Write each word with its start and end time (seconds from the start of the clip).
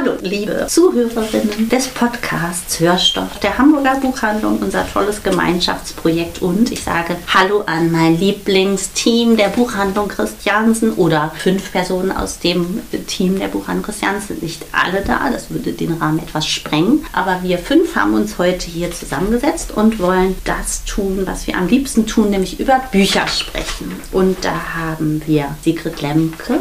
Hallo, 0.00 0.12
liebe 0.22 0.66
Zuhörerinnen 0.68 1.68
des 1.68 1.88
Podcasts 1.88 2.78
Hörstoff 2.78 3.40
der 3.40 3.58
Hamburger 3.58 3.96
Buchhandlung, 3.96 4.60
unser 4.60 4.86
tolles 4.88 5.24
Gemeinschaftsprojekt. 5.24 6.40
Und 6.40 6.70
ich 6.70 6.84
sage 6.84 7.16
Hallo 7.34 7.64
an 7.66 7.90
mein 7.90 8.16
Lieblingsteam 8.16 9.36
der 9.36 9.48
Buchhandlung 9.48 10.06
Christiansen 10.06 10.92
oder 10.92 11.32
fünf 11.36 11.72
Personen 11.72 12.12
aus 12.12 12.38
dem 12.38 12.80
Team 13.08 13.40
der 13.40 13.48
Buchhandlung 13.48 13.86
Christiansen. 13.86 14.38
Nicht 14.40 14.66
alle 14.70 15.02
da, 15.02 15.30
das 15.32 15.50
würde 15.50 15.72
den 15.72 15.94
Rahmen 15.94 16.20
etwas 16.20 16.46
sprengen. 16.46 17.04
Aber 17.12 17.42
wir 17.42 17.58
fünf 17.58 17.96
haben 17.96 18.14
uns 18.14 18.38
heute 18.38 18.68
hier 18.68 18.92
zusammengesetzt 18.92 19.72
und 19.72 19.98
wollen 19.98 20.36
das 20.44 20.84
tun, 20.84 21.22
was 21.24 21.48
wir 21.48 21.56
am 21.56 21.66
liebsten 21.66 22.06
tun, 22.06 22.30
nämlich 22.30 22.60
über 22.60 22.80
Bücher 22.92 23.26
sprechen. 23.26 23.96
Und 24.12 24.44
da 24.44 24.76
haben 24.76 25.22
wir 25.26 25.56
Sigrid 25.64 26.00
Lemke, 26.02 26.60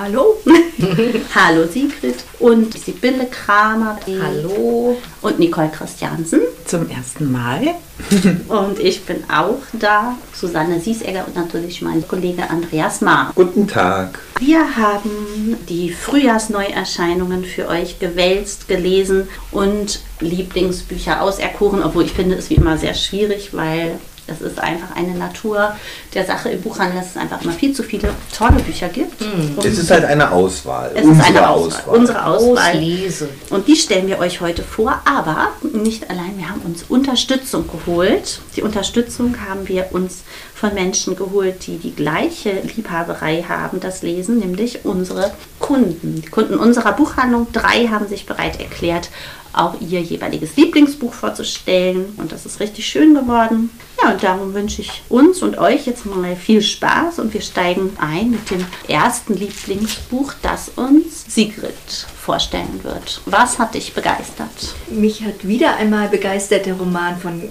Hallo. 0.00 0.36
Hallo 1.34 1.66
Sigrid 1.66 2.22
und 2.38 2.72
Sibylle 2.78 3.26
Kramer. 3.26 3.98
Hallo. 4.22 4.96
Und 5.22 5.40
Nicole 5.40 5.70
Christiansen. 5.70 6.40
Zum 6.66 6.88
ersten 6.88 7.32
Mal. 7.32 7.74
und 8.48 8.78
ich 8.78 9.02
bin 9.02 9.24
auch 9.28 9.58
da. 9.72 10.16
Susanne 10.32 10.78
Siesegger 10.78 11.26
und 11.26 11.34
natürlich 11.34 11.82
mein 11.82 12.06
Kollege 12.06 12.48
Andreas 12.48 13.00
Ma. 13.00 13.32
Guten 13.34 13.66
Tag. 13.66 14.20
Wir 14.38 14.76
haben 14.76 15.56
die 15.68 15.90
Frühjahrsneuerscheinungen 15.90 17.44
für 17.44 17.66
euch 17.66 17.98
gewälzt, 17.98 18.68
gelesen 18.68 19.26
und 19.50 20.00
Lieblingsbücher 20.20 21.22
auserkoren, 21.22 21.82
obwohl 21.82 22.04
ich 22.04 22.12
finde 22.12 22.36
es 22.36 22.50
wie 22.50 22.54
immer 22.54 22.78
sehr 22.78 22.94
schwierig, 22.94 23.50
weil 23.52 23.98
es 24.28 24.40
ist 24.40 24.58
einfach 24.58 24.94
eine 24.94 25.14
Natur 25.14 25.74
der 26.14 26.24
Sache 26.24 26.50
im 26.50 26.60
Buchhandel, 26.60 26.98
dass 26.98 27.10
es 27.10 27.16
einfach 27.16 27.42
immer 27.42 27.52
viel 27.52 27.72
zu 27.72 27.82
viele 27.82 28.10
tolle 28.36 28.60
Bücher 28.60 28.88
gibt. 28.88 29.20
Mhm. 29.20 29.56
Es 29.58 29.78
ist 29.78 29.90
halt 29.90 30.04
eine 30.04 30.30
Auswahl. 30.30 30.92
Es 30.94 31.04
unsere 31.04 31.28
ist 31.28 31.36
eine 31.36 31.48
Auswahl. 31.48 31.80
Auswahl. 31.80 31.96
Unsere 31.98 32.24
Auswahl. 32.26 32.72
Auslese. 32.72 33.28
Und 33.50 33.68
die 33.68 33.76
stellen 33.76 34.06
wir 34.06 34.18
euch 34.18 34.40
heute 34.40 34.62
vor, 34.62 35.00
aber 35.04 35.48
nicht 35.62 36.08
allein. 36.10 36.36
Wir 36.36 36.50
haben 36.50 36.60
uns 36.62 36.84
Unterstützung 36.88 37.64
geholt. 37.68 38.40
Die 38.56 38.62
Unterstützung 38.62 39.36
haben 39.48 39.66
wir 39.68 39.88
uns 39.92 40.22
von 40.54 40.74
Menschen 40.74 41.16
geholt, 41.16 41.66
die 41.66 41.78
die 41.78 41.94
gleiche 41.94 42.60
Liebhaberei 42.74 43.44
haben, 43.48 43.80
das 43.80 44.02
Lesen, 44.02 44.38
nämlich 44.38 44.84
unsere 44.84 45.32
Kunden. 45.68 46.22
Die 46.22 46.30
Kunden 46.30 46.58
unserer 46.58 46.92
Buchhandlung, 46.92 47.48
drei 47.52 47.88
haben 47.88 48.08
sich 48.08 48.24
bereit 48.24 48.58
erklärt, 48.58 49.10
auch 49.52 49.78
ihr 49.82 50.00
jeweiliges 50.00 50.56
Lieblingsbuch 50.56 51.12
vorzustellen. 51.12 52.06
Und 52.16 52.32
das 52.32 52.46
ist 52.46 52.58
richtig 52.58 52.86
schön 52.86 53.12
geworden. 53.12 53.68
Ja, 54.02 54.12
und 54.12 54.22
darum 54.22 54.54
wünsche 54.54 54.80
ich 54.80 55.02
uns 55.10 55.42
und 55.42 55.58
euch 55.58 55.86
jetzt 55.86 56.06
mal 56.06 56.36
viel 56.36 56.62
Spaß 56.62 57.18
und 57.18 57.34
wir 57.34 57.42
steigen 57.42 57.94
ein 58.00 58.30
mit 58.30 58.50
dem 58.50 58.64
ersten 58.88 59.34
Lieblingsbuch, 59.34 60.32
das 60.40 60.70
uns 60.70 61.26
Sigrid 61.28 61.74
vorstellen 62.18 62.80
wird. 62.82 63.20
Was 63.26 63.58
hat 63.58 63.74
dich 63.74 63.92
begeistert? 63.92 64.74
Mich 64.88 65.22
hat 65.22 65.46
wieder 65.46 65.76
einmal 65.76 66.08
begeistert 66.08 66.64
der 66.64 66.76
Roman 66.76 67.18
von 67.18 67.42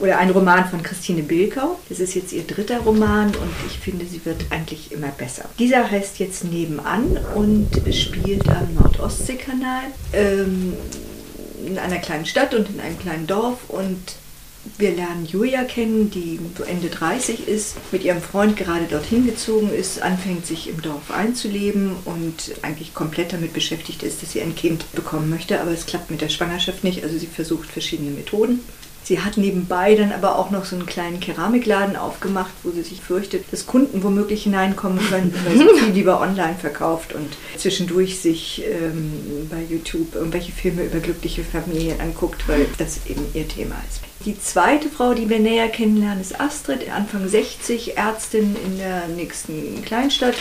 oder 0.00 0.18
ein 0.18 0.30
Roman 0.30 0.68
von 0.68 0.82
Christine 0.82 1.22
Bilkau. 1.22 1.78
Das 1.88 2.00
ist 2.00 2.14
jetzt 2.14 2.32
ihr 2.32 2.44
dritter 2.44 2.80
Roman 2.80 3.28
und 3.28 3.50
ich 3.66 3.78
finde, 3.78 4.06
sie 4.06 4.24
wird 4.24 4.46
eigentlich 4.50 4.92
immer 4.92 5.08
besser. 5.08 5.44
Dieser 5.58 5.90
heißt 5.90 6.18
jetzt 6.18 6.44
Nebenan 6.44 7.18
und 7.34 7.68
spielt 7.92 8.48
am 8.48 8.74
Nordostseekanal. 8.74 9.84
Ähm, 10.12 10.74
in 11.66 11.78
einer 11.78 11.98
kleinen 11.98 12.26
Stadt 12.26 12.54
und 12.54 12.68
in 12.68 12.80
einem 12.80 12.98
kleinen 12.98 13.26
Dorf 13.26 13.58
und 13.68 13.98
wir 14.78 14.92
lernen 14.92 15.26
Julia 15.26 15.64
kennen, 15.64 16.10
die 16.10 16.40
so 16.56 16.64
Ende 16.64 16.88
30 16.88 17.48
ist, 17.48 17.76
mit 17.92 18.02
ihrem 18.02 18.22
Freund 18.22 18.56
gerade 18.56 18.86
dorthin 18.86 19.26
gezogen 19.26 19.70
ist, 19.70 20.00
anfängt 20.00 20.46
sich 20.46 20.68
im 20.68 20.80
Dorf 20.80 21.10
einzuleben 21.10 21.96
und 22.06 22.54
eigentlich 22.62 22.94
komplett 22.94 23.34
damit 23.34 23.52
beschäftigt 23.52 24.02
ist, 24.02 24.22
dass 24.22 24.32
sie 24.32 24.40
ein 24.40 24.54
Kind 24.54 24.90
bekommen 24.92 25.28
möchte, 25.28 25.60
aber 25.60 25.70
es 25.70 25.84
klappt 25.84 26.10
mit 26.10 26.22
der 26.22 26.30
Schwangerschaft 26.30 26.82
nicht, 26.82 27.02
also 27.02 27.18
sie 27.18 27.26
versucht 27.26 27.68
verschiedene 27.68 28.10
Methoden. 28.10 28.60
Sie 29.04 29.20
hat 29.20 29.36
nebenbei 29.36 29.94
dann 29.94 30.12
aber 30.12 30.38
auch 30.38 30.50
noch 30.50 30.64
so 30.64 30.76
einen 30.76 30.86
kleinen 30.86 31.20
Keramikladen 31.20 31.94
aufgemacht, 31.94 32.52
wo 32.62 32.70
sie 32.70 32.82
sich 32.82 33.02
fürchtet, 33.02 33.44
dass 33.50 33.66
Kunden 33.66 34.02
womöglich 34.02 34.44
hineinkommen 34.44 34.98
könnten, 34.98 35.38
weil 35.44 35.58
sie 35.58 35.78
viel 35.78 35.92
lieber 35.92 36.20
online 36.20 36.56
verkauft 36.58 37.12
und 37.12 37.28
zwischendurch 37.56 38.18
sich 38.18 38.64
ähm, 38.64 39.48
bei 39.50 39.62
YouTube 39.68 40.14
irgendwelche 40.14 40.52
Filme 40.52 40.84
über 40.84 41.00
glückliche 41.00 41.44
Familien 41.44 42.00
anguckt, 42.00 42.48
weil 42.48 42.66
das 42.78 43.00
eben 43.06 43.26
ihr 43.34 43.46
Thema 43.46 43.76
ist. 43.88 44.00
Die 44.24 44.40
zweite 44.40 44.88
Frau, 44.88 45.12
die 45.12 45.28
wir 45.28 45.38
näher 45.38 45.68
kennenlernen, 45.68 46.22
ist 46.22 46.40
Astrid, 46.40 46.88
Anfang 46.90 47.28
60, 47.28 47.98
Ärztin 47.98 48.56
in 48.64 48.78
der 48.78 49.06
nächsten 49.08 49.84
Kleinstadt 49.84 50.36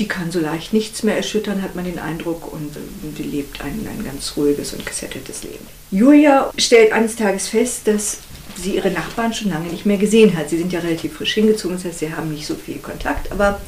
die 0.00 0.08
kann 0.08 0.32
so 0.32 0.40
leicht 0.40 0.72
nichts 0.72 1.02
mehr 1.02 1.16
erschüttern, 1.16 1.62
hat 1.62 1.76
man 1.76 1.84
den 1.84 1.98
Eindruck, 1.98 2.50
und 2.50 2.74
die 3.18 3.22
lebt 3.22 3.60
ein, 3.60 3.86
ein 3.86 4.02
ganz 4.02 4.32
ruhiges 4.36 4.72
und 4.72 4.84
gesetteltes 4.84 5.44
Leben. 5.44 5.66
Julia 5.90 6.50
stellt 6.56 6.92
eines 6.92 7.16
Tages 7.16 7.48
fest, 7.48 7.82
dass 7.84 8.18
sie 8.56 8.76
ihre 8.76 8.90
Nachbarn 8.90 9.34
schon 9.34 9.50
lange 9.50 9.68
nicht 9.68 9.84
mehr 9.84 9.98
gesehen 9.98 10.36
hat. 10.36 10.48
Sie 10.48 10.56
sind 10.56 10.72
ja 10.72 10.80
relativ 10.80 11.14
frisch 11.14 11.34
hingezogen, 11.34 11.76
das 11.76 11.84
heißt, 11.84 11.98
sie 11.98 12.12
haben 12.12 12.32
nicht 12.32 12.46
so 12.46 12.54
viel 12.54 12.78
Kontakt, 12.78 13.30
aber, 13.30 13.60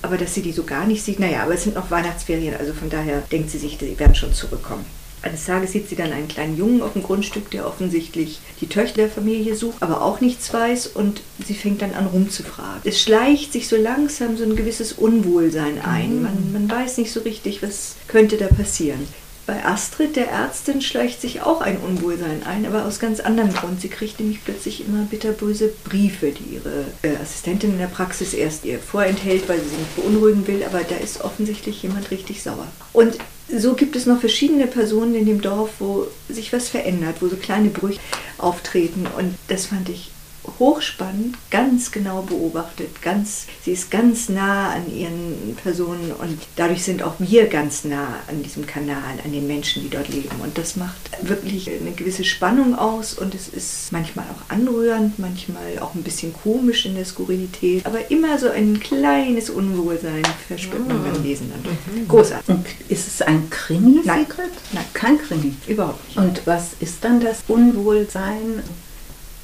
aber 0.00 0.16
dass 0.16 0.34
sie 0.34 0.42
die 0.42 0.52
so 0.52 0.64
gar 0.64 0.86
nicht 0.86 1.04
sieht, 1.04 1.20
naja, 1.20 1.42
aber 1.42 1.54
es 1.54 1.64
sind 1.64 1.74
noch 1.74 1.90
Weihnachtsferien, 1.90 2.56
also 2.58 2.72
von 2.72 2.88
daher 2.88 3.20
denkt 3.30 3.50
sie 3.50 3.58
sich, 3.58 3.76
sie 3.78 3.98
werden 3.98 4.14
schon 4.14 4.32
zurückkommen. 4.32 4.86
Eines 5.24 5.46
Tages 5.46 5.72
sieht 5.72 5.88
sie 5.88 5.96
dann 5.96 6.12
einen 6.12 6.28
kleinen 6.28 6.58
Jungen 6.58 6.82
auf 6.82 6.92
dem 6.92 7.02
Grundstück, 7.02 7.50
der 7.50 7.66
offensichtlich 7.66 8.40
die 8.60 8.68
Töchter 8.68 8.96
der 8.96 9.08
Familie 9.08 9.56
sucht, 9.56 9.76
aber 9.80 10.02
auch 10.02 10.20
nichts 10.20 10.52
weiß 10.52 10.88
und 10.88 11.22
sie 11.46 11.54
fängt 11.54 11.80
dann 11.80 11.94
an 11.94 12.06
rumzufragen. 12.06 12.82
Es 12.84 13.00
schleicht 13.00 13.52
sich 13.52 13.66
so 13.66 13.76
langsam 13.76 14.36
so 14.36 14.44
ein 14.44 14.54
gewisses 14.54 14.92
Unwohlsein 14.92 15.80
ein. 15.82 16.16
Mhm. 16.16 16.22
Man, 16.22 16.52
man 16.52 16.70
weiß 16.70 16.98
nicht 16.98 17.10
so 17.10 17.20
richtig, 17.20 17.62
was 17.62 17.94
könnte 18.06 18.36
da 18.36 18.48
passieren. 18.48 19.08
Bei 19.46 19.64
Astrid, 19.64 20.16
der 20.16 20.30
Ärztin, 20.30 20.80
schleicht 20.80 21.20
sich 21.20 21.42
auch 21.42 21.60
ein 21.60 21.78
Unwohlsein 21.78 22.42
ein, 22.44 22.66
aber 22.66 22.84
aus 22.84 22.98
ganz 22.98 23.20
anderem 23.20 23.52
Grund. 23.52 23.80
Sie 23.80 23.88
kriegt 23.88 24.20
nämlich 24.20 24.42
plötzlich 24.44 24.86
immer 24.86 25.04
bitterböse 25.04 25.70
Briefe, 25.84 26.32
die 26.32 26.56
ihre 26.56 26.84
äh, 27.02 27.16
Assistentin 27.22 27.72
in 27.72 27.78
der 27.78 27.86
Praxis 27.86 28.32
erst 28.32 28.64
ihr 28.64 28.78
vorenthält, 28.78 29.48
weil 29.48 29.58
sie 29.60 29.68
sie 29.68 29.76
nicht 29.76 29.96
beunruhigen 29.96 30.46
will, 30.46 30.64
aber 30.64 30.82
da 30.82 30.96
ist 30.96 31.22
offensichtlich 31.22 31.82
jemand 31.82 32.10
richtig 32.10 32.42
sauer. 32.42 32.68
Und 32.94 33.18
so 33.48 33.74
gibt 33.74 33.96
es 33.96 34.06
noch 34.06 34.20
verschiedene 34.20 34.66
Personen 34.66 35.14
in 35.14 35.26
dem 35.26 35.40
Dorf, 35.40 35.70
wo 35.78 36.06
sich 36.28 36.52
was 36.52 36.68
verändert, 36.68 37.16
wo 37.20 37.28
so 37.28 37.36
kleine 37.36 37.68
Brüche 37.68 38.00
auftreten. 38.38 39.06
Und 39.18 39.34
das 39.48 39.66
fand 39.66 39.88
ich 39.88 40.10
hochspannend, 40.58 41.36
ganz 41.50 41.90
genau 41.90 42.22
beobachtet, 42.22 43.02
ganz, 43.02 43.46
sie 43.62 43.72
ist 43.72 43.90
ganz 43.90 44.28
nah 44.28 44.70
an 44.70 44.94
ihren 44.94 45.56
Personen 45.62 46.12
und 46.12 46.38
dadurch 46.56 46.84
sind 46.84 47.02
auch 47.02 47.14
wir 47.18 47.46
ganz 47.46 47.84
nah 47.84 48.20
an 48.28 48.42
diesem 48.42 48.66
Kanal, 48.66 49.18
an 49.24 49.32
den 49.32 49.46
Menschen, 49.46 49.82
die 49.82 49.90
dort 49.90 50.08
leben. 50.08 50.40
Und 50.42 50.58
das 50.58 50.76
macht 50.76 51.10
wirklich 51.22 51.70
eine 51.70 51.92
gewisse 51.92 52.24
Spannung 52.24 52.76
aus 52.78 53.14
und 53.14 53.34
es 53.34 53.48
ist 53.48 53.92
manchmal 53.92 54.26
auch 54.26 54.52
anrührend, 54.52 55.18
manchmal 55.18 55.78
auch 55.80 55.94
ein 55.94 56.02
bisschen 56.02 56.32
komisch 56.32 56.86
in 56.86 56.94
der 56.94 57.04
Skurrilität, 57.04 57.86
aber 57.86 58.10
immer 58.10 58.38
so 58.38 58.50
ein 58.50 58.80
kleines 58.80 59.50
Unwohlsein 59.50 60.22
verspürt 60.46 60.86
man 60.86 61.02
beim 61.02 61.22
Lesen 61.22 61.50
dann. 61.50 61.72
Mhm. 61.72 62.08
Großartig. 62.08 62.48
Und 62.48 62.66
ist 62.88 63.06
es 63.06 63.22
ein 63.22 63.48
Krimi, 63.50 64.00
Nein. 64.04 64.26
Nein, 64.72 64.84
kein 64.92 65.18
Krimi, 65.18 65.54
überhaupt 65.66 66.06
nicht. 66.08 66.18
Und 66.18 66.46
was 66.46 66.70
ist 66.80 67.02
dann 67.02 67.20
das 67.20 67.44
Unwohlsein? 67.48 68.62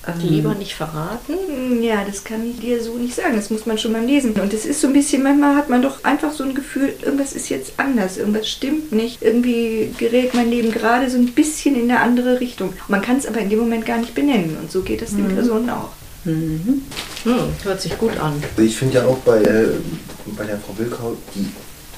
Ähm, 0.06 0.28
Lieber 0.28 0.54
nicht 0.54 0.74
verraten? 0.74 1.34
Hm, 1.34 1.82
ja, 1.82 2.04
das 2.04 2.24
kann 2.24 2.48
ich 2.48 2.58
dir 2.58 2.82
so 2.82 2.96
nicht 2.96 3.14
sagen. 3.14 3.36
Das 3.36 3.50
muss 3.50 3.66
man 3.66 3.76
schon 3.76 3.92
beim 3.92 4.06
Lesen. 4.06 4.32
Und 4.32 4.54
es 4.54 4.64
ist 4.64 4.80
so 4.80 4.86
ein 4.86 4.94
bisschen, 4.94 5.22
manchmal 5.22 5.56
hat 5.56 5.68
man 5.68 5.82
doch 5.82 6.04
einfach 6.04 6.32
so 6.32 6.42
ein 6.42 6.54
Gefühl, 6.54 6.94
irgendwas 7.02 7.34
ist 7.34 7.50
jetzt 7.50 7.74
anders, 7.76 8.16
irgendwas 8.16 8.48
stimmt 8.48 8.92
nicht. 8.92 9.22
Irgendwie 9.22 9.94
gerät 9.98 10.34
mein 10.34 10.50
Leben 10.50 10.72
gerade 10.72 11.10
so 11.10 11.18
ein 11.18 11.32
bisschen 11.32 11.76
in 11.76 11.90
eine 11.90 12.00
andere 12.00 12.40
Richtung. 12.40 12.72
Man 12.88 13.02
kann 13.02 13.18
es 13.18 13.26
aber 13.26 13.40
in 13.40 13.50
dem 13.50 13.58
Moment 13.58 13.84
gar 13.84 13.98
nicht 13.98 14.14
benennen. 14.14 14.56
Und 14.60 14.72
so 14.72 14.80
geht 14.80 15.02
es 15.02 15.10
den 15.10 15.28
mhm. 15.28 15.34
Personen 15.34 15.70
auch. 15.70 15.90
Mhm. 16.24 16.82
Hm, 17.24 17.34
hört 17.64 17.80
sich 17.80 17.96
gut 17.98 18.18
an. 18.18 18.42
Ich 18.56 18.76
finde 18.76 18.94
ja 18.96 19.04
auch 19.04 19.18
bei, 19.18 19.42
äh, 19.42 19.68
bei 20.36 20.44
der 20.44 20.58
Frau 20.58 20.78
Wilkau, 20.78 21.16
die 21.34 21.46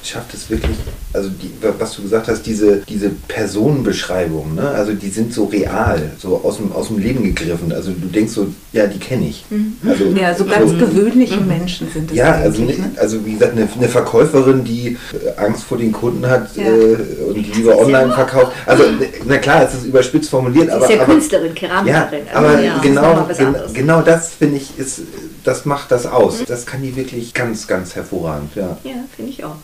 schafft 0.04 0.34
es 0.34 0.50
wirklich, 0.50 0.76
also 1.12 1.28
die, 1.28 1.50
was 1.78 1.94
du 1.94 2.02
gesagt 2.02 2.28
hast, 2.28 2.42
diese, 2.42 2.78
diese 2.88 3.10
Personenbeschreibung, 3.28 4.54
ne? 4.54 4.68
also 4.68 4.92
die 4.92 5.08
sind 5.08 5.32
so 5.32 5.44
real, 5.44 6.10
so 6.18 6.40
aus 6.42 6.56
dem, 6.56 6.72
aus 6.72 6.88
dem 6.88 6.98
Leben 6.98 7.22
gegriffen. 7.22 7.72
Also 7.72 7.92
du 7.92 8.08
denkst 8.08 8.32
so, 8.32 8.48
ja, 8.72 8.86
die 8.86 8.98
kenne 8.98 9.28
ich. 9.28 9.44
Mhm. 9.50 9.76
Also, 9.88 10.04
ja, 10.06 10.34
so 10.34 10.44
ganz 10.44 10.70
so, 10.70 10.76
gewöhnliche 10.76 11.36
mhm. 11.36 11.48
Menschen 11.48 11.88
sind 11.92 12.10
es. 12.10 12.16
Ja, 12.16 12.32
also, 12.32 12.62
ne, 12.62 12.74
also 12.96 13.24
wie 13.24 13.34
gesagt, 13.34 13.52
eine, 13.52 13.68
eine, 13.72 13.88
Verkäuferin, 13.88 14.64
die 14.64 14.96
äh, 15.12 15.40
Angst 15.40 15.64
vor 15.64 15.78
den 15.78 15.92
Kunden 15.92 16.26
hat 16.26 16.56
ja. 16.56 16.64
äh, 16.64 16.96
und 17.28 17.34
die 17.34 17.52
lieber 17.52 17.78
online 17.78 18.12
verkauft. 18.12 18.52
Also, 18.66 18.84
na 19.26 19.38
klar, 19.38 19.64
es 19.64 19.74
ist 19.74 19.84
überspitzt 19.84 20.30
formuliert, 20.30 20.66
Sie 20.66 20.72
aber. 20.72 20.84
Ist 20.84 20.90
ja 20.90 21.02
aber, 21.02 21.12
Künstlerin, 21.12 21.54
Keramikerin. 21.54 22.26
Ja, 22.26 22.34
aber 22.34 22.60
ja, 22.60 22.78
genau, 22.78 23.28
gen, 23.36 23.54
genau 23.72 24.02
das 24.02 24.30
finde 24.30 24.56
ich, 24.56 24.78
ist, 24.78 25.02
das 25.44 25.64
macht 25.64 25.92
das 25.92 26.06
aus. 26.06 26.40
Mhm. 26.40 26.44
Das 26.48 26.66
kann 26.66 26.82
die 26.82 26.96
wirklich 26.96 27.34
ganz, 27.34 27.66
ganz 27.66 27.94
hervorragend. 27.94 28.56
Ja, 28.56 28.78
ja 28.84 28.94
finde 29.16 29.30
ich 29.30 29.44
auch. 29.44 29.56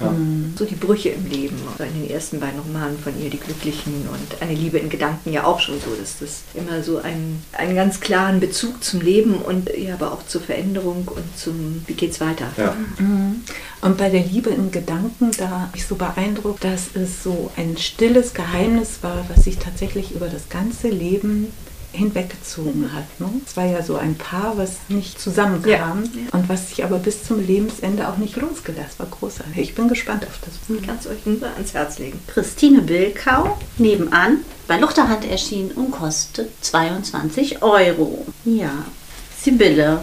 Ja. 0.00 0.10
Mhm. 0.10 0.54
So 0.58 0.64
die 0.64 0.74
Brüche 0.74 1.10
im 1.10 1.26
Leben. 1.26 1.56
Also 1.72 1.84
in 1.84 2.02
den 2.02 2.10
ersten 2.10 2.40
beiden 2.40 2.60
Romanen 2.60 2.98
von 2.98 3.12
ihr, 3.22 3.30
Die 3.30 3.38
Glücklichen 3.38 4.08
und 4.10 4.42
Eine 4.42 4.54
Liebe 4.54 4.78
in 4.78 4.88
Gedanken 4.88 5.32
ja 5.32 5.44
auch 5.44 5.60
schon 5.60 5.80
so, 5.80 5.94
dass 5.98 6.18
das 6.18 6.42
immer 6.54 6.82
so 6.82 6.98
einen, 6.98 7.42
einen 7.52 7.74
ganz 7.74 8.00
klaren 8.00 8.40
Bezug 8.40 8.82
zum 8.82 9.00
Leben 9.00 9.36
und 9.36 9.70
ja, 9.76 9.94
aber 9.94 10.12
auch 10.12 10.26
zur 10.26 10.40
Veränderung 10.40 11.08
und 11.08 11.38
zum, 11.38 11.82
wie 11.86 11.94
geht's 11.94 12.20
weiter. 12.20 12.50
Ja. 12.56 12.76
Mhm. 12.98 13.42
Und 13.80 13.98
bei 13.98 14.08
der 14.08 14.24
Liebe 14.24 14.50
in 14.50 14.70
Gedanken, 14.70 15.30
da 15.38 15.50
habe 15.50 15.76
ich 15.76 15.86
so 15.86 15.96
beeindruckt, 15.96 16.64
dass 16.64 16.94
es 16.94 17.22
so 17.22 17.50
ein 17.56 17.76
stilles 17.76 18.34
Geheimnis 18.34 18.98
war, 19.02 19.24
was 19.28 19.44
sich 19.44 19.58
tatsächlich 19.58 20.12
über 20.12 20.28
das 20.28 20.48
ganze 20.48 20.88
Leben 20.88 21.52
hinweggezogen 21.94 22.92
hat. 22.92 23.04
Ne? 23.20 23.28
Es 23.46 23.56
war 23.56 23.64
ja 23.64 23.82
so 23.82 23.96
ein 23.96 24.16
Paar, 24.16 24.58
was 24.58 24.76
nicht 24.88 25.20
zusammenkam 25.20 26.04
ja. 26.04 26.38
und 26.38 26.48
was 26.48 26.70
sich 26.70 26.84
aber 26.84 26.98
bis 26.98 27.24
zum 27.24 27.44
Lebensende 27.44 28.08
auch 28.08 28.16
nicht 28.16 28.36
losgelassen 28.36 28.98
war. 28.98 29.06
Großartig. 29.06 29.56
Ich 29.56 29.74
bin 29.74 29.88
gespannt 29.88 30.26
auf 30.26 30.38
das. 30.44 30.76
Ich 30.76 30.86
kann 30.86 30.98
es 30.98 31.06
euch 31.06 31.24
nur 31.24 31.42
ans 31.54 31.74
Herz 31.74 31.98
legen. 31.98 32.20
Christine 32.26 32.82
Bilkau, 32.82 33.58
nebenan, 33.78 34.38
bei 34.66 34.78
Luchterhand 34.78 35.24
erschienen 35.24 35.70
und 35.72 35.90
kostet 35.90 36.50
22 36.64 37.62
Euro. 37.62 38.26
Ja, 38.44 38.72
Sibylle, 39.40 40.00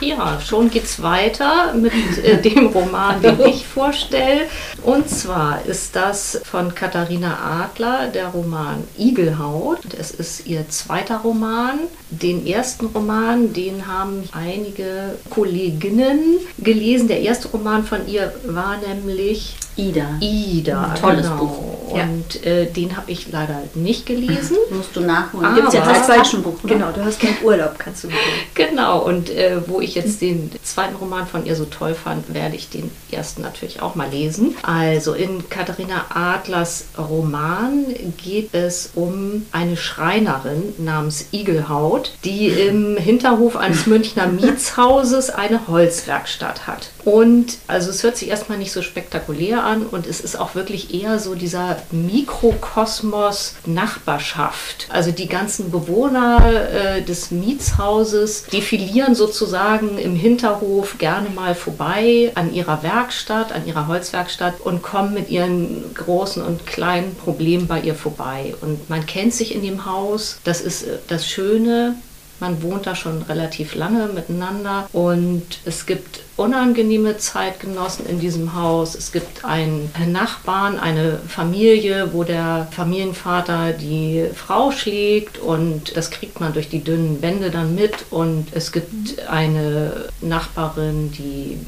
ja, 0.00 0.40
schon 0.40 0.70
geht's 0.70 1.02
weiter 1.02 1.74
mit 1.74 1.92
äh, 2.22 2.40
dem 2.42 2.66
Roman, 2.66 3.20
den 3.22 3.40
ich 3.46 3.66
vorstelle. 3.66 4.42
Und 4.82 5.08
zwar 5.08 5.64
ist 5.64 5.96
das 5.96 6.40
von 6.44 6.74
Katharina 6.74 7.64
Adler 7.64 8.08
der 8.08 8.28
Roman 8.28 8.84
Igelhaut. 8.96 9.80
Es 9.98 10.10
ist 10.10 10.46
ihr 10.46 10.68
zweiter 10.68 11.18
Roman. 11.18 11.80
Den 12.10 12.46
ersten 12.46 12.86
Roman, 12.86 13.52
den 13.52 13.86
haben 13.86 14.28
einige 14.32 15.16
Kolleginnen 15.30 16.38
gelesen. 16.58 17.08
Der 17.08 17.20
erste 17.20 17.48
Roman 17.48 17.84
von 17.84 18.06
ihr 18.08 18.32
war 18.46 18.78
nämlich 18.78 19.56
Ida. 19.78 20.18
Ida, 20.20 20.90
Ein 20.90 21.00
tolles 21.00 21.22
genau. 21.22 21.36
Buch. 21.36 21.78
Und 21.88 22.44
ja. 22.44 22.50
äh, 22.50 22.66
den 22.66 22.96
habe 22.96 23.10
ich 23.10 23.30
leider 23.30 23.62
nicht 23.74 24.06
gelesen. 24.06 24.56
Musst 24.70 24.94
du 24.94 25.00
nachholen. 25.00 25.54
Gibt 25.54 25.68
es 25.68 25.74
ja 25.74 25.82
als 25.82 26.06
Taschenbuch. 26.06 26.62
Oder? 26.62 26.74
Genau, 26.74 26.90
du 26.92 27.04
hast 27.04 27.20
keinen 27.20 27.36
Urlaub, 27.42 27.78
kannst 27.78 28.04
du 28.04 28.08
mitnehmen. 28.08 28.26
Genau, 28.54 28.98
und 29.04 29.30
äh, 29.30 29.60
wo 29.68 29.80
ich 29.80 29.94
jetzt 29.94 30.20
den 30.20 30.50
zweiten 30.62 30.96
Roman 30.96 31.26
von 31.26 31.46
ihr 31.46 31.54
so 31.54 31.64
toll 31.64 31.94
fand, 31.94 32.34
werde 32.34 32.56
ich 32.56 32.68
den 32.68 32.90
ersten 33.12 33.42
natürlich 33.42 33.80
auch 33.80 33.94
mal 33.94 34.10
lesen. 34.10 34.56
Also 34.62 35.14
in 35.14 35.48
Katharina 35.48 36.06
Adlers 36.10 36.86
Roman 36.98 37.86
geht 38.22 38.52
es 38.52 38.90
um 38.94 39.46
eine 39.52 39.76
Schreinerin 39.76 40.74
namens 40.78 41.26
Igelhaut, 41.32 42.12
die 42.24 42.48
im 42.48 42.96
Hinterhof 42.98 43.56
eines 43.56 43.86
Münchner 43.86 44.26
Mietshauses 44.26 45.30
eine 45.30 45.68
Holzwerkstatt 45.68 46.66
hat. 46.66 46.90
Und 47.04 47.58
also 47.68 47.90
es 47.90 48.02
hört 48.02 48.16
sich 48.16 48.28
erstmal 48.28 48.58
nicht 48.58 48.72
so 48.72 48.82
spektakulär 48.82 49.62
an 49.68 49.86
und 49.86 50.06
es 50.06 50.20
ist 50.20 50.38
auch 50.38 50.54
wirklich 50.54 50.94
eher 50.94 51.18
so 51.18 51.34
dieser 51.34 51.76
Mikrokosmos 51.90 53.54
Nachbarschaft. 53.66 54.86
Also 54.90 55.12
die 55.12 55.28
ganzen 55.28 55.70
Bewohner 55.70 56.70
äh, 56.72 57.02
des 57.02 57.30
Mietshauses 57.30 58.44
defilieren 58.44 59.14
sozusagen 59.14 59.98
im 59.98 60.16
Hinterhof 60.16 60.98
gerne 60.98 61.28
mal 61.30 61.54
vorbei 61.54 62.32
an 62.34 62.52
ihrer 62.52 62.82
Werkstatt, 62.82 63.52
an 63.52 63.66
ihrer 63.66 63.86
Holzwerkstatt 63.86 64.60
und 64.60 64.82
kommen 64.82 65.14
mit 65.14 65.30
ihren 65.30 65.94
großen 65.94 66.42
und 66.42 66.66
kleinen 66.66 67.14
Problemen 67.14 67.66
bei 67.66 67.80
ihr 67.80 67.94
vorbei. 67.94 68.54
Und 68.60 68.88
man 68.88 69.06
kennt 69.06 69.34
sich 69.34 69.54
in 69.54 69.62
dem 69.62 69.84
Haus. 69.84 70.38
Das 70.44 70.60
ist 70.60 70.84
äh, 70.84 70.98
das 71.08 71.26
Schöne. 71.26 71.96
Man 72.40 72.62
wohnt 72.62 72.86
da 72.86 72.94
schon 72.94 73.22
relativ 73.22 73.74
lange 73.74 74.08
miteinander 74.08 74.88
und 74.92 75.44
es 75.64 75.86
gibt 75.86 76.20
unangenehme 76.36 77.16
Zeitgenossen 77.18 78.06
in 78.06 78.20
diesem 78.20 78.54
Haus. 78.54 78.94
Es 78.94 79.10
gibt 79.10 79.44
einen 79.44 79.90
Nachbarn, 80.06 80.78
eine 80.78 81.18
Familie, 81.26 82.12
wo 82.12 82.22
der 82.22 82.68
Familienvater 82.70 83.72
die 83.72 84.26
Frau 84.34 84.70
schlägt 84.70 85.38
und 85.38 85.96
das 85.96 86.10
kriegt 86.10 86.40
man 86.40 86.52
durch 86.52 86.68
die 86.68 86.84
dünnen 86.84 87.20
Wände 87.22 87.50
dann 87.50 87.74
mit. 87.74 88.06
Und 88.10 88.46
es 88.52 88.70
gibt 88.70 89.26
eine 89.28 90.06
Nachbarin, 90.20 91.10
die 91.12 91.58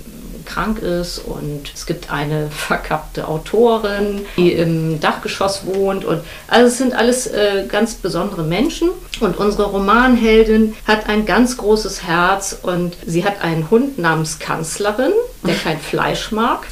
krank 0.51 0.81
ist 0.81 1.19
und 1.19 1.71
es 1.75 1.87
gibt 1.87 2.11
eine 2.11 2.49
verkappte 2.51 3.29
Autorin, 3.29 4.27
die 4.37 4.53
im 4.53 5.01
Dachgeschoss 5.01 5.67
wohnt 5.67 6.05
und 6.05 6.23
also 6.49 6.67
es 6.67 6.79
sind 6.79 6.95
alles 6.95 7.27
äh, 7.27 7.67
ganz 7.69 7.95
besondere 7.95 8.43
Menschen 8.43 8.91
und 9.21 9.39
unsere 9.39 9.65
Romanheldin 9.65 10.75
hat 10.87 11.09
ein 11.09 11.27
ganz 11.27 11.57
großes 11.57 12.03
Herz 12.03 12.59
und 12.63 12.97
sie 13.07 13.25
hat 13.25 13.43
einen 13.43 13.71
Hund 13.71 13.99
namens 13.99 14.39
Kanzlerin, 14.39 15.13
der 15.47 15.55
kein 15.55 15.79
Fleisch 15.79 16.33
mag. 16.33 16.67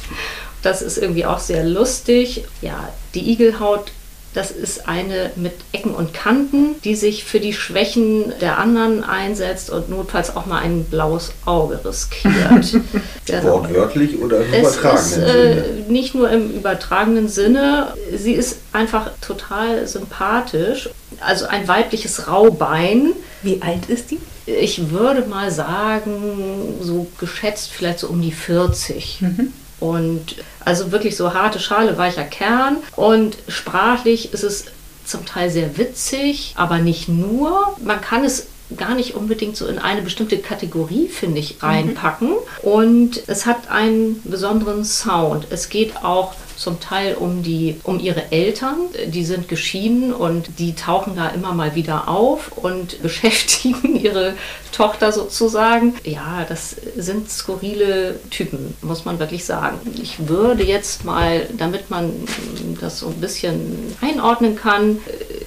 Das 0.61 0.81
ist 0.81 0.97
irgendwie 0.97 1.25
auch 1.25 1.39
sehr 1.39 1.63
lustig. 1.63 2.43
Ja, 2.61 2.89
die 3.13 3.31
Igelhaut 3.31 3.91
das 4.33 4.51
ist 4.51 4.87
eine 4.87 5.31
mit 5.35 5.53
Ecken 5.71 5.91
und 5.91 6.13
Kanten, 6.13 6.75
die 6.83 6.95
sich 6.95 7.23
für 7.23 7.39
die 7.39 7.53
Schwächen 7.53 8.33
der 8.41 8.59
anderen 8.59 9.03
einsetzt 9.03 9.69
und 9.69 9.89
notfalls 9.89 10.35
auch 10.35 10.45
mal 10.45 10.59
ein 10.59 10.85
blaues 10.85 11.31
Auge 11.45 11.79
riskiert. 11.83 12.73
Wortwörtlich 13.43 14.19
oder 14.19 14.41
im 14.41 14.53
es 14.53 14.77
übertragenen 14.77 15.05
ist, 15.05 15.17
äh, 15.17 15.63
Sinne? 15.63 15.65
Nicht 15.89 16.15
nur 16.15 16.29
im 16.29 16.51
übertragenen 16.51 17.27
Sinne. 17.27 17.93
Sie 18.15 18.33
ist 18.33 18.57
einfach 18.71 19.11
total 19.21 19.87
sympathisch. 19.87 20.89
Also 21.19 21.47
ein 21.47 21.67
weibliches 21.67 22.27
Raubein. 22.27 23.13
Wie 23.41 23.61
alt 23.61 23.89
ist 23.89 24.11
die? 24.11 24.19
Ich 24.45 24.91
würde 24.91 25.27
mal 25.27 25.51
sagen, 25.51 26.75
so 26.81 27.07
geschätzt 27.19 27.71
vielleicht 27.71 27.99
so 27.99 28.07
um 28.07 28.21
die 28.21 28.31
40. 28.31 29.21
Mhm. 29.21 29.53
Und 29.79 30.35
also 30.65 30.91
wirklich 30.91 31.15
so 31.15 31.33
harte 31.33 31.59
Schale, 31.59 31.97
weicher 31.97 32.23
Kern. 32.23 32.77
Und 32.95 33.37
sprachlich 33.47 34.33
ist 34.33 34.43
es 34.43 34.65
zum 35.05 35.25
Teil 35.25 35.49
sehr 35.49 35.77
witzig, 35.77 36.53
aber 36.57 36.77
nicht 36.77 37.07
nur. 37.09 37.75
Man 37.83 38.01
kann 38.01 38.23
es 38.23 38.47
gar 38.77 38.93
nicht 38.93 39.15
unbedingt 39.15 39.57
so 39.57 39.65
in 39.67 39.79
eine 39.79 40.01
bestimmte 40.01 40.37
Kategorie, 40.37 41.07
finde 41.07 41.39
ich, 41.39 41.61
reinpacken. 41.61 42.29
Mhm. 42.29 42.69
Und 42.69 43.23
es 43.27 43.45
hat 43.45 43.69
einen 43.71 44.21
besonderen 44.23 44.85
Sound. 44.85 45.47
Es 45.49 45.69
geht 45.69 46.03
auch 46.03 46.33
zum 46.59 46.79
Teil 46.79 47.15
um 47.15 47.41
die, 47.41 47.79
um 47.83 47.99
ihre 47.99 48.31
Eltern. 48.31 48.77
Die 49.07 49.23
sind 49.23 49.47
geschieden 49.47 50.13
und 50.13 50.59
die 50.59 50.75
tauchen 50.75 51.15
da 51.15 51.29
immer 51.29 51.53
mal 51.53 51.73
wieder 51.75 52.09
auf 52.09 52.51
und 52.57 53.01
beschäftigen 53.01 53.95
ihre 53.95 54.33
Tochter 54.71 55.11
sozusagen. 55.11 55.95
Ja, 56.03 56.45
das 56.47 56.75
sind 56.97 57.31
skurrile 57.31 58.19
Typen, 58.29 58.75
muss 58.81 59.05
man 59.05 59.19
wirklich 59.19 59.45
sagen. 59.45 59.79
Ich 60.01 60.27
würde 60.27 60.63
jetzt 60.63 61.05
mal, 61.05 61.47
damit 61.57 61.89
man 61.89 62.11
das 62.81 62.99
so 62.99 63.07
ein 63.07 63.21
bisschen 63.21 63.95
einordnen 64.01 64.55
kann, 64.55 64.99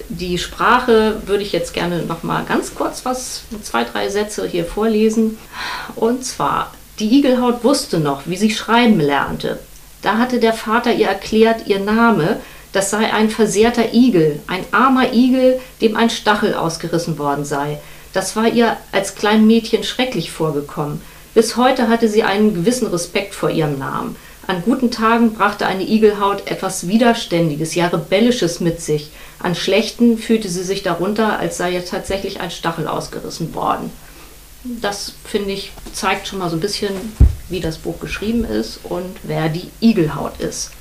die 0.09 0.37
Sprache 0.37 1.21
würde 1.25 1.43
ich 1.43 1.51
jetzt 1.51 1.73
gerne 1.73 2.03
noch 2.03 2.23
mal 2.23 2.43
ganz 2.43 2.73
kurz 2.75 3.05
was, 3.05 3.43
zwei, 3.61 3.83
drei 3.83 4.09
Sätze 4.09 4.47
hier 4.47 4.65
vorlesen. 4.65 5.37
Und 5.95 6.25
zwar, 6.25 6.73
die 6.99 7.19
Igelhaut 7.19 7.63
wusste 7.63 7.99
noch, 7.99 8.23
wie 8.25 8.37
sie 8.37 8.51
schreiben 8.51 8.99
lernte. 8.99 9.59
Da 10.03 10.17
hatte 10.17 10.39
der 10.39 10.53
Vater 10.53 10.93
ihr 10.93 11.07
erklärt, 11.07 11.67
ihr 11.67 11.79
Name, 11.79 12.39
das 12.73 12.91
sei 12.91 13.11
ein 13.11 13.29
versehrter 13.29 13.93
Igel, 13.93 14.39
ein 14.47 14.65
armer 14.71 15.13
Igel, 15.13 15.59
dem 15.81 15.95
ein 15.95 16.09
Stachel 16.09 16.53
ausgerissen 16.53 17.17
worden 17.17 17.45
sei. 17.45 17.79
Das 18.11 18.35
war 18.35 18.47
ihr 18.47 18.77
als 18.91 19.15
klein 19.15 19.47
Mädchen 19.47 19.83
schrecklich 19.83 20.31
vorgekommen. 20.31 21.01
Bis 21.33 21.55
heute 21.55 21.87
hatte 21.87 22.07
sie 22.07 22.23
einen 22.23 22.53
gewissen 22.53 22.87
Respekt 22.87 23.33
vor 23.33 23.49
ihrem 23.49 23.79
Namen. 23.79 24.15
An 24.45 24.61
guten 24.63 24.91
Tagen 24.91 25.33
brachte 25.33 25.65
eine 25.65 25.83
Igelhaut 25.83 26.47
etwas 26.47 26.87
Widerständiges, 26.87 27.73
ja 27.75 27.87
Rebellisches 27.87 28.59
mit 28.59 28.81
sich. 28.81 29.09
An 29.39 29.55
schlechten 29.55 30.17
fühlte 30.17 30.49
sie 30.49 30.63
sich 30.63 30.83
darunter, 30.83 31.39
als 31.39 31.57
sei 31.57 31.71
ihr 31.71 31.85
tatsächlich 31.85 32.41
ein 32.41 32.51
Stachel 32.51 32.87
ausgerissen 32.87 33.55
worden. 33.55 33.89
Das, 34.81 35.13
finde 35.25 35.51
ich, 35.51 35.71
zeigt 35.93 36.27
schon 36.27 36.39
mal 36.39 36.49
so 36.49 36.57
ein 36.57 36.61
bisschen, 36.61 36.91
wie 37.49 37.59
das 37.59 37.77
Buch 37.77 37.99
geschrieben 37.99 38.45
ist 38.45 38.79
und 38.83 39.15
wer 39.23 39.49
die 39.49 39.69
Igelhaut 39.79 40.39
ist. 40.39 40.71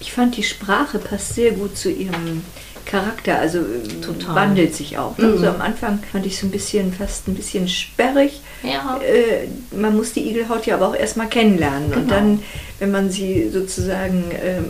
Ich 0.00 0.12
fand, 0.12 0.36
die 0.36 0.42
Sprache 0.42 0.98
passt 0.98 1.34
sehr 1.34 1.52
gut 1.52 1.76
zu 1.76 1.90
ihrem 1.90 2.42
Charakter, 2.84 3.38
also 3.38 3.60
Total. 4.04 4.34
wandelt 4.34 4.74
sich 4.74 4.98
auch. 4.98 5.16
Ne? 5.18 5.26
Mhm. 5.28 5.32
Also 5.34 5.46
am 5.46 5.60
Anfang 5.60 6.00
fand 6.10 6.26
ich 6.26 6.38
so 6.38 6.46
ein 6.46 6.50
bisschen, 6.50 6.92
fast 6.92 7.28
ein 7.28 7.34
bisschen 7.34 7.68
sperrig. 7.68 8.40
Ja. 8.62 9.00
Äh, 9.02 9.48
man 9.74 9.96
muss 9.96 10.12
die 10.12 10.28
Igelhaut 10.28 10.66
ja 10.66 10.74
aber 10.74 10.88
auch 10.88 10.96
erstmal 10.96 11.28
kennenlernen. 11.28 11.90
Genau. 11.90 12.00
Und 12.00 12.10
dann, 12.10 12.42
wenn 12.80 12.90
man 12.90 13.10
sie 13.10 13.48
sozusagen 13.50 14.24
ähm, 14.42 14.64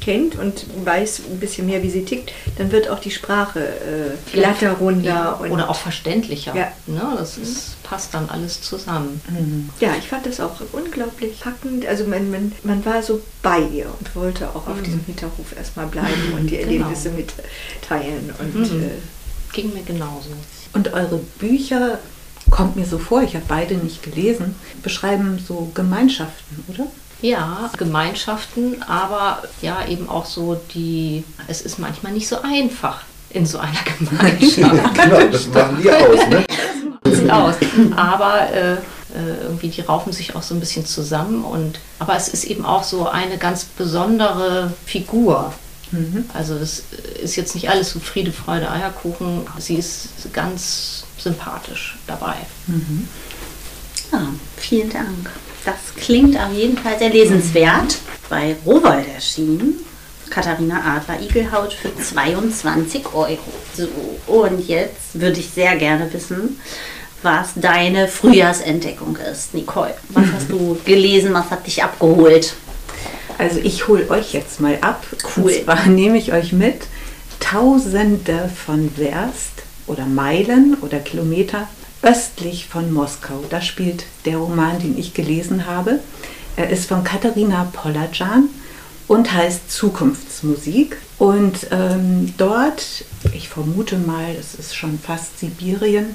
kennt 0.00 0.36
und 0.36 0.66
weiß 0.84 1.22
ein 1.30 1.38
bisschen 1.38 1.66
mehr, 1.66 1.82
wie 1.82 1.90
sie 1.90 2.04
tickt, 2.04 2.32
dann 2.58 2.72
wird 2.72 2.88
auch 2.88 2.98
die 2.98 3.10
Sprache 3.10 3.60
äh, 3.60 4.32
glatter, 4.32 4.72
runder. 4.72 5.38
Ja, 5.40 5.40
oder 5.48 5.70
auch 5.70 5.76
verständlicher. 5.76 6.54
Ja. 6.54 6.72
Ne? 6.86 7.14
Das 7.16 7.38
ist, 7.38 7.75
passt 7.88 8.14
dann 8.14 8.28
alles 8.28 8.60
zusammen. 8.62 9.20
Mhm. 9.28 9.70
Ja, 9.80 9.94
ich 9.98 10.08
fand 10.08 10.26
das 10.26 10.40
auch 10.40 10.60
unglaublich 10.72 11.40
packend. 11.40 11.86
Also 11.86 12.04
man, 12.04 12.30
man, 12.30 12.52
man 12.64 12.84
war 12.84 13.02
so 13.02 13.22
bei 13.42 13.60
ihr 13.60 13.86
und 13.98 14.14
wollte 14.16 14.48
auch 14.50 14.66
auf 14.66 14.76
mhm. 14.76 14.82
diesem 14.82 15.00
Hinterhof 15.06 15.56
erstmal 15.56 15.86
bleiben 15.86 16.32
und 16.36 16.50
die 16.50 16.56
genau. 16.56 16.62
Erlebnisse 16.62 17.10
mitteilen. 17.10 18.32
Und, 18.38 18.54
mhm. 18.54 18.82
äh, 18.82 18.90
Ging 19.52 19.72
mir 19.72 19.82
genauso. 19.82 20.30
Und 20.72 20.92
eure 20.92 21.18
Bücher 21.38 21.98
kommt 22.50 22.76
mir 22.76 22.84
so 22.84 22.98
vor, 22.98 23.22
ich 23.22 23.34
habe 23.34 23.44
beide 23.48 23.74
nicht 23.74 24.02
gelesen, 24.02 24.54
beschreiben 24.82 25.38
so 25.38 25.70
Gemeinschaften, 25.74 26.64
oder? 26.68 26.86
Ja, 27.22 27.70
Gemeinschaften, 27.78 28.82
aber 28.82 29.42
ja 29.62 29.86
eben 29.88 30.08
auch 30.08 30.26
so 30.26 30.60
die, 30.74 31.24
es 31.48 31.62
ist 31.62 31.78
manchmal 31.78 32.12
nicht 32.12 32.28
so 32.28 32.42
einfach 32.42 33.04
in 33.30 33.46
so 33.46 33.58
einer 33.58 33.72
Gemeinschaft. 33.98 34.94
genau, 34.94 35.26
das 35.30 35.46
machen 35.48 35.78
die 35.82 35.90
aus, 35.90 36.28
ne? 36.28 36.44
Macht 37.26 37.40
aus. 37.40 37.54
Aber 37.96 38.50
äh, 38.52 38.72
äh, 38.72 39.42
irgendwie, 39.42 39.68
die 39.68 39.80
raufen 39.80 40.12
sich 40.12 40.34
auch 40.34 40.42
so 40.42 40.54
ein 40.54 40.60
bisschen 40.60 40.84
zusammen 40.84 41.44
und 41.44 41.78
aber 41.98 42.16
es 42.16 42.28
ist 42.28 42.44
eben 42.44 42.64
auch 42.64 42.82
so 42.82 43.08
eine 43.08 43.38
ganz 43.38 43.64
besondere 43.64 44.72
Figur. 44.84 45.52
Mhm. 45.92 46.24
Also 46.34 46.54
es 46.54 46.82
ist 47.22 47.36
jetzt 47.36 47.54
nicht 47.54 47.70
alles 47.70 47.90
so 47.90 48.00
Friede, 48.00 48.32
Freude, 48.32 48.70
Eierkuchen. 48.70 49.46
Sie 49.58 49.76
ist 49.76 50.08
ganz 50.32 51.04
sympathisch 51.18 51.96
dabei. 52.06 52.34
Mhm. 52.66 53.08
Ja, 54.12 54.28
vielen 54.56 54.90
Dank. 54.90 55.30
Das 55.64 55.76
klingt 55.96 56.36
auf 56.36 56.52
jeden 56.52 56.78
Fall 56.78 56.98
sehr 56.98 57.10
lesenswert. 57.10 57.98
Bei 58.28 58.56
Rowold 58.64 59.06
erschienen. 59.14 59.74
Katharina 60.30 60.96
Adler 60.96 61.20
Igelhaut 61.22 61.72
für 61.72 61.96
22 61.96 63.14
Euro. 63.14 63.38
So, 63.74 63.86
und 64.26 64.66
jetzt 64.66 65.14
würde 65.14 65.38
ich 65.38 65.50
sehr 65.50 65.76
gerne 65.76 66.12
wissen, 66.12 66.60
was 67.22 67.50
deine 67.56 68.08
Frühjahrsentdeckung 68.08 69.16
ist, 69.16 69.54
Nicole. 69.54 69.94
Was 70.10 70.24
hast 70.34 70.50
du 70.50 70.78
gelesen, 70.84 71.34
was 71.34 71.50
hat 71.50 71.66
dich 71.66 71.82
abgeholt? 71.82 72.54
Also 73.38 73.60
ich 73.60 73.88
hole 73.88 74.08
euch 74.10 74.32
jetzt 74.32 74.60
mal 74.60 74.78
ab. 74.80 75.04
Cool. 75.36 75.44
Und 75.44 75.64
zwar 75.64 75.86
nehme 75.86 76.18
ich 76.18 76.32
euch 76.32 76.52
mit 76.52 76.82
Tausende 77.40 78.50
von 78.64 78.96
Werst 78.96 79.62
oder 79.86 80.06
Meilen 80.06 80.76
oder 80.80 80.98
Kilometer 80.98 81.68
östlich 82.02 82.66
von 82.66 82.92
Moskau. 82.92 83.44
Da 83.50 83.60
spielt 83.60 84.04
der 84.24 84.38
Roman, 84.38 84.78
den 84.80 84.98
ich 84.98 85.14
gelesen 85.14 85.66
habe. 85.66 86.00
Er 86.56 86.70
ist 86.70 86.88
von 86.88 87.04
Katharina 87.04 87.70
Polajan 87.72 88.48
und 89.08 89.32
heißt 89.32 89.70
Zukunftsmusik. 89.70 90.96
Und 91.18 91.66
ähm, 91.70 92.34
dort, 92.36 93.04
ich 93.32 93.48
vermute 93.48 93.96
mal, 93.96 94.34
es 94.38 94.54
ist 94.54 94.74
schon 94.74 94.98
fast 94.98 95.38
Sibirien, 95.38 96.14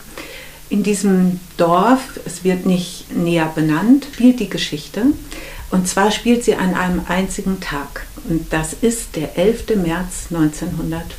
in 0.72 0.84
diesem 0.84 1.40
Dorf, 1.58 2.20
es 2.26 2.44
wird 2.44 2.66
nicht 2.66 3.14
näher 3.16 3.52
benannt, 3.54 4.08
spielt 4.14 4.40
die 4.40 4.50
Geschichte. 4.50 5.04
Und 5.70 5.88
zwar 5.88 6.12
spielt 6.12 6.44
sie 6.44 6.56
an 6.56 6.74
einem 6.74 7.02
einzigen 7.08 7.60
Tag. 7.60 8.06
Und 8.30 8.52
das 8.52 8.74
ist 8.74 9.16
der 9.16 9.38
11. 9.38 9.76
März 9.78 10.28
1985. 10.30 11.18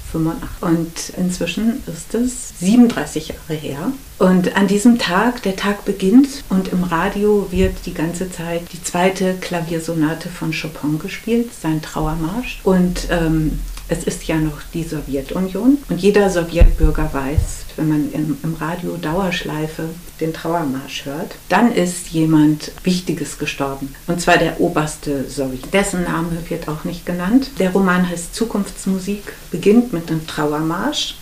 Und 0.60 1.12
inzwischen 1.18 1.82
ist 1.86 2.14
es 2.14 2.52
37 2.60 3.28
Jahre 3.28 3.54
her. 3.54 3.92
Und 4.18 4.56
an 4.56 4.68
diesem 4.68 4.98
Tag, 4.98 5.42
der 5.42 5.56
Tag 5.56 5.84
beginnt 5.84 6.44
und 6.48 6.68
im 6.68 6.84
Radio 6.84 7.48
wird 7.50 7.86
die 7.86 7.94
ganze 7.94 8.30
Zeit 8.30 8.62
die 8.72 8.82
zweite 8.82 9.34
Klaviersonate 9.40 10.28
von 10.28 10.52
Chopin 10.52 10.98
gespielt, 10.98 11.50
sein 11.60 11.82
Trauermarsch. 11.82 12.60
Und 12.62 13.08
ähm, 13.10 13.58
es 13.88 14.04
ist 14.04 14.26
ja 14.26 14.36
noch 14.36 14.60
die 14.72 14.84
Sowjetunion 14.84 15.78
und 15.88 16.00
jeder 16.00 16.30
Sowjetbürger 16.30 17.12
weiß, 17.12 17.61
wenn 17.76 17.88
man 17.88 18.12
im, 18.12 18.36
im, 18.42 18.54
Radio 18.54 18.96
Dauerschleife 18.96 19.88
den 20.20 20.32
Trauermarsch 20.32 21.04
hört, 21.04 21.34
dann 21.48 21.72
ist 21.72 22.08
jemand 22.08 22.72
Wichtiges 22.84 23.38
gestorben. 23.38 23.94
Und 24.06 24.20
zwar 24.20 24.38
der 24.38 24.60
oberste 24.60 25.28
Sowjet. 25.28 25.72
Dessen 25.72 26.04
Name 26.04 26.30
wird 26.48 26.68
auch 26.68 26.84
nicht 26.84 27.06
genannt. 27.06 27.50
Der 27.58 27.70
Roman 27.70 28.08
heißt 28.08 28.34
Zukunftsmusik, 28.34 29.32
beginnt 29.50 29.92
mit 29.92 30.10
einem 30.10 30.26
Trauermarsch. 30.26 31.16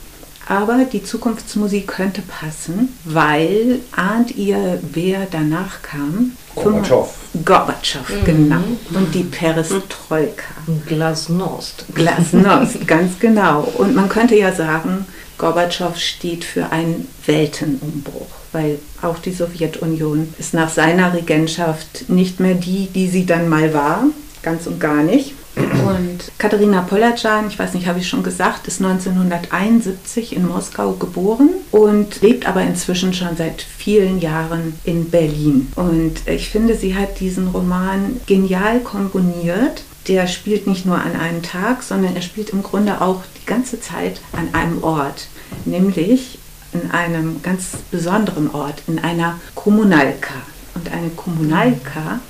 Aber 0.50 0.84
die 0.84 1.04
Zukunftsmusik 1.04 1.86
könnte 1.86 2.22
passen, 2.22 2.88
weil 3.04 3.78
ahnt 3.92 4.34
ihr, 4.34 4.80
wer 4.82 5.28
danach 5.30 5.80
kam? 5.82 6.32
Gorbatschow. 6.56 7.14
Gorbatschow, 7.44 8.08
mhm. 8.08 8.24
genau. 8.24 8.62
Und 8.92 9.14
die 9.14 9.22
Perestroika. 9.22 10.42
Glasnost. 10.88 11.84
Glasnost, 11.94 12.84
ganz 12.88 13.20
genau. 13.20 13.60
Und 13.78 13.94
man 13.94 14.08
könnte 14.08 14.34
ja 14.34 14.52
sagen, 14.52 15.06
Gorbatschow 15.40 15.96
steht 15.96 16.44
für 16.44 16.70
einen 16.70 17.08
Weltenumbruch, 17.24 18.28
weil 18.52 18.78
auch 19.00 19.18
die 19.18 19.32
Sowjetunion 19.32 20.34
ist 20.38 20.52
nach 20.52 20.68
seiner 20.68 21.14
Regentschaft 21.14 22.10
nicht 22.10 22.40
mehr 22.40 22.54
die, 22.54 22.88
die 22.94 23.08
sie 23.08 23.24
dann 23.24 23.48
mal 23.48 23.72
war, 23.72 24.04
ganz 24.42 24.66
und 24.66 24.78
gar 24.80 25.02
nicht. 25.02 25.34
Und 25.56 26.30
Katharina 26.36 26.82
Polacan, 26.82 27.48
ich 27.48 27.58
weiß 27.58 27.72
nicht, 27.72 27.86
habe 27.86 27.98
ich 27.98 28.08
schon 28.08 28.22
gesagt, 28.22 28.68
ist 28.68 28.82
1971 28.82 30.36
in 30.36 30.46
Moskau 30.46 30.92
geboren 30.92 31.48
und 31.70 32.20
lebt 32.20 32.46
aber 32.46 32.60
inzwischen 32.60 33.14
schon 33.14 33.36
seit 33.36 33.62
vielen 33.62 34.20
Jahren 34.20 34.74
in 34.84 35.10
Berlin. 35.10 35.72
Und 35.74 36.26
ich 36.26 36.50
finde, 36.50 36.76
sie 36.76 36.94
hat 36.94 37.18
diesen 37.18 37.48
Roman 37.48 38.20
genial 38.26 38.80
komponiert 38.80 39.84
der 40.08 40.26
spielt 40.26 40.66
nicht 40.66 40.86
nur 40.86 40.98
an 40.98 41.16
einem 41.16 41.42
Tag, 41.42 41.82
sondern 41.82 42.16
er 42.16 42.22
spielt 42.22 42.50
im 42.50 42.62
Grunde 42.62 43.00
auch 43.00 43.22
die 43.40 43.46
ganze 43.46 43.80
Zeit 43.80 44.20
an 44.32 44.54
einem 44.54 44.82
Ort, 44.82 45.28
nämlich 45.64 46.38
in 46.72 46.90
einem 46.90 47.42
ganz 47.42 47.70
besonderen 47.90 48.50
Ort, 48.54 48.82
in 48.86 48.98
einer 48.98 49.38
Kommunalka. 49.54 50.34
Und 50.74 50.90
eine 50.92 51.10
Kommunalka 51.10 52.20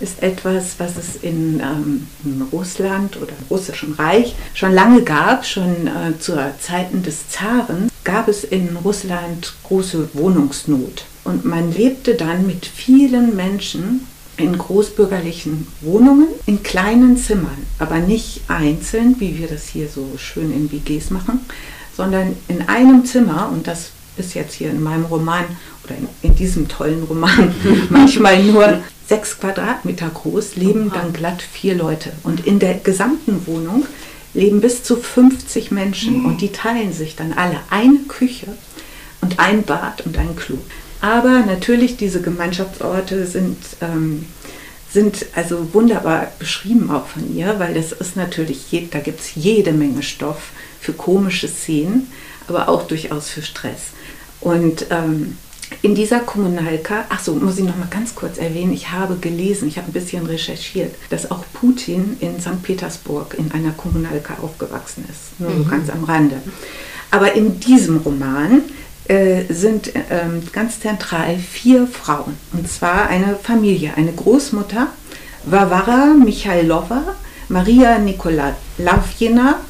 ist 0.00 0.22
etwas, 0.22 0.74
was 0.78 0.96
es 0.96 1.16
in, 1.16 1.60
ähm, 1.60 2.06
in 2.24 2.42
Russland 2.52 3.16
oder 3.16 3.30
im 3.30 3.46
Russischen 3.50 3.94
Reich 3.94 4.34
schon 4.54 4.72
lange 4.72 5.02
gab, 5.02 5.44
schon 5.44 5.86
äh, 5.86 6.18
zu 6.18 6.36
Zeiten 6.60 7.02
des 7.02 7.28
Zaren 7.28 7.90
gab 8.04 8.28
es 8.28 8.42
in 8.44 8.76
Russland 8.84 9.54
große 9.64 10.10
Wohnungsnot. 10.14 11.04
Und 11.24 11.44
man 11.44 11.72
lebte 11.72 12.14
dann 12.14 12.46
mit 12.46 12.66
vielen 12.66 13.36
Menschen 13.36 14.06
in 14.36 14.56
großbürgerlichen 14.56 15.66
Wohnungen, 15.80 16.28
in 16.46 16.62
kleinen 16.62 17.16
Zimmern, 17.16 17.66
aber 17.78 17.98
nicht 17.98 18.42
einzeln, 18.48 19.16
wie 19.18 19.38
wir 19.38 19.48
das 19.48 19.68
hier 19.68 19.88
so 19.88 20.06
schön 20.16 20.52
in 20.52 20.72
WGs 20.72 21.10
machen, 21.10 21.40
sondern 21.96 22.36
in 22.48 22.68
einem 22.68 23.04
Zimmer, 23.04 23.50
und 23.52 23.66
das 23.66 23.90
ist 24.16 24.34
jetzt 24.34 24.54
hier 24.54 24.70
in 24.70 24.82
meinem 24.82 25.04
Roman 25.04 25.44
oder 25.84 25.96
in, 25.96 26.08
in 26.22 26.34
diesem 26.34 26.68
tollen 26.68 27.02
Roman 27.04 27.54
manchmal 27.90 28.42
nur 28.42 28.80
sechs 29.06 29.38
Quadratmeter 29.38 30.08
groß, 30.08 30.56
leben 30.56 30.90
dann 30.92 31.12
glatt 31.12 31.42
vier 31.42 31.74
Leute. 31.74 32.12
Und 32.22 32.46
in 32.46 32.58
der 32.58 32.74
gesamten 32.74 33.46
Wohnung 33.46 33.86
leben 34.34 34.60
bis 34.60 34.82
zu 34.82 34.96
50 34.96 35.70
Menschen 35.70 36.24
und 36.24 36.40
die 36.40 36.52
teilen 36.52 36.92
sich 36.92 37.16
dann 37.16 37.32
alle 37.34 37.60
eine 37.70 37.98
Küche 38.08 38.46
und 39.20 39.38
ein 39.38 39.62
Bad 39.64 40.06
und 40.06 40.16
ein 40.16 40.34
Klo. 40.36 40.56
Aber 41.02 41.40
natürlich, 41.40 41.96
diese 41.96 42.22
Gemeinschaftsorte 42.22 43.26
sind, 43.26 43.58
ähm, 43.80 44.24
sind 44.88 45.26
also 45.34 45.74
wunderbar 45.74 46.30
beschrieben 46.38 46.92
auch 46.92 47.06
von 47.06 47.36
ihr, 47.36 47.58
weil 47.58 47.74
das 47.74 47.90
ist 47.90 48.14
natürlich, 48.16 48.70
je, 48.70 48.86
da 48.88 49.00
gibt 49.00 49.18
es 49.18 49.34
jede 49.34 49.72
Menge 49.72 50.04
Stoff 50.04 50.50
für 50.80 50.92
komische 50.92 51.48
Szenen, 51.48 52.06
aber 52.46 52.68
auch 52.68 52.86
durchaus 52.86 53.30
für 53.30 53.42
Stress. 53.42 53.88
Und 54.40 54.86
ähm, 54.90 55.38
in 55.80 55.96
dieser 55.96 56.20
Kommunalka, 56.20 57.04
ach 57.08 57.18
so, 57.18 57.34
muss 57.34 57.58
ich 57.58 57.64
noch 57.64 57.76
mal 57.76 57.88
ganz 57.90 58.14
kurz 58.14 58.38
erwähnen, 58.38 58.72
ich 58.72 58.92
habe 58.92 59.16
gelesen, 59.16 59.66
ich 59.66 59.78
habe 59.78 59.88
ein 59.88 59.92
bisschen 59.92 60.24
recherchiert, 60.26 60.94
dass 61.10 61.32
auch 61.32 61.44
Putin 61.52 62.16
in 62.20 62.40
St. 62.40 62.62
Petersburg 62.62 63.34
in 63.36 63.50
einer 63.50 63.72
Kommunalka 63.72 64.34
aufgewachsen 64.40 65.04
ist, 65.10 65.40
nur 65.40 65.50
mhm. 65.50 65.68
ganz 65.68 65.90
am 65.90 66.04
Rande. 66.04 66.36
Aber 67.10 67.32
in 67.32 67.58
diesem 67.58 67.96
Roman 67.96 68.62
äh, 69.12 69.44
sind 69.52 69.92
ähm, 70.10 70.42
ganz 70.52 70.80
zentral 70.80 71.36
vier 71.36 71.86
Frauen. 71.86 72.34
Und 72.54 72.66
zwar 72.66 73.08
eine 73.08 73.36
Familie, 73.36 73.92
eine 73.94 74.12
Großmutter, 74.12 74.86
Varvara 75.44 76.14
Michailova, 76.14 77.14
Maria 77.50 77.98
Nikolaevna, 77.98 79.60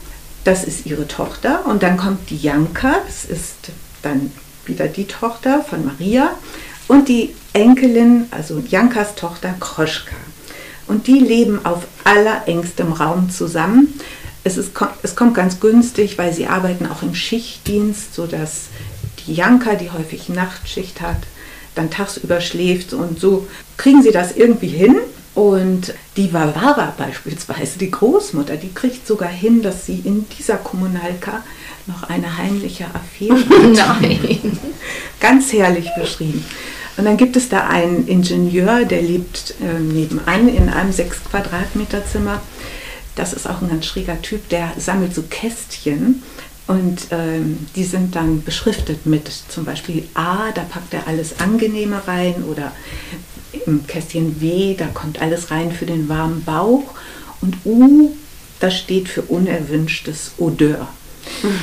das 0.45 0.63
ist 0.63 0.87
ihre 0.87 1.09
Tochter. 1.09 1.67
Und 1.67 1.83
dann 1.83 1.97
kommt 1.97 2.31
die 2.31 2.37
Janka, 2.37 3.01
das 3.05 3.25
ist 3.25 3.57
dann 4.03 4.31
wieder 4.65 4.87
die 4.87 5.09
Tochter 5.09 5.65
von 5.65 5.85
Maria. 5.85 6.31
Und 6.87 7.09
die 7.09 7.35
Enkelin, 7.53 8.27
also 8.31 8.63
Jankas 8.69 9.17
Tochter 9.17 9.55
Kroschka. 9.59 10.15
Und 10.87 11.09
die 11.09 11.19
leben 11.19 11.65
auf 11.65 11.89
allerengstem 12.05 12.93
Raum 12.93 13.29
zusammen 13.29 13.99
es, 14.45 14.57
ist, 14.57 14.73
es 15.03 15.15
kommt 15.15 15.35
ganz 15.35 15.61
günstig, 15.61 16.19
weil 16.19 16.33
sie 16.33 16.47
arbeiten 16.47 16.87
auch 16.87 17.03
im 17.03 17.15
Schichtdienst, 17.15 18.15
sodass 18.15 18.67
Janka, 19.27 19.75
die 19.75 19.91
häufig 19.91 20.29
Nachtschicht 20.29 21.01
hat, 21.01 21.19
dann 21.75 21.91
tagsüber 21.91 22.41
schläft 22.41 22.93
und 22.93 23.19
so 23.19 23.47
kriegen 23.77 24.03
sie 24.03 24.13
das 24.13 24.33
irgendwie 24.33 24.69
hin. 24.69 24.97
Und 25.35 25.95
die 26.19 26.35
Vavara 26.35 26.93
beispielsweise, 26.99 27.79
die 27.79 27.91
Großmutter, 27.91 28.59
die 28.59 28.75
kriegt 28.75 29.07
sogar 29.07 29.31
hin, 29.31 29.63
dass 29.63 29.87
sie 29.87 30.03
in 30.05 30.27
dieser 30.39 30.57
Kommunalka 30.57 31.43
noch 31.87 32.03
eine 32.03 32.37
heimliche 32.37 32.85
Affäre 32.93 33.39
hat. 33.81 34.03
Nein. 34.03 34.59
Ganz 35.21 35.51
herrlich 35.53 35.89
beschrieben. 35.97 36.45
Und 36.99 37.07
dann 37.07 37.17
gibt 37.17 37.37
es 37.37 37.49
da 37.49 37.67
einen 37.67 38.07
Ingenieur, 38.07 38.85
der 38.85 39.01
lebt 39.01 39.55
äh, 39.63 39.81
nebenan 39.81 40.49
in 40.49 40.69
einem 40.69 40.93
6 40.93 41.25
Quadratmeter 41.25 42.05
Zimmer. 42.05 42.43
Das 43.15 43.33
ist 43.33 43.49
auch 43.49 43.63
ein 43.63 43.71
ganz 43.71 43.87
schräger 43.87 44.21
Typ, 44.21 44.49
der 44.51 44.73
sammelt 44.77 45.15
so 45.15 45.23
Kästchen 45.23 46.23
und 46.67 47.09
ähm, 47.11 47.67
die 47.75 47.85
sind 47.85 48.15
dann 48.15 48.43
beschriftet 48.43 49.07
mit 49.07 49.31
zum 49.49 49.65
Beispiel 49.65 50.09
A, 50.15 50.53
da 50.53 50.63
packt 50.63 50.95
er 50.95 51.09
alles 51.09 51.41
Angenehme 51.41 52.07
rein 52.07 52.45
oder 52.45 52.73
im 53.67 53.87
Kästchen 53.87 54.41
W, 54.41 54.75
da 54.75 54.87
kommt 54.87 55.21
alles 55.21 55.51
rein 55.51 55.73
für 55.73 55.87
den 55.87 56.09
warmen 56.09 56.45
Bauch 56.45 56.95
und 57.41 57.57
U, 57.65 58.15
das 58.61 58.77
steht 58.79 59.09
für 59.09 59.23
unerwünschtes 59.23 60.33
Odeur. 60.39 60.89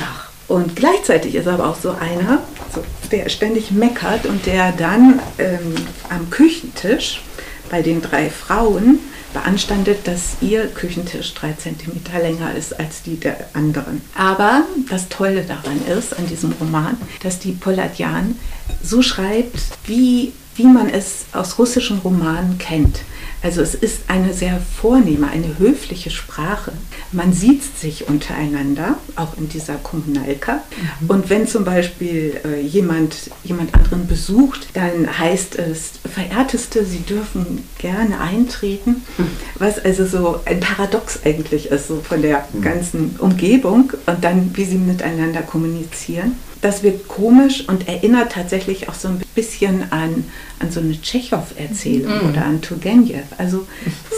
Ach. 0.04 0.30
Und 0.48 0.74
gleichzeitig 0.74 1.36
ist 1.36 1.46
aber 1.46 1.68
auch 1.68 1.76
so 1.80 1.90
einer, 1.90 2.42
so, 2.74 2.82
der 3.12 3.28
ständig 3.28 3.70
meckert 3.70 4.26
und 4.26 4.46
der 4.46 4.72
dann 4.72 5.20
ähm, 5.38 5.74
am 6.08 6.28
Küchentisch 6.28 7.22
bei 7.70 7.82
den 7.82 8.02
drei 8.02 8.28
Frauen 8.28 8.98
beanstandet, 9.32 10.06
dass 10.06 10.36
ihr 10.40 10.66
Küchentisch 10.68 11.34
drei 11.34 11.52
Zentimeter 11.52 12.18
länger 12.18 12.54
ist 12.54 12.78
als 12.78 13.02
die 13.02 13.18
der 13.18 13.36
anderen. 13.54 14.02
Aber 14.14 14.64
das 14.88 15.08
Tolle 15.08 15.42
daran 15.42 15.80
ist, 15.86 16.18
an 16.18 16.26
diesem 16.26 16.52
Roman, 16.52 16.96
dass 17.22 17.38
die 17.38 17.52
Poladian 17.52 18.36
so 18.82 19.02
schreibt, 19.02 19.60
wie, 19.86 20.32
wie 20.60 20.66
man 20.66 20.90
es 20.90 21.24
aus 21.32 21.58
russischen 21.58 22.00
Romanen 22.00 22.58
kennt. 22.58 23.00
Also 23.42 23.62
es 23.62 23.74
ist 23.74 24.02
eine 24.08 24.34
sehr 24.34 24.60
vornehme, 24.60 25.28
eine 25.28 25.58
höfliche 25.58 26.10
Sprache. 26.10 26.72
Man 27.12 27.32
sieht 27.32 27.78
sich 27.78 28.06
untereinander, 28.06 28.98
auch 29.16 29.38
in 29.38 29.48
dieser 29.48 29.76
Kommunalka. 29.76 30.60
Mhm. 31.00 31.10
Und 31.10 31.30
wenn 31.30 31.48
zum 31.48 31.64
Beispiel 31.64 32.38
äh, 32.44 32.60
jemand 32.60 33.30
jemand 33.42 33.72
anderen 33.72 34.06
besucht, 34.06 34.68
dann 34.74 35.18
heißt 35.18 35.58
es, 35.58 35.92
verehrteste, 36.12 36.84
Sie 36.84 37.00
dürfen 37.00 37.64
gerne 37.78 38.20
eintreten. 38.20 39.02
Mhm. 39.16 39.26
Was 39.54 39.78
also 39.78 40.04
so 40.04 40.40
ein 40.44 40.60
Paradox 40.60 41.20
eigentlich 41.24 41.70
ist, 41.70 41.88
so 41.88 42.02
von 42.06 42.20
der 42.20 42.46
mhm. 42.52 42.60
ganzen 42.60 43.16
Umgebung 43.18 43.94
und 44.04 44.22
dann, 44.22 44.50
wie 44.54 44.66
sie 44.66 44.76
miteinander 44.76 45.40
kommunizieren 45.40 46.36
das 46.60 46.82
wirkt 46.82 47.08
komisch 47.08 47.64
und 47.68 47.88
erinnert 47.88 48.32
tatsächlich 48.32 48.88
auch 48.88 48.94
so 48.94 49.08
ein 49.08 49.20
bisschen 49.34 49.90
an, 49.92 50.24
an 50.58 50.70
so 50.70 50.80
eine 50.80 51.00
Tschechow-Erzählung 51.00 52.22
mhm. 52.22 52.30
oder 52.30 52.44
an 52.44 52.60
Turgenev. 52.60 53.24
Also 53.38 53.66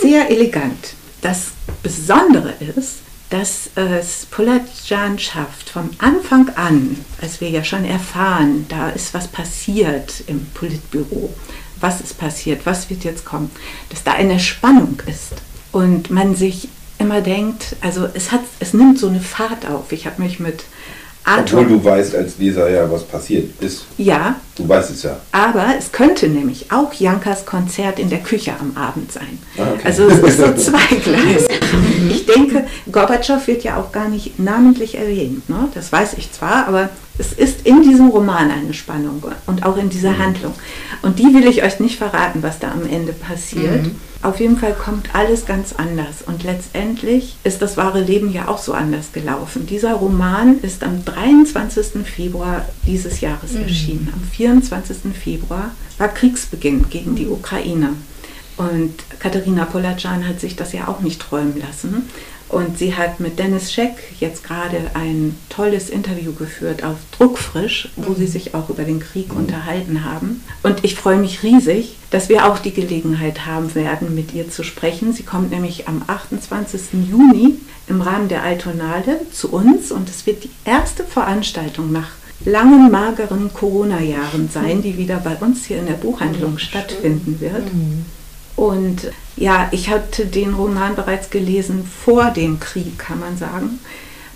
sehr 0.02 0.30
elegant. 0.30 0.94
Das 1.20 1.48
Besondere 1.82 2.54
ist, 2.76 2.98
dass 3.30 3.70
es 3.76 4.26
Polatjan 4.26 5.18
schafft, 5.18 5.70
vom 5.70 5.90
Anfang 5.98 6.50
an, 6.56 6.98
als 7.22 7.40
wir 7.40 7.48
ja 7.48 7.64
schon 7.64 7.84
erfahren, 7.84 8.66
da 8.68 8.90
ist 8.90 9.14
was 9.14 9.26
passiert 9.28 10.24
im 10.26 10.44
Politbüro, 10.52 11.32
was 11.80 12.02
ist 12.02 12.18
passiert, 12.18 12.66
was 12.66 12.90
wird 12.90 13.04
jetzt 13.04 13.24
kommen, 13.24 13.50
dass 13.88 14.04
da 14.04 14.12
eine 14.12 14.38
Spannung 14.38 15.00
ist 15.06 15.32
und 15.70 16.10
man 16.10 16.36
sich 16.36 16.68
immer 16.98 17.22
denkt, 17.22 17.76
also 17.80 18.06
es, 18.12 18.32
hat, 18.32 18.42
es 18.60 18.74
nimmt 18.74 18.98
so 18.98 19.08
eine 19.08 19.20
Fahrt 19.20 19.66
auf. 19.66 19.92
Ich 19.92 20.06
habe 20.06 20.22
mich 20.22 20.38
mit 20.38 20.64
Atom. 21.24 21.60
Obwohl 21.60 21.78
du 21.78 21.84
weißt 21.84 22.16
als 22.16 22.38
Leser 22.38 22.68
ja, 22.68 22.90
was 22.90 23.04
passiert 23.04 23.50
ist. 23.62 23.84
Ja. 23.96 24.36
Du 24.56 24.68
weißt 24.68 24.90
es 24.90 25.04
ja. 25.04 25.16
Aber 25.30 25.66
es 25.78 25.92
könnte 25.92 26.28
nämlich 26.28 26.72
auch 26.72 26.92
Jankas 26.92 27.46
Konzert 27.46 27.98
in 27.98 28.10
der 28.10 28.18
Küche 28.18 28.52
am 28.58 28.76
Abend 28.76 29.12
sein. 29.12 29.38
Ah, 29.56 29.62
okay. 29.72 29.80
Also 29.84 30.08
es 30.08 30.18
ist 30.18 30.38
so 30.38 30.52
zweigleisig. 30.72 31.60
ich 32.10 32.26
denke, 32.26 32.66
Gorbatschow 32.90 33.46
wird 33.46 33.62
ja 33.62 33.76
auch 33.76 33.92
gar 33.92 34.08
nicht 34.08 34.38
namentlich 34.38 34.96
erwähnt. 34.96 35.48
Ne? 35.48 35.68
Das 35.74 35.92
weiß 35.92 36.14
ich 36.14 36.32
zwar, 36.32 36.66
aber 36.66 36.88
es 37.18 37.32
ist 37.32 37.66
in 37.66 37.82
diesem 37.82 38.08
Roman 38.08 38.50
eine 38.50 38.72
Spannung 38.72 39.22
und 39.46 39.64
auch 39.66 39.76
in 39.76 39.90
dieser 39.90 40.12
mhm. 40.12 40.18
Handlung. 40.18 40.54
Und 41.02 41.18
die 41.18 41.34
will 41.34 41.46
ich 41.46 41.62
euch 41.62 41.78
nicht 41.78 41.98
verraten, 41.98 42.42
was 42.42 42.58
da 42.58 42.70
am 42.72 42.86
Ende 42.86 43.12
passiert. 43.12 43.84
Mhm. 43.84 43.96
Auf 44.22 44.38
jeden 44.38 44.56
Fall 44.56 44.74
kommt 44.74 45.14
alles 45.14 45.46
ganz 45.46 45.72
anders 45.72 46.22
und 46.24 46.44
letztendlich 46.44 47.36
ist 47.42 47.60
das 47.60 47.76
wahre 47.76 48.00
Leben 48.00 48.32
ja 48.32 48.46
auch 48.46 48.58
so 48.58 48.72
anders 48.72 49.12
gelaufen. 49.12 49.66
Dieser 49.66 49.94
Roman 49.94 50.60
ist 50.60 50.84
am 50.84 51.04
23. 51.04 52.06
Februar 52.06 52.64
dieses 52.86 53.20
Jahres 53.20 53.52
mhm. 53.52 53.62
erschienen. 53.62 54.12
Am 54.14 54.22
24. 54.22 54.96
Februar 55.12 55.72
war 55.98 56.08
Kriegsbeginn 56.08 56.88
gegen 56.88 57.16
die 57.16 57.26
Ukraine. 57.26 57.90
Und 58.56 58.94
Katharina 59.18 59.64
Polachan 59.64 60.28
hat 60.28 60.38
sich 60.38 60.54
das 60.56 60.72
ja 60.72 60.86
auch 60.86 61.00
nicht 61.00 61.20
träumen 61.20 61.58
lassen. 61.58 62.08
Und 62.52 62.76
sie 62.76 62.94
hat 62.94 63.18
mit 63.18 63.38
Dennis 63.38 63.72
Scheck 63.72 63.94
jetzt 64.20 64.44
gerade 64.44 64.90
ein 64.92 65.36
tolles 65.48 65.88
Interview 65.88 66.34
geführt 66.34 66.84
auf 66.84 66.96
Druckfrisch, 67.16 67.88
wo 67.96 68.12
sie 68.12 68.26
sich 68.26 68.54
auch 68.54 68.68
über 68.68 68.84
den 68.84 69.00
Krieg 69.00 69.34
unterhalten 69.34 70.04
haben. 70.04 70.44
Und 70.62 70.84
ich 70.84 70.94
freue 70.94 71.16
mich 71.16 71.42
riesig, 71.42 71.96
dass 72.10 72.28
wir 72.28 72.46
auch 72.46 72.58
die 72.58 72.74
Gelegenheit 72.74 73.46
haben 73.46 73.74
werden, 73.74 74.14
mit 74.14 74.34
ihr 74.34 74.50
zu 74.50 74.64
sprechen. 74.64 75.14
Sie 75.14 75.22
kommt 75.22 75.50
nämlich 75.50 75.88
am 75.88 76.04
28. 76.06 77.08
Juni 77.10 77.54
im 77.88 78.02
Rahmen 78.02 78.28
der 78.28 78.42
Altonale 78.42 79.20
zu 79.32 79.50
uns 79.50 79.90
und 79.90 80.10
es 80.10 80.26
wird 80.26 80.44
die 80.44 80.50
erste 80.66 81.04
Veranstaltung 81.04 81.90
nach 81.90 82.10
langen, 82.44 82.90
mageren 82.90 83.52
Corona-Jahren 83.54 84.50
sein, 84.52 84.82
die 84.82 84.98
wieder 84.98 85.16
bei 85.16 85.36
uns 85.36 85.64
hier 85.64 85.78
in 85.78 85.86
der 85.86 85.94
Buchhandlung 85.94 86.58
stattfinden 86.58 87.40
wird. 87.40 87.72
Mhm. 87.72 88.04
Und 88.56 89.10
ja, 89.36 89.68
ich 89.72 89.88
hatte 89.88 90.26
den 90.26 90.54
Roman 90.54 90.94
bereits 90.94 91.30
gelesen 91.30 91.84
vor 91.84 92.30
dem 92.30 92.60
Krieg, 92.60 92.98
kann 92.98 93.18
man 93.20 93.36
sagen. 93.36 93.80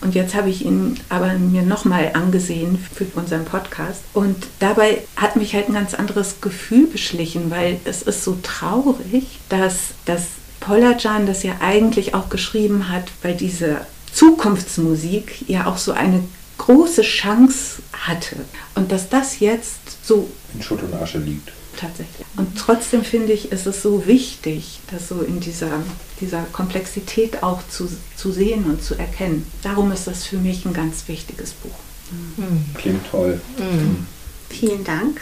Und 0.00 0.14
jetzt 0.14 0.34
habe 0.34 0.50
ich 0.50 0.64
ihn 0.64 1.00
aber 1.08 1.34
mir 1.34 1.62
nochmal 1.62 2.10
angesehen 2.14 2.78
für 2.94 3.06
unseren 3.14 3.44
Podcast. 3.44 4.02
Und 4.12 4.46
dabei 4.58 5.02
hat 5.16 5.36
mich 5.36 5.54
halt 5.54 5.68
ein 5.68 5.74
ganz 5.74 5.94
anderes 5.94 6.40
Gefühl 6.40 6.86
beschlichen, 6.86 7.50
weil 7.50 7.80
es 7.84 8.02
ist 8.02 8.22
so 8.22 8.38
traurig, 8.42 9.38
dass 9.48 9.94
das 10.04 10.26
Pollajan 10.60 11.26
das 11.26 11.42
ja 11.42 11.54
eigentlich 11.60 12.14
auch 12.14 12.28
geschrieben 12.28 12.88
hat, 12.90 13.04
weil 13.22 13.34
diese 13.34 13.86
Zukunftsmusik 14.12 15.48
ja 15.48 15.66
auch 15.66 15.78
so 15.78 15.92
eine 15.92 16.22
große 16.58 17.02
Chance 17.02 17.82
hatte. 17.92 18.36
Und 18.74 18.92
dass 18.92 19.08
das 19.08 19.40
jetzt 19.40 20.04
so 20.04 20.30
in 20.54 20.62
Schutt 20.62 20.82
und 20.82 20.94
Asche 20.94 21.18
liegt 21.18 21.52
tatsächlich. 21.76 22.26
Und 22.36 22.58
trotzdem 22.58 23.04
finde 23.04 23.32
ich, 23.32 23.52
ist 23.52 23.66
es 23.66 23.82
so 23.82 24.06
wichtig, 24.06 24.80
das 24.90 25.08
so 25.08 25.20
in 25.20 25.40
dieser, 25.40 25.82
dieser 26.20 26.42
Komplexität 26.52 27.42
auch 27.42 27.60
zu, 27.68 27.88
zu 28.16 28.32
sehen 28.32 28.64
und 28.64 28.82
zu 28.82 28.94
erkennen. 28.94 29.46
Darum 29.62 29.92
ist 29.92 30.06
das 30.06 30.24
für 30.24 30.38
mich 30.38 30.64
ein 30.64 30.74
ganz 30.74 31.06
wichtiges 31.06 31.52
Buch. 31.52 31.78
Mhm. 32.10 32.64
Klingt 32.74 33.10
toll. 33.10 33.40
Mhm. 33.58 34.06
Vielen 34.48 34.84
Dank. 34.84 35.20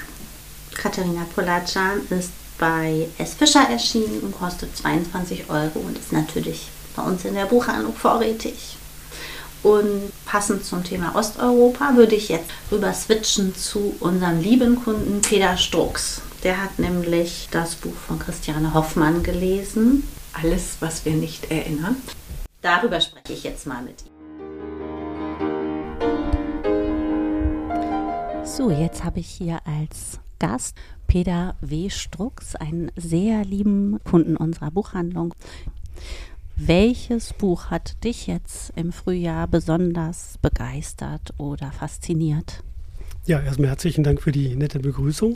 Katharina 0.75 1.27
Polaccan 1.35 2.01
ist 2.11 2.31
bei 2.59 3.09
S. 3.19 3.35
Fischer 3.35 3.69
erschienen 3.69 4.21
und 4.21 4.37
kostet 4.37 4.77
22 4.77 5.49
Euro 5.49 5.81
und 5.81 5.99
ist 5.99 6.13
natürlich 6.13 6.69
bei 6.95 7.03
uns 7.03 7.25
in 7.25 7.35
der 7.35 7.47
Buchhandlung 7.47 7.95
vorrätig. 7.95 8.77
Und 9.63 10.13
passend 10.27 10.65
zum 10.65 10.85
Thema 10.85 11.17
Osteuropa 11.17 11.97
würde 11.97 12.15
ich 12.15 12.29
jetzt 12.29 12.51
rüber 12.71 12.93
switchen 12.93 13.57
zu 13.57 13.95
unserem 13.99 14.41
lieben 14.41 14.77
Kunden 14.85 15.23
Peter 15.23 15.57
Strux. 15.57 16.21
Der 16.45 16.63
hat 16.63 16.79
nämlich 16.79 17.49
das 17.51 17.75
Buch 17.75 17.95
von 17.95 18.19
Christiane 18.19 18.75
Hoffmann 18.75 19.23
gelesen. 19.23 20.07
Alles, 20.35 20.77
was 20.81 21.07
wir 21.07 21.15
nicht 21.15 21.51
erinnern. 21.51 21.97
Darüber 22.61 23.01
spreche 23.01 23.33
ich 23.33 23.45
jetzt 23.45 23.67
mal 23.67 23.83
mit 23.83 24.05
ihm. 24.05 24.11
So, 28.45 28.71
jetzt 28.71 29.05
habe 29.05 29.21
ich 29.21 29.29
hier 29.29 29.61
als 29.65 30.21
Gast 30.39 30.77
Peter 31.07 31.57
W. 31.63 31.89
Strux, 31.89 32.57
einen 32.57 32.93
sehr 32.95 33.43
lieben 33.47 33.99
Kunden 34.05 34.37
unserer 34.37 34.71
Buchhandlung. 34.71 35.33
Welches 36.57 37.33
Buch 37.33 37.71
hat 37.71 38.05
dich 38.05 38.27
jetzt 38.27 38.71
im 38.77 38.93
Frühjahr 38.93 39.49
besonders 39.49 40.39
begeistert 40.43 41.33
oder 41.39 41.73
fasziniert? 41.73 42.63
Ja, 43.27 43.41
erstmal 43.41 43.71
herzlichen 43.71 44.05
Dank 44.05 44.21
für 44.21 44.33
die 44.33 44.55
nette 44.55 44.81
Begrüßung. 44.81 45.35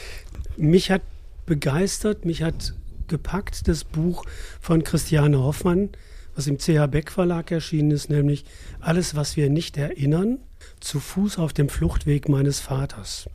Mich 0.58 0.90
hat 0.90 1.02
begeistert, 1.46 2.24
mich 2.24 2.42
hat 2.42 2.74
gepackt 3.06 3.68
das 3.68 3.84
Buch 3.84 4.24
von 4.60 4.82
Christiane 4.82 5.38
Hoffmann, 5.38 5.90
was 6.34 6.48
im 6.48 6.58
CH 6.58 6.88
Beck 6.90 7.12
Verlag 7.12 7.52
erschienen 7.52 7.92
ist, 7.92 8.10
nämlich 8.10 8.44
Alles, 8.80 9.14
was 9.14 9.36
wir 9.36 9.50
nicht 9.50 9.76
erinnern, 9.76 10.38
zu 10.80 10.98
Fuß 10.98 11.38
auf 11.38 11.52
dem 11.52 11.68
Fluchtweg 11.68 12.28
meines 12.28 12.58
Vaters. 12.58 13.30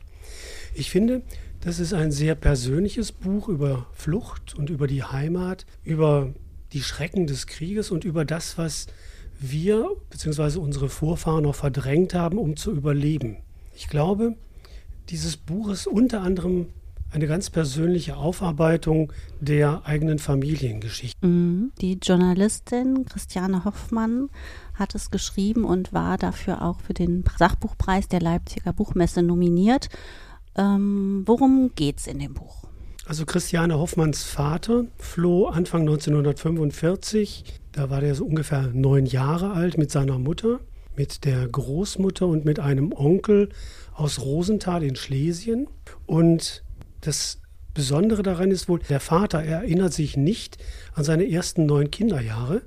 Ich 0.74 0.90
finde, 0.90 1.22
das 1.62 1.80
ist 1.80 1.94
ein 1.94 2.12
sehr 2.12 2.34
persönliches 2.34 3.10
Buch 3.10 3.48
über 3.48 3.86
Flucht 3.94 4.54
und 4.54 4.68
über 4.68 4.86
die 4.86 5.02
Heimat, 5.02 5.64
über 5.82 6.34
die 6.74 6.82
Schrecken 6.82 7.26
des 7.26 7.46
Krieges 7.46 7.90
und 7.90 8.04
über 8.04 8.26
das, 8.26 8.58
was 8.58 8.86
wir 9.40 9.96
bzw. 10.10 10.58
unsere 10.58 10.90
Vorfahren 10.90 11.44
noch 11.44 11.54
verdrängt 11.54 12.12
haben, 12.12 12.36
um 12.36 12.58
zu 12.58 12.70
überleben. 12.70 13.38
Ich 13.74 13.88
glaube, 13.88 14.36
dieses 15.08 15.38
Buch 15.38 15.70
ist 15.70 15.86
unter 15.86 16.20
anderem 16.20 16.66
eine 17.14 17.28
ganz 17.28 17.48
persönliche 17.48 18.16
Aufarbeitung 18.16 19.12
der 19.40 19.86
eigenen 19.86 20.18
Familiengeschichte. 20.18 21.24
Mhm. 21.24 21.70
Die 21.80 21.98
Journalistin 22.02 23.04
Christiane 23.04 23.64
Hoffmann 23.64 24.30
hat 24.74 24.96
es 24.96 25.12
geschrieben 25.12 25.64
und 25.64 25.92
war 25.92 26.18
dafür 26.18 26.62
auch 26.62 26.80
für 26.80 26.92
den 26.92 27.24
Sachbuchpreis 27.38 28.08
der 28.08 28.20
Leipziger 28.20 28.72
Buchmesse 28.72 29.22
nominiert. 29.22 29.88
Ähm, 30.56 31.22
worum 31.24 31.70
geht 31.76 32.00
es 32.00 32.08
in 32.08 32.18
dem 32.18 32.34
Buch? 32.34 32.64
Also 33.06 33.24
Christiane 33.26 33.78
Hoffmanns 33.78 34.24
Vater 34.24 34.86
floh 34.98 35.46
Anfang 35.46 35.82
1945, 35.82 37.60
da 37.70 37.90
war 37.90 38.00
der 38.00 38.14
so 38.16 38.24
ungefähr 38.24 38.70
neun 38.72 39.06
Jahre 39.06 39.52
alt, 39.52 39.78
mit 39.78 39.92
seiner 39.92 40.18
Mutter, 40.18 40.58
mit 40.96 41.24
der 41.24 41.46
Großmutter 41.46 42.26
und 42.26 42.44
mit 42.44 42.58
einem 42.58 42.92
Onkel 42.92 43.50
aus 43.92 44.20
Rosenthal 44.20 44.82
in 44.82 44.96
Schlesien. 44.96 45.68
Und 46.06 46.63
das 47.04 47.38
Besondere 47.74 48.22
daran 48.22 48.50
ist 48.50 48.68
wohl, 48.68 48.78
der 48.88 49.00
Vater 49.00 49.42
erinnert 49.42 49.92
sich 49.92 50.16
nicht 50.16 50.58
an 50.94 51.04
seine 51.04 51.28
ersten 51.28 51.66
neun 51.66 51.90
Kinderjahre. 51.90 52.62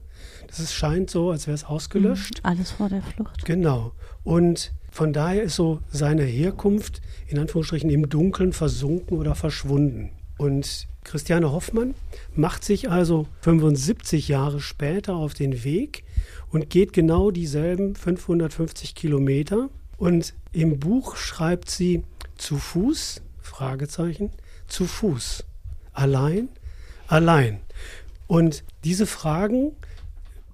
Das 0.48 0.74
scheint 0.74 1.10
so, 1.10 1.32
als 1.32 1.48
wäre 1.48 1.56
es 1.56 1.64
ausgelöscht. 1.64 2.44
Mhm. 2.44 2.50
Alles 2.50 2.72
vor 2.72 2.90
der 2.90 3.02
Flucht. 3.02 3.46
Genau. 3.46 3.94
Und 4.24 4.74
von 4.92 5.14
daher 5.14 5.44
ist 5.44 5.56
so 5.56 5.80
seine 5.90 6.24
Herkunft 6.24 7.02
in 7.28 7.40
Anführungsstrichen 7.40 7.90
im 7.90 8.10
Dunkeln 8.10 8.52
versunken 8.52 9.18
oder 9.18 9.36
verschwunden. 9.36 10.12
Und 10.38 10.88
Christiane 11.04 11.52
Hoffmann 11.52 11.96
macht 12.36 12.64
sich 12.64 12.90
also 12.90 13.28
75 13.42 14.28
Jahre 14.28 14.60
später 14.60 15.16
auf 15.16 15.34
den 15.34 15.64
Weg 15.64 16.04
und 16.50 16.70
geht 16.70 16.94
genau 16.94 17.32
dieselben 17.32 17.96
550 17.96 18.94
Kilometer. 18.94 19.70
Und 19.98 20.34
im 20.52 20.80
Buch 20.80 21.16
schreibt 21.16 21.70
sie 21.70 22.04
zu 22.38 22.58
Fuß, 22.58 23.22
Fragezeichen, 23.58 24.30
zu 24.68 24.86
Fuß. 24.86 25.44
Allein, 25.92 26.50
allein. 27.08 27.62
Und 28.28 28.64
diese 28.84 29.08
Fragen 29.08 29.72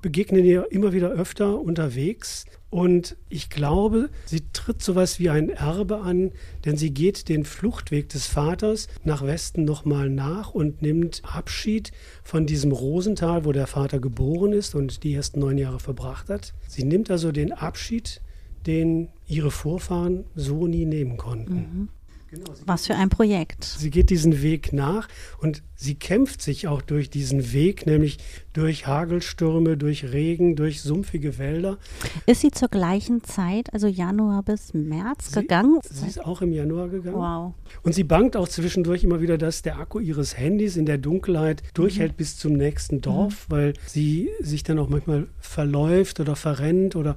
begegnen 0.01 0.45
ihr 0.45 0.71
immer 0.71 0.93
wieder 0.93 1.09
öfter 1.09 1.59
unterwegs. 1.59 2.45
Und 2.69 3.17
ich 3.27 3.49
glaube, 3.49 4.09
sie 4.23 4.43
tritt 4.53 4.81
sowas 4.81 5.19
wie 5.19 5.29
ein 5.29 5.49
Erbe 5.49 5.97
an, 5.99 6.31
denn 6.63 6.77
sie 6.77 6.91
geht 6.91 7.27
den 7.27 7.43
Fluchtweg 7.43 8.07
des 8.07 8.25
Vaters 8.25 8.87
nach 9.03 9.21
Westen 9.21 9.65
nochmal 9.65 10.09
nach 10.09 10.53
und 10.53 10.81
nimmt 10.81 11.23
Abschied 11.25 11.91
von 12.23 12.45
diesem 12.45 12.71
Rosental, 12.71 13.43
wo 13.43 13.51
der 13.51 13.67
Vater 13.67 13.99
geboren 13.99 14.53
ist 14.53 14.75
und 14.75 15.03
die 15.03 15.13
ersten 15.13 15.41
neun 15.41 15.57
Jahre 15.57 15.81
verbracht 15.81 16.29
hat. 16.29 16.53
Sie 16.69 16.85
nimmt 16.85 17.11
also 17.11 17.33
den 17.33 17.51
Abschied, 17.51 18.21
den 18.65 19.09
ihre 19.27 19.51
Vorfahren 19.51 20.23
so 20.35 20.67
nie 20.67 20.85
nehmen 20.85 21.17
konnten. 21.17 21.53
Mhm. 21.53 21.89
Genau, 22.33 22.51
Was 22.65 22.87
für 22.87 22.95
ein 22.95 23.09
Projekt. 23.09 23.63
Sie 23.63 23.91
geht 23.91 24.09
diesen 24.09 24.41
Weg 24.41 24.73
nach 24.73 25.07
und 25.37 25.61
sie 25.75 25.93
kämpft 25.93 26.41
sich 26.41 26.67
auch 26.67 26.81
durch 26.81 27.11
diesen 27.11 27.53
Weg, 27.53 27.85
nämlich 27.85 28.17
durch 28.53 28.87
Hagelstürme, 28.87 29.77
durch 29.77 30.11
Regen, 30.11 30.55
durch 30.55 30.81
sumpfige 30.81 31.37
Wälder. 31.37 31.77
Ist 32.25 32.41
sie 32.41 32.49
zur 32.49 32.69
gleichen 32.69 33.23
Zeit, 33.23 33.71
also 33.71 33.85
Januar 33.85 34.41
bis 34.41 34.73
März, 34.73 35.31
sie, 35.31 35.41
gegangen? 35.41 35.79
Sie 35.87 36.07
ist 36.07 36.25
auch 36.25 36.41
im 36.41 36.53
Januar 36.53 36.89
gegangen. 36.89 37.17
Wow. 37.17 37.53
Und 37.83 37.93
sie 37.93 38.03
bangt 38.03 38.35
auch 38.35 38.47
zwischendurch 38.47 39.03
immer 39.03 39.21
wieder, 39.21 39.37
dass 39.37 39.61
der 39.61 39.77
Akku 39.77 39.99
ihres 39.99 40.35
Handys 40.35 40.75
in 40.75 40.87
der 40.87 40.97
Dunkelheit 40.97 41.61
durchhält 41.75 42.13
mhm. 42.13 42.17
bis 42.17 42.37
zum 42.39 42.53
nächsten 42.53 43.01
Dorf, 43.01 43.47
mhm. 43.47 43.53
weil 43.53 43.73
sie 43.85 44.31
sich 44.39 44.63
dann 44.63 44.79
auch 44.79 44.89
manchmal 44.89 45.27
verläuft 45.39 46.19
oder 46.19 46.35
verrennt 46.35 46.95
oder 46.95 47.15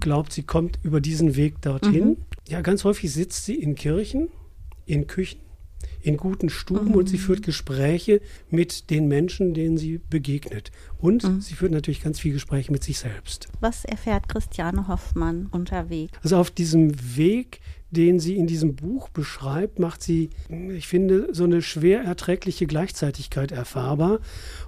glaubt, 0.00 0.32
sie 0.32 0.42
kommt 0.42 0.78
über 0.82 1.00
diesen 1.00 1.36
Weg 1.36 1.60
dorthin. 1.62 2.08
Mhm. 2.08 2.16
Ja, 2.48 2.60
ganz 2.60 2.84
häufig 2.84 3.12
sitzt 3.12 3.44
sie 3.44 3.54
in 3.54 3.74
Kirchen, 3.74 4.28
in 4.86 5.06
Küchen, 5.06 5.40
in 6.00 6.16
guten 6.16 6.48
Stuben 6.48 6.90
mhm. 6.90 6.94
und 6.94 7.08
sie 7.08 7.18
führt 7.18 7.42
Gespräche 7.42 8.20
mit 8.50 8.90
den 8.90 9.08
Menschen, 9.08 9.54
denen 9.54 9.78
sie 9.78 9.98
begegnet. 9.98 10.70
Und 10.98 11.24
mhm. 11.24 11.40
sie 11.40 11.54
führt 11.54 11.72
natürlich 11.72 12.02
ganz 12.02 12.20
viele 12.20 12.34
Gespräche 12.34 12.72
mit 12.72 12.82
sich 12.82 12.98
selbst. 12.98 13.48
Was 13.60 13.84
erfährt 13.84 14.28
Christiane 14.28 14.88
Hoffmann 14.88 15.46
unterwegs? 15.46 16.18
Also 16.22 16.36
auf 16.36 16.50
diesem 16.50 17.16
Weg, 17.16 17.60
den 17.90 18.18
sie 18.18 18.36
in 18.36 18.46
diesem 18.46 18.74
Buch 18.74 19.08
beschreibt, 19.10 19.78
macht 19.78 20.02
sie, 20.02 20.30
ich 20.48 20.88
finde, 20.88 21.28
so 21.32 21.44
eine 21.44 21.62
schwer 21.62 22.02
erträgliche 22.02 22.66
Gleichzeitigkeit 22.66 23.52
erfahrbar. 23.52 24.20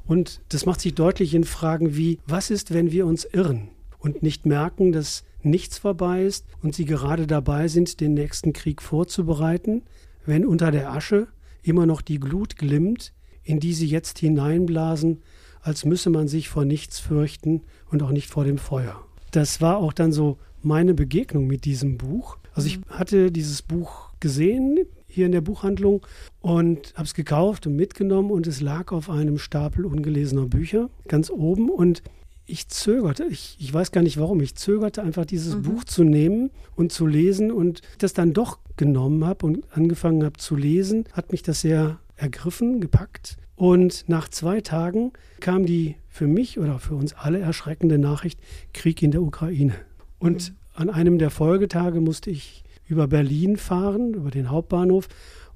Und 0.07 0.41
das 0.51 0.67
macht 0.67 0.81
sich 0.81 0.95
deutlich 0.95 1.35
in 1.35 1.45
Fragen 1.45 1.97
wie, 1.97 2.19
was 2.27 2.51
ist, 2.51 2.73
wenn 2.73 2.93
wir 2.93 3.07
uns 3.07 3.25
irren? 3.25 3.71
Und 4.05 4.23
nicht 4.23 4.45
merken, 4.45 4.93
dass 4.93 5.25
nichts 5.43 5.79
vorbei 5.79 6.25
ist 6.25 6.45
und 6.63 6.75
sie 6.75 6.85
gerade 6.85 7.27
dabei 7.27 7.69
sind, 7.69 8.01
den 8.01 8.13
nächsten 8.13 8.53
Krieg 8.53 8.83
vorzubereiten, 8.83 9.83
wenn 10.27 10.45
unter 10.45 10.71
der 10.71 10.93
Asche 10.93 11.27
immer 11.63 11.87
noch 11.87 12.03
die 12.03 12.21
Glut 12.21 12.57
glimmt, 12.57 13.15
in 13.43 13.61
die 13.61 13.73
sie 13.73 13.87
jetzt 13.87 14.19
hineinblasen, 14.19 15.23
als 15.63 15.87
müsse 15.87 16.11
man 16.11 16.29
sich 16.29 16.51
vor 16.51 16.67
nichts 16.67 16.99
fürchten 16.99 17.63
und 17.91 18.03
auch 18.03 18.11
nicht 18.11 18.29
vor 18.29 18.45
dem 18.45 18.59
Feuer. 18.59 19.03
Das 19.31 19.63
war 19.63 19.79
auch 19.79 19.95
dann 19.95 20.13
so 20.13 20.37
meine 20.63 20.93
Begegnung 20.93 21.47
mit 21.47 21.65
diesem 21.65 21.97
Buch. 21.97 22.37
Also 22.53 22.69
ich 22.69 22.81
hatte 22.89 23.33
dieses 23.33 23.63
Buch 23.63 24.11
gesehen 24.21 24.81
hier 25.07 25.27
in 25.27 25.33
der 25.33 25.41
Buchhandlung 25.41 26.07
und 26.41 26.93
habe 26.95 27.05
es 27.05 27.15
gekauft 27.15 27.67
und 27.67 27.77
mitgenommen 27.77 28.31
und 28.31 28.47
es 28.47 28.61
lag 28.61 28.93
auf 28.93 29.09
einem 29.09 29.39
Stapel 29.39 29.87
ungelesener 29.87 30.47
Bücher 30.47 30.91
ganz 31.09 31.31
oben 31.31 31.71
und 31.71 32.03
ich 32.47 32.69
zögerte, 32.69 33.25
ich, 33.25 33.57
ich 33.59 33.73
weiß 33.73 33.93
gar 33.93 34.03
nicht 34.03 34.19
warum, 34.19 34.41
ich 34.41 34.55
zögerte 34.55 35.03
einfach 35.03 35.25
dieses 35.25 35.57
mhm. 35.57 35.63
Buch 35.63 35.85
zu 35.85 36.05
nehmen 36.05 36.51
und 36.77 36.93
zu 36.93 37.07
lesen 37.07 37.51
und 37.51 37.81
das 37.99 38.13
dann 38.13 38.33
doch 38.33 38.59
genommen 38.77 39.25
habe 39.25 39.47
und 39.47 39.65
angefangen 39.73 40.25
habe 40.25 40.39
zu 40.39 40.57
lesen, 40.57 41.05
hat 41.13 41.33
mich 41.33 41.43
das 41.43 41.61
sehr 41.61 42.01
ergriffen, 42.17 42.81
gepackt. 42.81 43.39
Und 43.57 44.05
nach 44.09 44.29
zwei 44.29 44.61
Tagen 44.61 45.13
kam 45.41 45.65
die 45.65 45.97
für 46.09 46.27
mich 46.27 46.59
oder 46.59 46.79
für 46.79 46.97
uns 46.97 47.15
alle 47.15 47.39
erschreckende 47.39 47.99
Nachricht, 47.99 48.41
Krieg 48.73 49.01
in 49.03 49.13
der 49.13 49.23
Ukraine. 49.23 49.75
Und 50.19 50.51
mhm. 50.51 50.57
an 50.75 50.91
einem 50.91 51.19
der 51.19 51.31
Folgetage 51.31 52.01
musste 52.01 52.31
ich 52.31 52.65
über 52.87 53.07
Berlin 53.07 53.57
fahren, 53.57 54.15
über 54.15 54.31
den 54.31 54.51
Hauptbahnhof, 54.51 55.09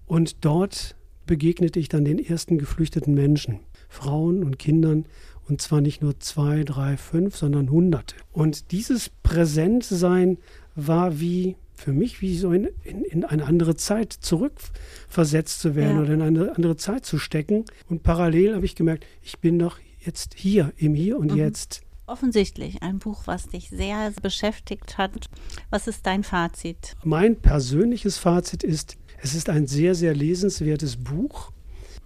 und 0.06 0.44
dort 0.44 0.96
begegnete 1.26 1.78
ich 1.78 1.88
dann 1.90 2.04
den 2.04 2.18
ersten 2.18 2.56
geflüchteten 2.56 3.12
Menschen, 3.12 3.60
Frauen 3.90 4.42
und 4.42 4.58
Kindern, 4.58 5.04
und 5.48 5.60
zwar 5.60 5.80
nicht 5.80 6.02
nur 6.02 6.20
zwei, 6.20 6.64
drei, 6.64 6.96
fünf, 6.96 7.36
sondern 7.36 7.70
hunderte. 7.70 8.14
Und 8.32 8.70
dieses 8.70 9.10
Präsentsein 9.22 10.38
war 10.74 11.20
wie 11.20 11.56
für 11.74 11.92
mich 11.92 12.20
wie 12.20 12.36
so 12.36 12.52
in, 12.52 12.68
in, 12.82 13.04
in 13.04 13.24
eine 13.24 13.46
andere 13.46 13.76
Zeit 13.76 14.12
zurückversetzt 14.12 15.60
zu 15.60 15.76
werden 15.76 15.96
ja. 15.96 16.02
oder 16.02 16.14
in 16.14 16.22
eine 16.22 16.56
andere 16.56 16.76
Zeit 16.76 17.06
zu 17.06 17.18
stecken. 17.18 17.64
Und 17.88 18.02
parallel 18.02 18.56
habe 18.56 18.66
ich 18.66 18.74
gemerkt, 18.74 19.06
ich 19.22 19.38
bin 19.38 19.58
doch 19.58 19.78
jetzt 20.00 20.34
hier, 20.34 20.72
im 20.76 20.94
Hier 20.94 21.18
und 21.18 21.32
mhm. 21.32 21.38
Jetzt. 21.38 21.82
Offensichtlich 22.06 22.82
ein 22.82 22.98
Buch, 22.98 23.22
was 23.26 23.48
dich 23.48 23.68
sehr 23.68 24.12
beschäftigt 24.22 24.98
hat. 24.98 25.28
Was 25.70 25.86
ist 25.86 26.06
dein 26.06 26.24
Fazit? 26.24 26.96
Mein 27.04 27.36
persönliches 27.36 28.18
Fazit 28.18 28.64
ist, 28.64 28.96
es 29.22 29.34
ist 29.34 29.48
ein 29.48 29.66
sehr, 29.66 29.94
sehr 29.94 30.14
lesenswertes 30.14 30.96
Buch 30.96 31.52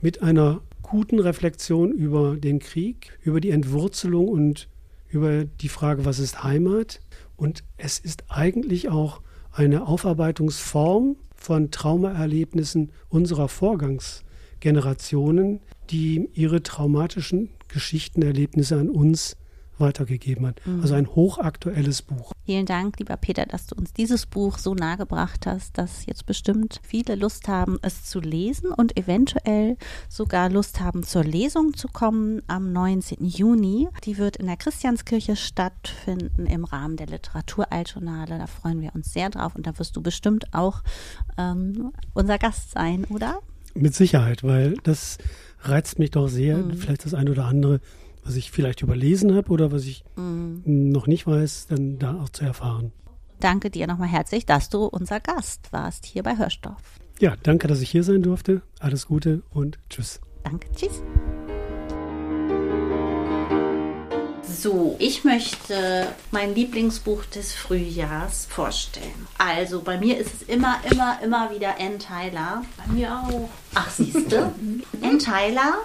mit 0.01 0.23
einer 0.23 0.61
guten 0.93 1.19
Reflexion 1.21 1.91
über 1.91 2.37
den 2.37 2.59
Krieg, 2.59 3.19
über 3.23 3.41
die 3.41 3.49
Entwurzelung 3.49 4.29
und 4.29 4.69
über 5.09 5.47
die 5.47 5.71
Frage, 5.71 6.05
was 6.05 6.19
ist 6.19 6.45
Heimat. 6.45 7.01
Und 7.35 7.65
es 7.79 7.99
ist 7.99 8.25
eigentlich 8.29 8.91
auch 8.91 9.23
eine 9.53 9.87
Aufarbeitungsform 9.87 11.17
von 11.35 11.71
Traumaerlebnissen 11.71 12.93
unserer 13.09 13.49
Vorgangsgenerationen, 13.49 15.61
die 15.89 16.29
ihre 16.35 16.63
traumatischen 16.63 17.49
Geschichten, 17.69 18.21
Erlebnisse 18.21 18.79
an 18.79 18.91
uns 18.91 19.39
weitergegeben 19.83 20.47
hat. 20.47 20.67
Mhm. 20.67 20.81
Also 20.81 20.95
ein 20.95 21.07
hochaktuelles 21.07 22.01
Buch. 22.01 22.33
Vielen 22.47 22.65
Dank, 22.65 22.99
lieber 22.99 23.17
Peter, 23.19 23.45
dass 23.45 23.67
du 23.67 23.75
uns 23.75 23.93
dieses 23.93 24.25
Buch 24.25 24.57
so 24.57 24.75
nahe 24.75 24.97
gebracht 24.97 25.47
hast, 25.47 25.77
dass 25.77 26.07
jetzt 26.07 26.25
bestimmt 26.25 26.81
viele 26.83 27.15
Lust 27.15 27.49
haben, 27.49 27.79
es 27.83 28.05
zu 28.05 28.21
lesen 28.21 28.73
und 28.73 28.97
eventuell 28.97 29.77
sogar 30.09 30.49
Lust 30.49 30.81
haben, 30.81 31.03
zur 31.03 31.25
Lesung 31.25 31.75
zu 31.75 31.89
kommen 31.89 32.41
am 32.47 32.73
19. 32.73 33.25
Juni. 33.25 33.89
Die 34.05 34.17
wird 34.17 34.37
in 34.37 34.47
der 34.47 34.57
Christianskirche 34.57 35.37
stattfinden 35.37 36.47
im 36.47 36.65
Rahmen 36.65 36.97
der 36.97 37.09
Literaturaltjournale. 37.09 38.39
Da 38.39 38.47
freuen 38.47 38.81
wir 38.81 38.95
uns 38.95 39.13
sehr 39.13 39.29
drauf 39.29 39.55
und 39.55 39.67
da 39.67 39.79
wirst 39.79 39.97
du 39.97 40.03
bestimmt 40.03 40.55
auch 40.55 40.83
ähm, 41.37 41.93
unser 42.15 42.39
Gast 42.39 42.71
sein, 42.71 43.05
oder? 43.05 43.41
Mit 43.75 43.95
Sicherheit, 43.95 44.43
weil 44.43 44.77
das 44.83 45.19
reizt 45.63 45.99
mich 45.99 46.11
doch 46.11 46.29
sehr, 46.29 46.59
mhm. 46.59 46.77
vielleicht 46.77 47.05
das 47.05 47.15
eine 47.15 47.31
oder 47.31 47.47
andere 47.47 47.81
was 48.25 48.37
ich 48.37 48.51
vielleicht 48.51 48.83
überlesen 48.83 49.35
habe 49.35 49.51
oder 49.51 49.73
was 49.73 49.85
ich 49.85 50.05
mhm. 50.17 50.63
noch 50.65 51.07
nicht 51.07 51.27
weiß, 51.27 51.67
dann 51.69 51.99
da 51.99 52.21
auch 52.21 52.29
zu 52.29 52.45
erfahren. 52.45 52.93
Danke 53.41 53.71
dir 53.71 53.87
nochmal 53.87 54.09
herzlich, 54.09 54.47
dass 54.47 54.69
du 54.69 54.85
unser 54.85 55.19
Gast 55.19 55.73
warst 55.73 56.07
hier 56.07 56.23
bei 56.23 56.37
Hörstoff. 56.37 56.83
Ja, 57.19 57.35
danke, 57.43 57.69
dass 57.69 57.81
ich 57.81 57.91
hier 57.91 58.05
sein 58.05 58.23
durfte. 58.23 58.63
Alles 58.79 59.07
Gute 59.07 59.43
und 59.51 59.79
tschüss. 59.91 60.21
Danke, 60.45 60.69
tschüss. 60.75 61.03
So, 64.45 64.97
ich 64.99 65.25
möchte 65.25 66.07
mein 66.31 66.55
Lieblingsbuch 66.55 67.25
des 67.25 67.53
Frühjahrs 67.53 68.47
vorstellen. 68.47 69.27
Also 69.39 69.83
bei 69.83 69.99
mir 69.99 70.19
ist 70.19 70.35
es 70.35 70.43
immer, 70.43 70.79
immer, 70.91 71.19
immer 71.23 71.51
wieder 71.53 71.81
Ann 71.81 71.99
Tyler. 71.99 72.63
Bei 72.77 72.93
mir 72.93 73.13
auch. 73.13 73.49
Ach, 73.75 73.91
siehst 73.91 74.31
du? 74.31 74.53
Ann 75.03 75.19
Tyler, 75.19 75.79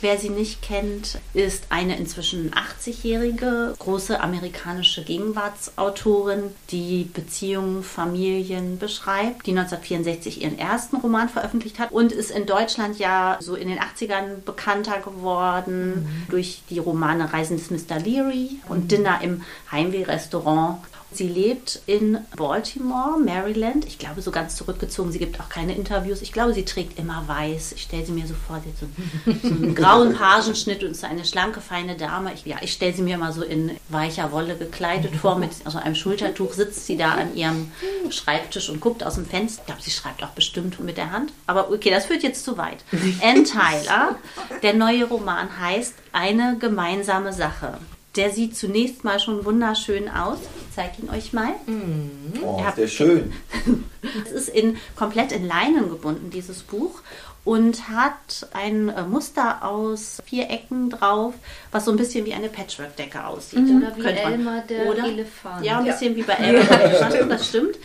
wer 0.00 0.18
sie 0.18 0.30
nicht 0.30 0.62
kennt, 0.62 1.18
ist 1.34 1.64
eine 1.70 1.96
inzwischen 1.96 2.52
80-jährige 2.52 3.74
große 3.78 4.20
amerikanische 4.20 5.04
Gegenwartsautorin, 5.04 6.54
die 6.70 7.04
Beziehungen, 7.04 7.82
Familien 7.82 8.78
beschreibt, 8.78 9.46
die 9.46 9.50
1964 9.50 10.42
ihren 10.42 10.58
ersten 10.58 10.96
Roman 10.96 11.28
veröffentlicht 11.28 11.78
hat 11.78 11.92
und 11.92 12.12
ist 12.12 12.30
in 12.30 12.46
Deutschland 12.46 12.98
ja 12.98 13.38
so 13.40 13.54
in 13.54 13.68
den 13.68 13.78
80ern 13.78 14.42
bekannter 14.44 15.00
geworden 15.00 15.90
mhm. 15.90 16.30
durch 16.30 16.62
die 16.70 16.78
Romane 16.78 17.32
Reisen 17.32 17.56
des 17.56 17.70
Mr. 17.70 17.98
Leary 17.98 18.50
und 18.68 18.84
mhm. 18.84 18.88
Dinner 18.88 19.20
im 19.22 19.42
Heimweh-Restaurant. 19.70 20.78
Sie 21.10 21.26
lebt 21.26 21.80
in 21.86 22.18
Baltimore, 22.36 23.18
Maryland. 23.18 23.86
Ich 23.86 23.98
glaube, 23.98 24.20
so 24.20 24.30
ganz 24.30 24.56
zurückgezogen. 24.56 25.10
Sie 25.10 25.18
gibt 25.18 25.40
auch 25.40 25.48
keine 25.48 25.74
Interviews. 25.74 26.20
Ich 26.20 26.32
glaube, 26.32 26.52
sie 26.52 26.64
trägt 26.64 26.98
immer 26.98 27.24
weiß. 27.26 27.72
Ich 27.72 27.82
stelle 27.82 28.04
sie 28.04 28.12
mir 28.12 28.26
so 28.26 28.34
vor, 28.34 28.60
sie 28.62 28.70
hat 28.70 28.78
so, 28.78 29.48
so 29.48 29.54
einen 29.54 29.74
grauen 29.74 30.14
Pagenschnitt 30.14 30.84
und 30.84 30.90
ist 30.90 31.04
eine 31.04 31.24
schlanke, 31.24 31.62
feine 31.62 31.96
Dame. 31.96 32.34
Ich, 32.34 32.44
ja, 32.44 32.56
ich 32.60 32.72
stelle 32.72 32.92
sie 32.92 33.02
mir 33.02 33.14
immer 33.14 33.32
so 33.32 33.42
in 33.42 33.70
weicher 33.88 34.32
Wolle 34.32 34.56
gekleidet 34.56 35.16
vor. 35.16 35.38
Mit 35.38 35.50
also 35.64 35.78
einem 35.78 35.94
Schultertuch 35.94 36.52
sitzt 36.52 36.86
sie 36.86 36.98
da 36.98 37.12
an 37.12 37.34
ihrem 37.34 37.72
Schreibtisch 38.10 38.68
und 38.68 38.80
guckt 38.80 39.02
aus 39.02 39.14
dem 39.14 39.24
Fenster. 39.24 39.62
Ich 39.62 39.66
glaube, 39.66 39.82
sie 39.82 39.90
schreibt 39.90 40.22
auch 40.22 40.30
bestimmt 40.30 40.78
mit 40.80 40.98
der 40.98 41.10
Hand. 41.10 41.32
Aber 41.46 41.70
okay, 41.70 41.90
das 41.90 42.04
führt 42.04 42.22
jetzt 42.22 42.44
zu 42.44 42.58
weit. 42.58 42.84
Ann 43.22 43.44
Tyler, 43.44 44.16
der 44.62 44.74
neue 44.74 45.04
Roman 45.04 45.58
heißt 45.58 45.94
Eine 46.12 46.58
gemeinsame 46.58 47.32
Sache. 47.32 47.78
Der 48.18 48.32
sieht 48.32 48.56
zunächst 48.56 49.04
mal 49.04 49.20
schon 49.20 49.44
wunderschön 49.44 50.08
aus. 50.08 50.38
Ich 50.40 50.74
zeige 50.74 51.02
ihn 51.02 51.08
euch 51.08 51.32
mal. 51.32 51.52
Mhm. 51.66 52.42
Oh, 52.42 52.60
ist 52.66 52.76
der 52.76 52.88
schön. 52.88 53.32
es 54.26 54.32
ist 54.32 54.48
in, 54.48 54.76
komplett 54.96 55.30
in 55.30 55.46
Leinen 55.46 55.88
gebunden, 55.88 56.28
dieses 56.30 56.64
Buch. 56.64 57.00
Und 57.44 57.88
hat 57.88 58.48
ein 58.52 58.88
äh, 58.88 59.04
Muster 59.04 59.64
aus 59.64 60.18
vier 60.26 60.50
Ecken 60.50 60.90
drauf, 60.90 61.32
was 61.70 61.84
so 61.84 61.92
ein 61.92 61.96
bisschen 61.96 62.26
wie 62.26 62.34
eine 62.34 62.48
Patchwork-Decke 62.48 63.24
aussieht. 63.24 63.60
Mhm. 63.60 63.76
Oder 63.76 63.96
wie 63.96 64.04
Elmer 64.04 64.62
der 64.68 64.86
Oder? 64.86 65.04
Elefant. 65.04 65.64
Ja, 65.64 65.78
ein 65.78 65.84
bisschen 65.84 66.16
wie 66.16 66.22
bei 66.24 66.32
Elmer 66.34 66.64
der 66.64 66.84
Elefant, 66.86 67.30
das 67.30 67.48
stimmt. 67.48 67.78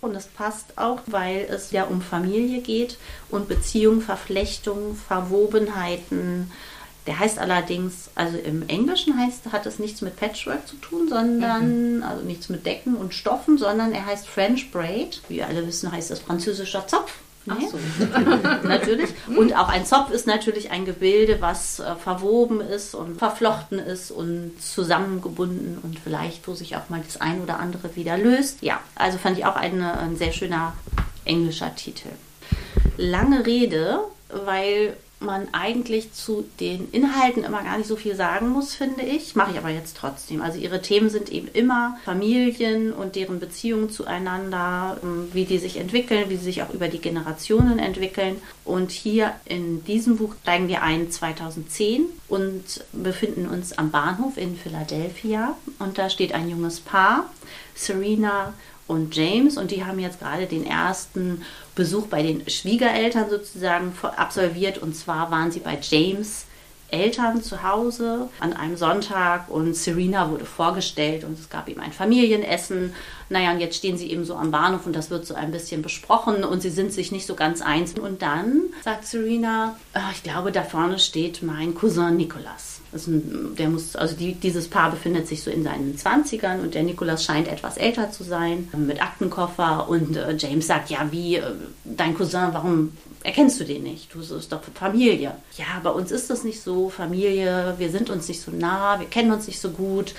Und 0.00 0.14
es 0.14 0.26
passt 0.26 0.78
auch, 0.78 1.00
weil 1.06 1.46
es 1.50 1.72
ja 1.72 1.82
um 1.82 2.00
Familie 2.00 2.60
geht 2.60 2.96
und 3.28 3.48
Beziehung, 3.48 4.00
Verflechtung, 4.00 4.94
Verwobenheiten, 4.94 6.50
der 7.06 7.18
heißt 7.18 7.38
allerdings, 7.38 8.10
also 8.14 8.36
im 8.38 8.68
Englischen 8.68 9.18
heißt, 9.18 9.52
hat 9.52 9.66
es 9.66 9.78
nichts 9.78 10.02
mit 10.02 10.16
Patchwork 10.16 10.68
zu 10.68 10.76
tun, 10.76 11.08
sondern, 11.08 11.96
mhm. 11.96 12.02
also 12.02 12.22
nichts 12.24 12.48
mit 12.48 12.66
Decken 12.66 12.94
und 12.94 13.14
Stoffen, 13.14 13.58
sondern 13.58 13.92
er 13.92 14.06
heißt 14.06 14.28
French 14.28 14.70
Braid. 14.70 15.22
Wie 15.28 15.36
wir 15.36 15.48
alle 15.48 15.66
wissen, 15.66 15.90
heißt 15.90 16.10
es 16.10 16.20
französischer 16.20 16.86
Zopf. 16.86 17.12
Nee? 17.46 17.66
So. 17.70 17.78
natürlich. 18.68 19.10
Und 19.34 19.56
auch 19.56 19.68
ein 19.68 19.86
Zopf 19.86 20.10
ist 20.10 20.26
natürlich 20.26 20.70
ein 20.70 20.84
Gebilde, 20.84 21.40
was 21.40 21.80
äh, 21.80 21.94
verwoben 21.96 22.60
ist 22.60 22.94
und 22.94 23.18
verflochten 23.18 23.78
ist 23.78 24.10
und 24.10 24.52
zusammengebunden 24.60 25.78
und 25.82 25.98
vielleicht, 25.98 26.46
wo 26.46 26.54
sich 26.54 26.76
auch 26.76 26.90
mal 26.90 27.00
das 27.04 27.20
ein 27.20 27.40
oder 27.40 27.58
andere 27.58 27.96
wieder 27.96 28.18
löst. 28.18 28.62
Ja, 28.62 28.80
also 28.94 29.16
fand 29.16 29.38
ich 29.38 29.46
auch 29.46 29.56
eine, 29.56 29.98
ein 29.98 30.16
sehr 30.16 30.32
schöner 30.32 30.74
englischer 31.24 31.74
Titel. 31.74 32.10
Lange 32.98 33.46
Rede, 33.46 34.00
weil 34.28 34.96
man 35.20 35.48
eigentlich 35.52 36.12
zu 36.12 36.44
den 36.60 36.90
Inhalten 36.92 37.44
immer 37.44 37.62
gar 37.62 37.76
nicht 37.76 37.86
so 37.86 37.96
viel 37.96 38.16
sagen 38.16 38.48
muss, 38.48 38.74
finde 38.74 39.02
ich. 39.02 39.36
Mache 39.36 39.52
ich 39.52 39.58
aber 39.58 39.68
jetzt 39.68 39.96
trotzdem. 39.96 40.40
Also 40.40 40.58
ihre 40.58 40.80
Themen 40.80 41.10
sind 41.10 41.30
eben 41.30 41.48
immer 41.52 41.98
Familien 42.04 42.92
und 42.92 43.16
deren 43.16 43.38
Beziehungen 43.38 43.90
zueinander, 43.90 44.98
ähm, 45.02 45.28
wie 45.32 45.44
die 45.44 45.58
sich 45.58 45.76
entwickeln, 45.76 46.30
wie 46.30 46.36
sie 46.36 46.44
sich 46.44 46.62
auch 46.62 46.72
über 46.72 46.88
die 46.88 47.00
Generationen 47.00 47.78
entwickeln. 47.78 48.36
Und 48.64 48.90
hier 48.90 49.34
in 49.44 49.84
diesem 49.84 50.16
Buch 50.16 50.34
steigen 50.42 50.68
wir 50.68 50.82
ein 50.82 51.10
2010 51.10 52.06
und 52.28 52.84
befinden 52.92 53.46
uns 53.46 53.76
am 53.76 53.90
Bahnhof 53.90 54.38
in 54.38 54.56
Philadelphia. 54.56 55.54
Und 55.78 55.98
da 55.98 56.08
steht 56.08 56.32
ein 56.32 56.48
junges 56.48 56.80
Paar, 56.80 57.28
Serena 57.74 58.54
und 58.90 59.14
James 59.14 59.56
und 59.56 59.70
die 59.70 59.84
haben 59.84 60.00
jetzt 60.00 60.18
gerade 60.18 60.46
den 60.46 60.66
ersten 60.66 61.42
Besuch 61.80 62.08
bei 62.08 62.22
den 62.22 62.46
Schwiegereltern 62.46 63.30
sozusagen 63.30 63.96
absolviert 64.14 64.76
und 64.76 64.94
zwar 64.94 65.30
waren 65.30 65.50
sie 65.50 65.60
bei 65.60 65.78
James 65.80 66.44
Eltern 66.90 67.42
zu 67.42 67.62
Hause 67.62 68.28
an 68.38 68.52
einem 68.52 68.76
Sonntag 68.76 69.48
und 69.48 69.74
Serena 69.74 70.28
wurde 70.30 70.44
vorgestellt 70.44 71.24
und 71.24 71.38
es 71.38 71.48
gab 71.48 71.70
ihm 71.70 71.80
ein 71.80 71.92
Familienessen. 71.92 72.92
Naja, 73.30 73.52
und 73.52 73.60
jetzt 73.60 73.76
stehen 73.76 73.96
sie 73.96 74.10
eben 74.10 74.26
so 74.26 74.34
am 74.34 74.50
Bahnhof 74.50 74.84
und 74.84 74.94
das 74.94 75.08
wird 75.08 75.24
so 75.24 75.34
ein 75.34 75.52
bisschen 75.52 75.80
besprochen 75.80 76.44
und 76.44 76.60
sie 76.60 76.68
sind 76.68 76.92
sich 76.92 77.12
nicht 77.12 77.26
so 77.26 77.34
ganz 77.34 77.62
eins. 77.62 77.98
Und 77.98 78.20
dann 78.20 78.64
sagt 78.82 79.06
Serena, 79.06 79.76
ach, 79.94 80.12
ich 80.12 80.22
glaube, 80.22 80.52
da 80.52 80.64
vorne 80.64 80.98
steht 80.98 81.42
mein 81.42 81.74
Cousin 81.74 82.14
Nicolas. 82.16 82.79
Ein, 82.92 83.54
der 83.56 83.68
muss, 83.68 83.94
also 83.96 84.16
die, 84.16 84.34
dieses 84.34 84.68
Paar 84.68 84.90
befindet 84.90 85.28
sich 85.28 85.42
so 85.42 85.50
in 85.50 85.62
seinen 85.62 85.96
20ern 85.96 86.60
und 86.60 86.74
der 86.74 86.82
Nikolas 86.82 87.24
scheint 87.24 87.48
etwas 87.48 87.76
älter 87.76 88.10
zu 88.10 88.24
sein, 88.24 88.68
mit 88.76 89.00
Aktenkoffer. 89.00 89.88
Und 89.88 90.16
äh, 90.16 90.34
James 90.36 90.66
sagt, 90.66 90.90
ja, 90.90 91.08
wie, 91.10 91.36
äh, 91.36 91.42
dein 91.84 92.16
Cousin, 92.16 92.48
warum 92.52 92.92
erkennst 93.22 93.60
du 93.60 93.64
den 93.64 93.82
nicht? 93.82 94.12
Du 94.14 94.18
bist 94.18 94.52
doch 94.52 94.62
Familie. 94.74 95.34
Ja, 95.56 95.66
bei 95.82 95.90
uns 95.90 96.10
ist 96.10 96.30
das 96.30 96.44
nicht 96.44 96.62
so, 96.62 96.88
Familie, 96.88 97.74
wir 97.78 97.90
sind 97.90 98.10
uns 98.10 98.28
nicht 98.28 98.40
so 98.40 98.50
nah, 98.50 98.98
wir 98.98 99.06
kennen 99.06 99.32
uns 99.32 99.46
nicht 99.46 99.60
so 99.60 99.70
gut 99.70 100.14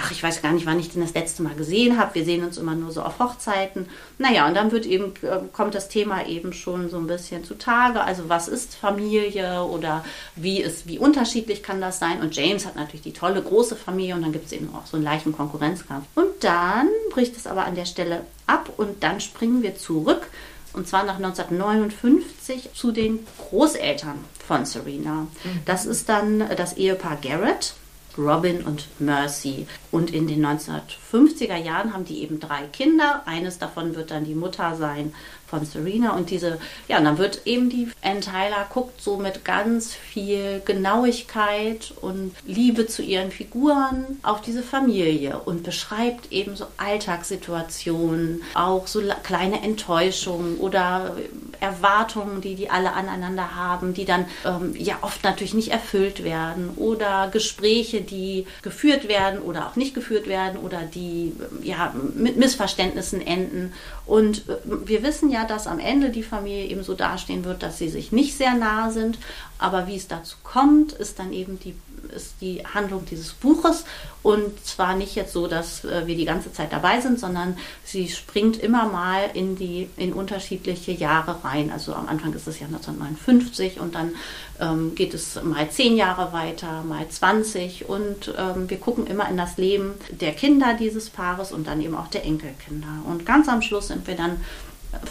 ach, 0.00 0.10
ich 0.10 0.22
weiß 0.22 0.42
gar 0.42 0.52
nicht, 0.52 0.66
wann 0.66 0.78
ich 0.80 0.90
den 0.90 1.02
das 1.02 1.14
letzte 1.14 1.42
Mal 1.42 1.54
gesehen 1.54 1.98
habe. 1.98 2.14
Wir 2.14 2.24
sehen 2.24 2.44
uns 2.44 2.58
immer 2.58 2.74
nur 2.74 2.90
so 2.90 3.02
auf 3.02 3.18
Hochzeiten. 3.18 3.86
Naja, 4.18 4.46
und 4.46 4.54
dann 4.54 4.72
wird 4.72 4.86
eben, 4.86 5.12
äh, 5.22 5.40
kommt 5.52 5.74
das 5.74 5.88
Thema 5.88 6.26
eben 6.26 6.52
schon 6.52 6.88
so 6.88 6.96
ein 6.96 7.06
bisschen 7.06 7.44
zutage. 7.44 8.02
Also 8.02 8.28
was 8.28 8.48
ist 8.48 8.74
Familie 8.74 9.62
oder 9.64 10.04
wie 10.36 10.60
ist, 10.60 10.86
wie 10.86 10.98
unterschiedlich 10.98 11.62
kann 11.62 11.80
das 11.80 11.98
sein? 11.98 12.20
Und 12.20 12.34
James 12.34 12.66
hat 12.66 12.76
natürlich 12.76 13.02
die 13.02 13.12
tolle 13.12 13.42
große 13.42 13.76
Familie 13.76 14.14
und 14.14 14.22
dann 14.22 14.32
gibt 14.32 14.46
es 14.46 14.52
eben 14.52 14.74
auch 14.74 14.86
so 14.86 14.96
einen 14.96 15.04
leichten 15.04 15.32
Konkurrenzkampf. 15.32 16.06
Und 16.14 16.28
dann 16.40 16.88
bricht 17.10 17.36
es 17.36 17.46
aber 17.46 17.64
an 17.64 17.74
der 17.74 17.86
Stelle 17.86 18.22
ab 18.46 18.70
und 18.76 19.02
dann 19.02 19.20
springen 19.20 19.62
wir 19.62 19.76
zurück 19.76 20.28
und 20.72 20.86
zwar 20.86 21.04
nach 21.04 21.16
1959 21.16 22.70
zu 22.74 22.92
den 22.92 23.26
Großeltern 23.38 24.18
von 24.46 24.64
Serena. 24.64 25.26
Mhm. 25.44 25.60
Das 25.64 25.84
ist 25.84 26.08
dann 26.08 26.44
das 26.56 26.76
Ehepaar 26.76 27.16
Garrett. 27.16 27.74
Robin 28.20 28.62
und 28.62 28.86
Mercy. 28.98 29.66
Und 29.90 30.12
in 30.12 30.26
den 30.26 30.44
1950er 30.44 31.56
Jahren 31.56 31.92
haben 31.92 32.04
die 32.04 32.22
eben 32.22 32.40
drei 32.40 32.62
Kinder. 32.72 33.22
Eines 33.26 33.58
davon 33.58 33.96
wird 33.96 34.10
dann 34.10 34.24
die 34.24 34.34
Mutter 34.34 34.76
sein 34.76 35.14
von 35.50 35.64
Serena 35.64 36.14
und 36.14 36.30
diese, 36.30 36.58
ja, 36.88 36.98
und 36.98 37.04
dann 37.04 37.18
wird 37.18 37.42
eben 37.44 37.68
die 37.68 37.88
Ann 38.02 38.20
Tyler 38.20 38.66
guckt 38.72 39.02
so 39.02 39.16
mit 39.16 39.44
ganz 39.44 39.92
viel 39.94 40.62
Genauigkeit 40.64 41.92
und 42.00 42.34
Liebe 42.46 42.86
zu 42.86 43.02
ihren 43.02 43.32
Figuren 43.32 44.18
auf 44.22 44.40
diese 44.40 44.62
Familie 44.62 45.40
und 45.40 45.64
beschreibt 45.64 46.30
eben 46.30 46.54
so 46.54 46.66
Alltagssituationen, 46.76 48.42
auch 48.54 48.86
so 48.86 49.02
kleine 49.24 49.62
Enttäuschungen 49.62 50.58
oder 50.58 51.16
Erwartungen, 51.58 52.40
die 52.40 52.54
die 52.54 52.70
alle 52.70 52.92
aneinander 52.92 53.54
haben, 53.54 53.92
die 53.92 54.04
dann 54.04 54.26
ähm, 54.44 54.74
ja 54.76 54.98
oft 55.02 55.24
natürlich 55.24 55.54
nicht 55.54 55.72
erfüllt 55.72 56.24
werden 56.24 56.70
oder 56.76 57.28
Gespräche, 57.30 58.00
die 58.00 58.46
geführt 58.62 59.08
werden 59.08 59.40
oder 59.40 59.66
auch 59.66 59.76
nicht 59.76 59.94
geführt 59.94 60.26
werden 60.26 60.58
oder 60.60 60.82
die 60.82 61.32
ja 61.62 61.94
mit 62.14 62.36
Missverständnissen 62.36 63.20
enden 63.20 63.72
und 64.10 64.48
äh, 64.48 64.56
wir 64.64 65.04
wissen 65.04 65.30
ja, 65.30 65.44
dass 65.44 65.68
am 65.68 65.78
Ende 65.78 66.10
die 66.10 66.24
Familie 66.24 66.64
eben 66.64 66.82
so 66.82 66.94
dastehen 66.94 67.44
wird, 67.44 67.62
dass 67.62 67.78
sie 67.78 67.88
sich 67.88 68.10
nicht 68.10 68.36
sehr 68.36 68.54
nah 68.54 68.90
sind. 68.90 69.18
Aber 69.60 69.86
wie 69.86 69.96
es 69.96 70.08
dazu 70.08 70.36
kommt, 70.42 70.92
ist 70.92 71.18
dann 71.18 71.32
eben 71.32 71.60
die, 71.60 71.74
ist 72.14 72.36
die 72.40 72.64
Handlung 72.66 73.04
dieses 73.04 73.32
Buches. 73.32 73.84
Und 74.22 74.64
zwar 74.64 74.96
nicht 74.96 75.14
jetzt 75.14 75.32
so, 75.32 75.46
dass 75.46 75.84
äh, 75.84 76.06
wir 76.06 76.16
die 76.16 76.24
ganze 76.24 76.52
Zeit 76.52 76.72
dabei 76.72 77.00
sind, 77.00 77.20
sondern 77.20 77.56
sie 77.84 78.08
springt 78.08 78.56
immer 78.56 78.86
mal 78.86 79.30
in 79.34 79.56
die 79.56 79.88
in 79.96 80.12
unterschiedliche 80.14 80.92
Jahre 80.92 81.44
rein. 81.44 81.70
Also 81.70 81.94
am 81.94 82.08
Anfang 82.08 82.32
ist 82.32 82.46
es 82.46 82.58
ja 82.58 82.66
1959 82.66 83.80
und 83.80 83.94
dann 83.94 84.12
ähm, 84.60 84.94
geht 84.94 85.12
es 85.14 85.42
mal 85.42 85.70
zehn 85.70 85.96
Jahre 85.96 86.32
weiter, 86.32 86.82
mal 86.82 87.06
20 87.08 87.88
und 87.88 88.32
ähm, 88.38 88.68
wir 88.68 88.78
gucken 88.78 89.06
immer 89.06 89.28
in 89.28 89.36
das 89.36 89.58
Leben 89.58 89.92
der 90.10 90.32
Kinder 90.32 90.74
dieses 90.78 91.10
Paares 91.10 91.52
und 91.52 91.66
dann 91.66 91.80
eben 91.80 91.96
auch 91.96 92.08
der 92.08 92.24
Enkelkinder. 92.24 93.02
Und 93.06 93.26
ganz 93.26 93.48
am 93.48 93.62
Schluss 93.62 93.88
sind 93.88 94.06
wir 94.06 94.16
dann 94.16 94.42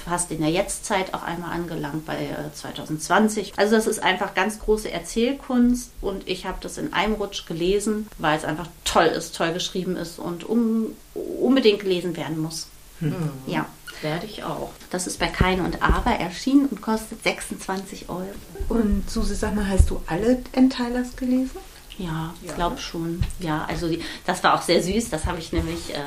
fast 0.06 0.32
in 0.32 0.42
der 0.42 0.50
Jetztzeit 0.50 1.14
auch 1.14 1.24
einmal 1.24 1.52
angelangt 1.52 2.06
bei 2.06 2.30
2020. 2.54 3.50
Äh, 3.50 3.54
also 3.58 3.76
das 3.76 3.88
ist 3.88 4.04
einfach 4.04 4.34
ganz 4.34 4.60
große 4.60 4.92
Erzählkunst 4.92 5.92
und 6.02 6.28
ich 6.28 6.46
habe 6.46 6.58
das 6.62 6.78
in 6.78 6.94
einem 6.94 7.14
Rutsch 7.14 7.46
gelesen, 7.46 8.08
weil 8.18 8.38
es 8.38 8.46
einfach 8.46 8.68
toll 8.86 9.06
ist, 9.06 9.36
toll 9.36 9.54
geschrieben 9.54 9.96
ist 9.96 10.20
und 10.20 10.44
um, 10.44 10.88
unbedingt 11.14 11.82
gelesen 11.82 12.16
werden 12.18 12.40
muss. 12.40 12.68
Hm. 13.00 13.14
Ja. 13.48 13.66
Werde 14.02 14.26
ich 14.28 14.44
auch. 14.44 14.72
Das 14.92 15.08
ist 15.08 15.20
bei 15.20 15.28
Kein 15.28 15.60
und 15.60 15.82
Aber 15.82 16.12
erschienen 16.12 16.68
und 16.68 16.82
kostet 16.82 17.22
26 17.22 18.08
Euro. 18.08 18.28
Und 18.70 19.10
Susi, 19.10 19.36
sag 19.36 19.56
mal, 19.56 19.68
hast 19.68 19.90
du 19.90 20.02
alle 20.08 20.42
Entteilers 20.54 21.18
gelesen? 21.18 21.58
Ja, 22.00 22.34
ich 22.42 22.56
glaube 22.56 22.78
schon. 22.78 23.22
Ja, 23.40 23.66
also 23.68 23.90
das 24.26 24.44
war 24.44 24.56
auch 24.56 24.62
sehr 24.62 24.82
süß. 24.82 25.10
Das 25.10 25.26
habe 25.26 25.40
ich 25.40 25.52
nämlich, 25.52 25.94
äh, 25.94 26.00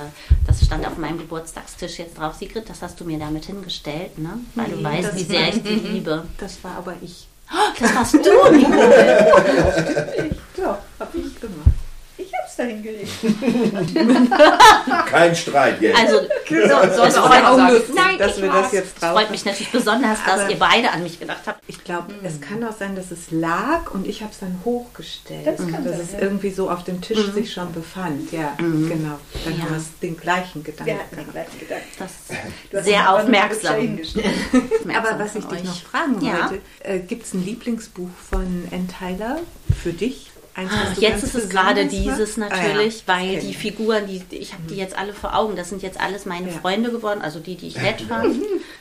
das 0.47 0.65
stand 0.65 0.87
auf 0.87 0.97
meinem 0.97 1.19
Geburtstagstisch 1.19 1.99
jetzt 1.99 2.19
drauf. 2.19 2.35
Sigrid, 2.35 2.69
das 2.69 2.81
hast 2.81 2.99
du 2.99 3.05
mir 3.05 3.19
damit 3.19 3.45
hingestellt, 3.45 4.19
ne? 4.19 4.41
Weil 4.55 4.69
nee, 4.69 4.77
du 4.77 4.83
weißt, 4.83 5.15
wie 5.15 5.25
sehr 5.25 5.49
ich 5.51 5.63
die 5.63 5.75
liebe. 5.75 6.25
Das 6.39 6.65
war 6.65 6.77
aber 6.79 6.95
ich. 7.03 7.29
Das 7.79 7.95
warst 7.95 8.15
du, 8.15 8.19
Nicole. 8.19 8.61
ja, 10.57 10.79
da 12.63 12.69
hingelegt. 12.69 13.11
Kein 15.07 15.35
Streit 15.35 15.81
jetzt. 15.81 15.99
Also, 15.99 16.21
so, 16.49 16.97
so 16.97 17.03
es 17.03 17.17
freut 17.17 17.45
auch 17.45 17.59
lustig, 17.71 17.95
Nein, 17.95 18.19
dass 18.19 18.41
wir 18.41 18.51
das 18.51 18.73
jetzt 18.73 19.01
drauf 19.01 19.13
freut 19.13 19.31
mich 19.31 19.45
natürlich 19.45 19.71
besonders, 19.71 20.19
dass 20.25 20.51
ihr 20.51 20.59
beide 20.59 20.91
an 20.91 21.03
mich 21.03 21.19
gedacht 21.21 21.43
habt. 21.47 21.63
Ich 21.67 21.85
glaube, 21.85 22.13
mhm. 22.13 22.25
es 22.25 22.41
kann 22.41 22.63
auch 22.65 22.77
sein, 22.77 22.97
dass 22.97 23.11
es 23.11 23.31
lag 23.31 23.93
und 23.93 24.07
ich 24.07 24.23
habe 24.23 24.33
es 24.33 24.39
dann 24.41 24.61
hochgestellt. 24.65 25.47
Das 25.47 25.59
kann 25.59 25.85
dass 25.85 25.97
sein, 25.97 26.07
es 26.07 26.13
ja. 26.13 26.19
irgendwie 26.21 26.51
so 26.51 26.71
auf 26.71 26.85
dem 26.85 27.01
Tisch 27.01 27.27
mhm. 27.27 27.33
sich 27.33 27.53
schon 27.53 27.73
befand. 27.73 28.33
Ja, 28.33 28.55
mhm. 28.59 28.89
genau. 28.89 29.19
Dann 29.45 29.57
ja. 29.57 29.65
haben 29.65 29.75
wir 29.75 29.83
den 30.09 30.17
gleichen 30.17 30.65
Gedanken. 30.65 30.91
Ja, 30.91 31.17
den 31.17 31.31
gleichen 31.31 31.59
Gedanken. 31.59 31.87
Das 32.71 32.85
sehr 32.85 33.13
aufmerksam. 33.13 33.99
Aber 34.89 35.19
was 35.19 35.35
ich 35.35 35.45
dich 35.45 35.65
noch 35.65 35.83
fragen 35.83 36.21
wollte, 36.21 36.61
äh, 36.81 36.99
gibt 37.01 37.25
es 37.25 37.35
ein 37.35 37.45
Lieblingsbuch 37.45 38.09
von 38.31 38.67
N. 38.71 38.89
Tyler 38.89 39.41
für 39.83 39.93
dich? 39.93 40.32
Eins, 40.55 40.71
jetzt 40.99 41.25
ist 41.25 41.35
es 41.35 41.49
gerade 41.49 41.87
dieses 41.87 42.37
natürlich, 42.37 43.05
ah, 43.07 43.13
ja. 43.13 43.21
weil 43.21 43.41
die 43.41 43.55
Figuren, 43.55 44.07
die 44.07 44.23
ich 44.37 44.53
habe 44.53 44.65
die 44.69 44.77
jetzt 44.77 44.97
alle 44.97 45.15
vor 45.15 45.35
Augen, 45.35 45.57
das 45.57 45.71
sind 45.71 45.83
jetzt 45.83 45.99
alles 45.99 46.27
meine 46.27 46.51
ja. 46.51 46.59
Freunde 46.59 46.91
geworden, 46.91 47.23
also 47.23 47.39
die, 47.39 47.57
die 47.57 47.69
ich 47.69 47.77
nett 47.77 48.03
fand. 48.09 48.37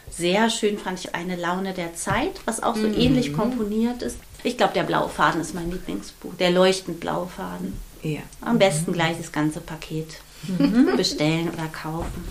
Sehr 0.10 0.50
schön 0.50 0.78
fand 0.78 1.00
ich 1.00 1.16
eine 1.16 1.38
Laune 1.38 1.74
der 1.74 1.96
Zeit, 1.96 2.42
was 2.46 2.62
auch 2.62 2.76
so 2.76 2.88
mhm. 2.88 3.00
ähnlich 3.00 3.34
komponiert 3.34 4.02
ist. 4.02 4.18
Ich 4.44 4.58
glaube, 4.58 4.74
der 4.74 4.84
blaue 4.84 5.08
Faden 5.08 5.40
ist 5.40 5.56
mein 5.56 5.72
Lieblingsbuch, 5.72 6.34
der 6.36 6.52
leuchtend 6.52 7.00
blaue 7.00 7.28
Faden. 7.28 7.78
Ja. 8.04 8.22
Am 8.42 8.60
besten 8.60 8.92
mhm. 8.92 8.96
gleich 8.96 9.18
das 9.18 9.32
ganze 9.32 9.62
Paket 9.62 10.18
mhm. 10.48 10.98
bestellen 10.98 11.50
oder 11.54 11.68
kaufen. 11.68 12.26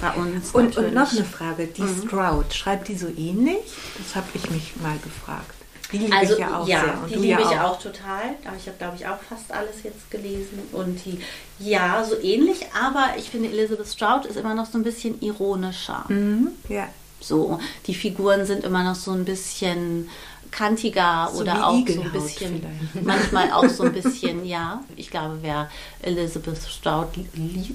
Bei 0.00 0.12
uns. 0.12 0.50
Und, 0.52 0.76
und, 0.76 0.94
noch 0.94 1.10
eine 1.12 1.24
Frage: 1.24 1.66
Die 1.66 1.82
mhm. 1.82 2.06
Stroud, 2.06 2.52
schreibt 2.54 2.88
die 2.88 2.96
so 2.96 3.08
ähnlich? 3.08 3.56
Das 3.98 4.14
habe 4.14 4.26
ich 4.34 4.50
mich 4.50 4.74
mal 4.82 4.98
gefragt. 5.02 5.53
Die 5.94 5.98
liebe 5.98 6.16
also, 6.16 6.32
ich 6.34 6.40
ja 6.40 6.60
auch 6.60 6.68
ja, 6.68 6.80
sehr. 6.80 7.02
Und 7.02 7.10
die 7.10 7.14
liebe 7.14 7.40
ja 7.40 7.40
ich 7.40 7.58
auch. 7.58 7.70
auch 7.70 7.78
total. 7.80 8.22
Ich 8.58 8.66
habe, 8.66 8.76
glaube 8.78 8.96
ich, 8.96 9.06
auch 9.06 9.18
fast 9.20 9.52
alles 9.52 9.82
jetzt 9.84 10.10
gelesen. 10.10 10.58
Und 10.72 11.04
die, 11.04 11.20
ja, 11.60 12.04
so 12.04 12.18
ähnlich, 12.20 12.66
aber 12.74 13.16
ich 13.16 13.30
finde, 13.30 13.48
Elizabeth 13.48 13.86
Stroud 13.86 14.26
ist 14.26 14.36
immer 14.36 14.54
noch 14.54 14.66
so 14.66 14.78
ein 14.78 14.84
bisschen 14.84 15.20
ironischer. 15.22 16.04
Mhm. 16.08 16.48
Ja. 16.68 16.88
So, 17.20 17.58
die 17.86 17.94
Figuren 17.94 18.44
sind 18.44 18.64
immer 18.64 18.82
noch 18.82 18.96
so 18.96 19.12
ein 19.12 19.24
bisschen 19.24 20.10
kantiger 20.50 21.30
so 21.32 21.40
oder 21.40 21.66
auch 21.66 21.86
so 21.86 22.02
ein 22.02 22.12
bisschen, 22.12 22.60
vielleicht. 22.60 22.94
manchmal 23.04 23.52
auch 23.52 23.68
so 23.68 23.84
ein 23.84 23.92
bisschen, 23.92 24.44
ja. 24.44 24.82
Ich 24.96 25.10
glaube, 25.10 25.38
wer 25.40 25.70
Elizabeth 26.02 26.62
Stroud 26.62 27.08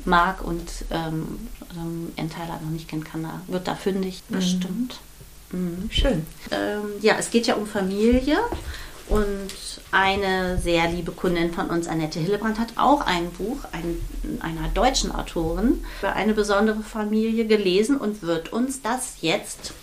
mag 0.05 0.43
und 0.43 0.69
ähm, 0.91 1.49
ähm, 1.75 2.29
Tyler 2.29 2.59
noch 2.63 2.71
nicht 2.71 2.87
kennt, 2.87 3.05
kann 3.05 3.23
da, 3.23 3.41
wird 3.47 3.67
da 3.67 3.75
fündig, 3.75 4.23
bestimmt. 4.29 4.93
Mhm. 4.93 5.08
Schön. 5.89 6.25
Ähm, 6.51 6.91
ja, 7.01 7.15
es 7.17 7.31
geht 7.31 7.47
ja 7.47 7.55
um 7.55 7.65
Familie 7.65 8.37
und 9.07 9.49
eine 9.91 10.59
sehr 10.59 10.89
liebe 10.91 11.11
Kundin 11.11 11.51
von 11.51 11.71
uns, 11.71 11.87
Annette 11.87 12.19
Hillebrand, 12.19 12.59
hat 12.59 12.73
auch 12.75 13.01
ein 13.01 13.31
Buch 13.31 13.57
ein, 13.71 13.97
einer 14.41 14.67
deutschen 14.73 15.11
Autorin 15.11 15.83
über 15.99 16.13
eine 16.13 16.33
besondere 16.33 16.81
Familie 16.81 17.47
gelesen 17.47 17.97
und 17.97 18.21
wird 18.21 18.53
uns 18.53 18.83
das 18.83 19.15
jetzt 19.21 19.73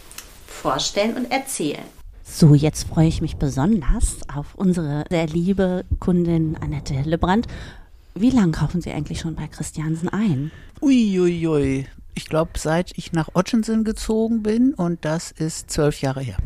vorstellen 0.46 1.16
und 1.16 1.32
erzählen. 1.32 1.82
So, 2.22 2.54
jetzt 2.54 2.88
freue 2.88 3.08
ich 3.08 3.20
mich 3.20 3.36
besonders 3.36 4.18
auf 4.32 4.54
unsere 4.54 5.04
sehr 5.10 5.26
liebe 5.26 5.84
Kundin 5.98 6.56
Annette 6.60 6.94
Hillebrand. 6.94 7.46
Wie 8.14 8.30
lange 8.30 8.52
kaufen 8.52 8.80
Sie 8.80 8.92
eigentlich 8.92 9.20
schon 9.20 9.34
bei 9.34 9.48
Christiansen 9.48 10.08
ein? 10.08 10.52
Uiuiui, 10.80 11.46
ui, 11.46 11.48
ui 11.48 11.86
ich 12.16 12.26
glaube, 12.26 12.52
seit 12.56 12.96
ich 12.96 13.12
nach 13.12 13.28
Ottensen 13.34 13.84
gezogen 13.84 14.42
bin 14.42 14.74
und 14.74 15.04
das 15.04 15.30
ist 15.30 15.70
zwölf 15.70 16.00
Jahre 16.00 16.22
her. 16.22 16.38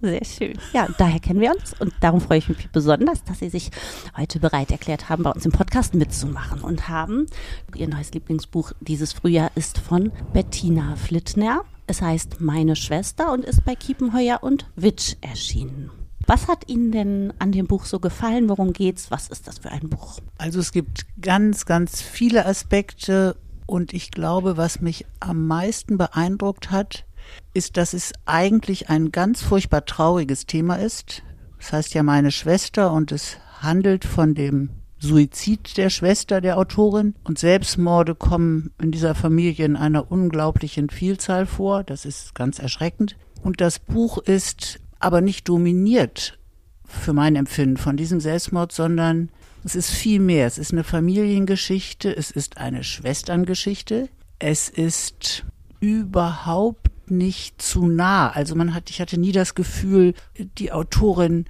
Sehr 0.00 0.24
schön. 0.24 0.58
Ja, 0.72 0.86
daher 0.96 1.18
kennen 1.18 1.40
wir 1.40 1.50
uns 1.50 1.74
und 1.80 1.92
darum 2.00 2.20
freue 2.20 2.38
ich 2.38 2.48
mich 2.48 2.70
besonders, 2.70 3.24
dass 3.24 3.40
Sie 3.40 3.48
sich 3.48 3.70
heute 4.16 4.38
bereit 4.38 4.70
erklärt 4.70 5.08
haben, 5.08 5.24
bei 5.24 5.30
uns 5.30 5.44
im 5.44 5.50
Podcast 5.50 5.94
mitzumachen 5.94 6.60
und 6.60 6.88
haben. 6.88 7.26
Ihr 7.74 7.88
neues 7.88 8.12
Lieblingsbuch 8.12 8.72
dieses 8.80 9.12
Frühjahr 9.12 9.50
ist 9.56 9.78
von 9.78 10.12
Bettina 10.32 10.94
Flittner. 10.94 11.64
Es 11.88 12.00
heißt 12.00 12.40
Meine 12.40 12.76
Schwester 12.76 13.32
und 13.32 13.44
ist 13.44 13.64
bei 13.64 13.74
Kiepenheuer 13.74 14.38
und 14.42 14.70
Witsch 14.76 15.16
erschienen. 15.20 15.90
Was 16.26 16.46
hat 16.46 16.68
Ihnen 16.68 16.92
denn 16.92 17.32
an 17.38 17.50
dem 17.50 17.66
Buch 17.66 17.86
so 17.86 17.98
gefallen? 17.98 18.48
Worum 18.48 18.74
geht's? 18.74 19.10
Was 19.10 19.28
ist 19.28 19.48
das 19.48 19.58
für 19.58 19.72
ein 19.72 19.88
Buch? 19.88 20.20
Also 20.36 20.60
es 20.60 20.70
gibt 20.70 21.06
ganz, 21.20 21.64
ganz 21.64 22.02
viele 22.02 22.44
Aspekte 22.46 23.34
und 23.68 23.92
ich 23.92 24.10
glaube, 24.10 24.56
was 24.56 24.80
mich 24.80 25.04
am 25.20 25.46
meisten 25.46 25.98
beeindruckt 25.98 26.70
hat, 26.70 27.04
ist, 27.52 27.76
dass 27.76 27.92
es 27.92 28.12
eigentlich 28.24 28.88
ein 28.88 29.12
ganz 29.12 29.42
furchtbar 29.42 29.84
trauriges 29.84 30.46
Thema 30.46 30.76
ist. 30.76 31.22
Das 31.58 31.72
heißt 31.72 31.94
ja 31.94 32.02
meine 32.02 32.30
Schwester 32.30 32.92
und 32.92 33.12
es 33.12 33.36
handelt 33.60 34.06
von 34.06 34.34
dem 34.34 34.70
Suizid 34.98 35.76
der 35.76 35.90
Schwester 35.90 36.40
der 36.40 36.56
Autorin 36.56 37.14
und 37.24 37.38
Selbstmorde 37.38 38.14
kommen 38.14 38.72
in 38.80 38.90
dieser 38.90 39.14
Familie 39.14 39.66
in 39.66 39.76
einer 39.76 40.10
unglaublichen 40.10 40.88
Vielzahl 40.88 41.44
vor. 41.44 41.84
Das 41.84 42.06
ist 42.06 42.34
ganz 42.34 42.58
erschreckend. 42.58 43.16
Und 43.42 43.60
das 43.60 43.78
Buch 43.78 44.16
ist 44.16 44.80
aber 44.98 45.20
nicht 45.20 45.46
dominiert 45.46 46.38
für 46.86 47.12
mein 47.12 47.36
Empfinden 47.36 47.76
von 47.76 47.98
diesem 47.98 48.18
Selbstmord, 48.18 48.72
sondern 48.72 49.28
es 49.68 49.76
ist 49.76 49.90
viel 49.90 50.18
mehr. 50.18 50.46
Es 50.46 50.56
ist 50.56 50.72
eine 50.72 50.82
Familiengeschichte, 50.82 52.16
es 52.16 52.30
ist 52.30 52.56
eine 52.56 52.82
Schwesterngeschichte, 52.82 54.08
es 54.38 54.70
ist 54.70 55.44
überhaupt 55.78 57.10
nicht 57.10 57.60
zu 57.60 57.86
nah. 57.86 58.30
Also 58.30 58.54
man 58.54 58.72
hat, 58.72 58.88
ich 58.88 58.98
hatte 58.98 59.20
nie 59.20 59.32
das 59.32 59.54
Gefühl, 59.54 60.14
die 60.56 60.72
Autorin 60.72 61.44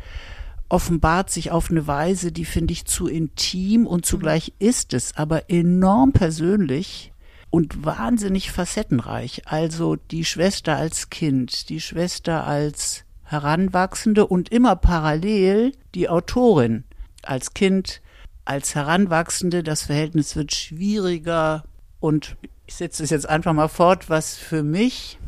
offenbart 0.68 1.30
sich 1.30 1.52
auf 1.52 1.70
eine 1.70 1.86
Weise, 1.86 2.32
die 2.32 2.44
finde 2.44 2.72
ich 2.72 2.86
zu 2.86 3.06
intim 3.06 3.86
und 3.86 4.04
zugleich 4.04 4.52
ist 4.58 4.94
es 4.94 5.16
aber 5.16 5.48
enorm 5.48 6.10
persönlich 6.10 7.12
und 7.50 7.84
wahnsinnig 7.84 8.50
facettenreich. 8.50 9.42
Also 9.46 9.94
die 9.94 10.24
Schwester 10.24 10.74
als 10.76 11.08
Kind, 11.10 11.68
die 11.68 11.80
Schwester 11.80 12.48
als 12.48 13.04
Heranwachsende 13.22 14.26
und 14.26 14.48
immer 14.48 14.74
parallel 14.74 15.70
die 15.94 16.08
Autorin 16.08 16.82
als 17.22 17.54
Kind, 17.54 18.00
als 18.48 18.74
Heranwachsende, 18.74 19.62
das 19.62 19.82
Verhältnis 19.82 20.34
wird 20.34 20.54
schwieriger 20.54 21.64
und 22.00 22.36
ich 22.66 22.76
setze 22.76 23.02
es 23.02 23.10
jetzt 23.10 23.28
einfach 23.28 23.52
mal 23.52 23.68
fort, 23.68 24.08
was 24.08 24.36
für 24.36 24.62
mich, 24.62 25.18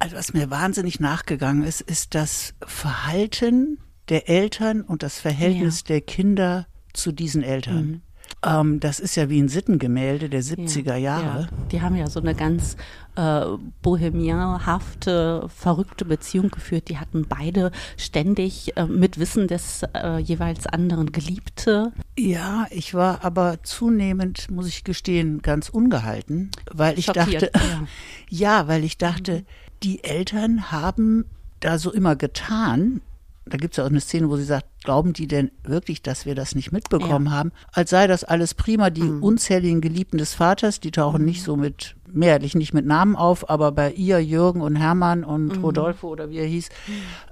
also 0.00 0.16
was 0.16 0.34
mir 0.34 0.50
wahnsinnig 0.50 0.98
nachgegangen 0.98 1.62
ist, 1.62 1.80
ist 1.80 2.14
das 2.14 2.54
Verhalten 2.66 3.78
der 4.08 4.28
Eltern 4.28 4.82
und 4.82 5.04
das 5.04 5.20
Verhältnis 5.20 5.80
ja. 5.80 5.86
der 5.86 6.00
Kinder 6.00 6.66
zu 6.92 7.12
diesen 7.12 7.42
Eltern. 7.42 7.86
Mhm. 7.86 8.02
Ähm, 8.44 8.80
das 8.80 9.00
ist 9.00 9.16
ja 9.16 9.28
wie 9.30 9.40
ein 9.40 9.48
Sittengemälde 9.48 10.28
der 10.28 10.42
70er 10.42 10.96
Jahre. 10.96 11.42
Ja, 11.42 11.48
die 11.72 11.82
haben 11.82 11.96
ja 11.96 12.08
so 12.08 12.20
eine 12.20 12.34
ganz 12.34 12.76
äh, 13.16 13.44
bohemianhafte, 13.82 15.48
verrückte 15.48 16.04
Beziehung 16.04 16.50
geführt. 16.50 16.88
Die 16.88 16.98
hatten 16.98 17.26
beide 17.28 17.70
ständig 17.96 18.76
äh, 18.76 18.86
mit 18.86 19.18
Wissen 19.18 19.48
des 19.48 19.82
äh, 19.94 20.18
jeweils 20.18 20.66
anderen 20.66 21.12
Geliebte. 21.12 21.92
Ja, 22.18 22.66
ich 22.70 22.94
war 22.94 23.24
aber 23.24 23.62
zunehmend, 23.62 24.50
muss 24.50 24.68
ich 24.68 24.84
gestehen, 24.84 25.40
ganz 25.42 25.68
ungehalten, 25.68 26.50
weil 26.70 26.98
ich 26.98 27.06
Schockiert, 27.06 27.54
dachte, 27.54 27.58
ja. 27.58 27.86
ja, 28.28 28.68
weil 28.68 28.84
ich 28.84 28.98
dachte, 28.98 29.32
mhm. 29.40 29.44
die 29.82 30.04
Eltern 30.04 30.70
haben 30.70 31.24
da 31.60 31.78
so 31.78 31.92
immer 31.92 32.14
getan, 32.14 33.00
da 33.46 33.58
gibt 33.58 33.74
es 33.74 33.76
ja 33.76 33.84
auch 33.84 33.90
eine 33.90 34.00
Szene, 34.00 34.30
wo 34.30 34.36
sie 34.36 34.44
sagt, 34.44 34.66
glauben 34.84 35.12
die 35.12 35.26
denn 35.26 35.50
wirklich, 35.64 36.00
dass 36.02 36.24
wir 36.24 36.34
das 36.34 36.54
nicht 36.54 36.72
mitbekommen 36.72 37.26
ja. 37.26 37.32
haben? 37.32 37.52
Als 37.72 37.90
sei 37.90 38.06
das 38.06 38.24
alles 38.24 38.54
prima. 38.54 38.88
Die 38.88 39.02
mhm. 39.02 39.22
unzähligen 39.22 39.82
Geliebten 39.82 40.16
des 40.16 40.32
Vaters, 40.32 40.80
die 40.80 40.90
tauchen 40.90 41.20
mhm. 41.20 41.26
nicht 41.26 41.42
so 41.42 41.56
mit, 41.56 41.94
mehrheitlich 42.10 42.54
nicht 42.54 42.72
mit 42.72 42.86
Namen 42.86 43.16
auf, 43.16 43.50
aber 43.50 43.72
bei 43.72 43.92
ihr, 43.92 44.18
Jürgen 44.20 44.62
und 44.62 44.76
Hermann 44.76 45.24
und 45.24 45.58
mhm. 45.58 45.64
Rodolfo 45.64 46.08
oder 46.08 46.30
wie 46.30 46.38
er 46.38 46.46
hieß, 46.46 46.70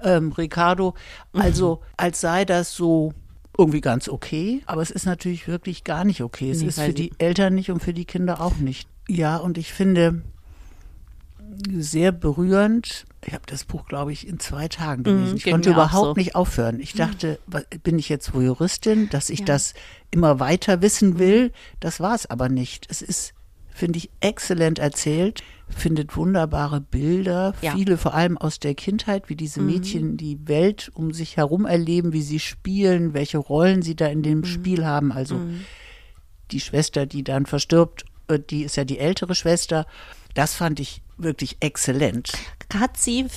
ähm, 0.03 0.31
Ricardo, 0.33 0.93
also 1.33 1.75
mhm. 1.75 1.93
als 1.97 2.21
sei 2.21 2.45
das 2.45 2.75
so 2.75 3.13
irgendwie 3.57 3.81
ganz 3.81 4.07
okay, 4.07 4.61
aber 4.65 4.81
es 4.81 4.91
ist 4.91 5.05
natürlich 5.05 5.47
wirklich 5.47 5.83
gar 5.83 6.05
nicht 6.05 6.21
okay. 6.21 6.51
Es 6.51 6.61
nee, 6.61 6.67
ist 6.67 6.79
für 6.79 6.93
die 6.93 7.11
Eltern 7.17 7.55
nicht 7.55 7.71
und 7.71 7.81
für 7.81 7.93
die 7.93 8.05
Kinder 8.05 8.41
auch 8.41 8.57
nicht. 8.57 8.87
Ja, 9.07 9.37
und 9.37 9.57
ich 9.57 9.73
finde, 9.73 10.21
sehr 11.75 12.11
berührend. 12.11 13.05
Ich 13.25 13.33
habe 13.33 13.43
das 13.45 13.65
Buch, 13.65 13.85
glaube 13.85 14.11
ich, 14.11 14.27
in 14.27 14.39
zwei 14.39 14.67
Tagen 14.67 15.01
mhm, 15.01 15.05
gelesen. 15.05 15.37
ich 15.37 15.45
konnte 15.45 15.71
überhaupt 15.71 16.15
so. 16.15 16.19
nicht 16.19 16.35
aufhören. 16.35 16.79
Ich 16.79 16.95
mhm. 16.95 16.99
dachte, 16.99 17.39
bin 17.83 17.99
ich 17.99 18.09
jetzt 18.09 18.33
Voyeuristin, 18.33 19.09
dass 19.09 19.29
ich 19.29 19.39
ja. 19.39 19.45
das 19.45 19.73
immer 20.11 20.39
weiter 20.39 20.81
wissen 20.81 21.19
will? 21.19 21.51
Das 21.79 21.99
war 21.99 22.15
es 22.15 22.25
aber 22.29 22.49
nicht. 22.49 22.87
Es 22.89 23.01
ist 23.01 23.33
finde 23.73 23.97
ich 23.97 24.09
exzellent 24.19 24.79
erzählt, 24.79 25.43
findet 25.67 26.15
wunderbare 26.15 26.79
Bilder, 26.79 27.53
ja. 27.61 27.73
viele 27.73 27.97
vor 27.97 28.13
allem 28.13 28.37
aus 28.37 28.59
der 28.59 28.75
Kindheit, 28.75 29.29
wie 29.29 29.35
diese 29.35 29.61
mhm. 29.61 29.65
Mädchen 29.65 30.17
die 30.17 30.47
Welt 30.47 30.91
um 30.93 31.11
sich 31.11 31.37
herum 31.37 31.65
erleben, 31.65 32.13
wie 32.13 32.21
sie 32.21 32.39
spielen, 32.39 33.13
welche 33.13 33.39
Rollen 33.39 33.81
sie 33.81 33.95
da 33.95 34.07
in 34.07 34.21
dem 34.21 34.39
mhm. 34.39 34.45
Spiel 34.45 34.85
haben. 34.85 35.11
Also 35.11 35.35
mhm. 35.35 35.61
die 36.51 36.59
Schwester, 36.59 37.05
die 37.05 37.23
dann 37.23 37.45
verstirbt, 37.45 38.05
äh, 38.27 38.39
die 38.39 38.63
ist 38.63 38.75
ja 38.75 38.85
die 38.85 38.99
ältere 38.99 39.35
Schwester. 39.35 39.87
Das 40.35 40.53
fand 40.53 40.79
ich 40.79 41.01
wirklich 41.17 41.57
exzellent. 41.59 42.31
Hat 42.73 42.97
sie 42.97 43.27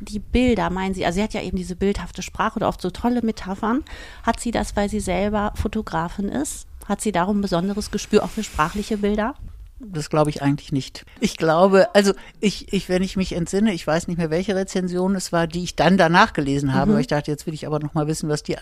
die 0.00 0.18
Bilder, 0.18 0.70
meinen 0.70 0.94
Sie, 0.94 1.04
also 1.04 1.16
sie 1.16 1.22
hat 1.22 1.34
ja 1.34 1.42
eben 1.42 1.56
diese 1.56 1.76
bildhafte 1.76 2.22
Sprache 2.22 2.56
oder 2.56 2.68
oft 2.68 2.80
so 2.80 2.90
tolle 2.90 3.22
Metaphern. 3.22 3.84
Hat 4.22 4.40
sie 4.40 4.50
das, 4.50 4.76
weil 4.76 4.88
sie 4.88 5.00
selber 5.00 5.52
Fotografin 5.54 6.28
ist? 6.28 6.66
Hat 6.86 7.00
sie 7.00 7.12
darum 7.12 7.38
ein 7.38 7.42
besonderes 7.42 7.90
Gespür 7.90 8.24
auch 8.24 8.30
für 8.30 8.44
sprachliche 8.44 8.98
Bilder? 8.98 9.34
Das 9.78 10.08
glaube 10.08 10.30
ich 10.30 10.40
eigentlich 10.40 10.72
nicht. 10.72 11.04
Ich 11.20 11.36
glaube, 11.36 11.94
also 11.94 12.14
ich, 12.40 12.72
ich, 12.72 12.88
wenn 12.88 13.02
ich 13.02 13.16
mich 13.16 13.32
entsinne, 13.32 13.74
ich 13.74 13.86
weiß 13.86 14.08
nicht 14.08 14.16
mehr, 14.16 14.30
welche 14.30 14.56
Rezension 14.56 15.14
es 15.14 15.32
war, 15.32 15.46
die 15.46 15.64
ich 15.64 15.76
dann 15.76 15.98
danach 15.98 16.32
gelesen 16.32 16.72
habe, 16.72 16.90
mhm. 16.90 16.94
weil 16.94 17.00
ich 17.02 17.06
dachte, 17.08 17.30
jetzt 17.30 17.46
will 17.46 17.52
ich 17.52 17.66
aber 17.66 17.78
noch 17.78 17.92
mal 17.92 18.06
wissen, 18.06 18.28
was 18.30 18.42
die, 18.42 18.56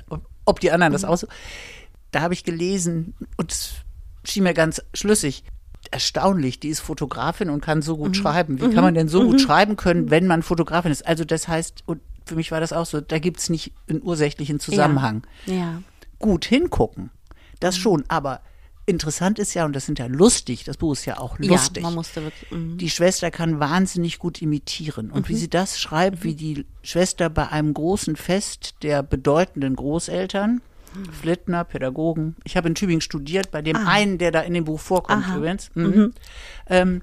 ob 0.45 0.59
die 0.59 0.73
anderen 0.73 0.91
mhm. 0.91 0.95
das 0.95 1.05
auch 1.05 1.17
so. 1.17 1.29
Da 2.11 2.21
habe 2.21 2.35
ich 2.35 2.43
gelesen 2.43 3.15
und 3.37 3.53
es 3.53 3.75
schien 4.25 4.43
mir 4.43 4.55
ganz 4.55 4.83
schlüssig. 4.93 5.45
Erstaunlich, 5.91 6.61
die 6.61 6.69
ist 6.69 6.81
Fotografin 6.81 7.51
und 7.51 7.61
kann 7.61 7.83
so 7.83 7.97
gut 7.97 8.11
mhm. 8.11 8.15
schreiben. 8.15 8.61
Wie 8.61 8.71
kann 8.71 8.85
man 8.85 8.95
denn 8.95 9.09
so 9.09 9.23
gut 9.25 9.35
mhm. 9.35 9.39
schreiben 9.39 9.77
können, 9.77 10.11
wenn 10.11 10.27
man 10.27 10.43
Fotografin 10.43 10.93
ist? 10.93 11.07
Also 11.07 11.25
das 11.25 11.49
heißt, 11.49 11.83
und 11.87 12.01
für 12.25 12.37
mich 12.37 12.51
war 12.51 12.61
das 12.61 12.73
auch 12.73 12.87
so, 12.87 13.01
da 13.01 13.19
gibt 13.19 13.41
es 13.41 13.51
nicht 13.51 13.73
einen 13.89 14.03
ursächlichen 14.03 14.61
Zusammenhang. 14.61 15.27
Ja. 15.47 15.55
ja. 15.55 15.83
Gut 16.19 16.45
hingucken, 16.45 17.11
das 17.61 17.77
mhm. 17.77 17.81
schon, 17.81 18.05
aber 18.09 18.41
Interessant 18.87 19.39
ist 19.39 19.55
ja, 19.55 19.65
und 19.65 19.75
das 19.75 19.87
sind 19.87 19.99
ja 19.99 20.07
lustig, 20.07 20.65
das 20.65 20.77
Buch 20.77 20.93
ist 20.93 21.07
ja 21.07 21.19
auch 21.19 21.39
lustig. 21.39 21.83
Ja, 21.83 21.89
man 21.89 21.95
musste 21.95 22.23
wirklich, 22.23 22.51
mm. 22.51 22.77
Die 22.77 22.91
Schwester 22.91 23.31
kann 23.31 23.59
wahnsinnig 23.59 24.19
gut 24.19 24.43
imitieren. 24.43 25.11
Und 25.11 25.23
mhm. 25.23 25.29
wie 25.33 25.37
sie 25.37 25.49
das 25.49 25.81
schreibt, 25.81 26.19
mhm. 26.19 26.25
wie 26.25 26.35
die 26.35 26.67
Schwester 26.83 27.31
bei 27.31 27.49
einem 27.49 27.73
großen 27.73 28.15
Fest 28.15 28.75
der 28.83 29.03
bedeutenden 29.03 29.75
Großeltern, 29.75 30.57
mhm. 30.57 30.61
Flittner, 31.13 31.65
Pädagogen, 31.65 32.37
ich 32.45 32.57
habe 32.57 32.69
in 32.69 32.75
Tübingen 32.75 33.01
studiert, 33.01 33.51
bei 33.51 33.63
dem 33.63 33.77
ah. 33.77 33.87
einen, 33.87 34.19
der 34.19 34.31
da 34.31 34.41
in 34.41 34.55
dem 34.55 34.65
Buch 34.65 34.81
vorkommt 34.81 35.25
Aha. 35.27 35.37
übrigens, 35.37 35.71
mhm. 35.75 35.85
mhm. 35.85 36.15
ähm, 36.69 37.03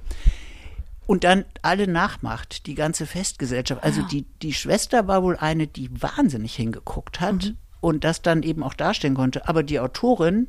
und 1.08 1.24
dann 1.24 1.46
alle 1.62 1.88
nachmacht, 1.88 2.68
die 2.68 2.76
ganze 2.76 3.06
Festgesellschaft. 3.06 3.84
Also 3.84 4.02
ja. 4.02 4.08
die, 4.08 4.26
die 4.42 4.54
Schwester 4.54 5.08
war 5.08 5.24
wohl 5.24 5.36
eine, 5.36 5.68
die 5.68 5.89
wahnsinnig 6.02 6.56
hingeguckt 6.56 7.20
hat 7.20 7.46
mhm. 7.46 7.58
und 7.82 8.04
das 8.06 8.22
dann 8.22 8.44
eben 8.44 8.64
auch 8.64 8.74
darstellen 8.74 9.16
konnte. 9.16 9.48
Aber 9.50 9.62
die 9.64 9.80
Autorin, 9.82 10.48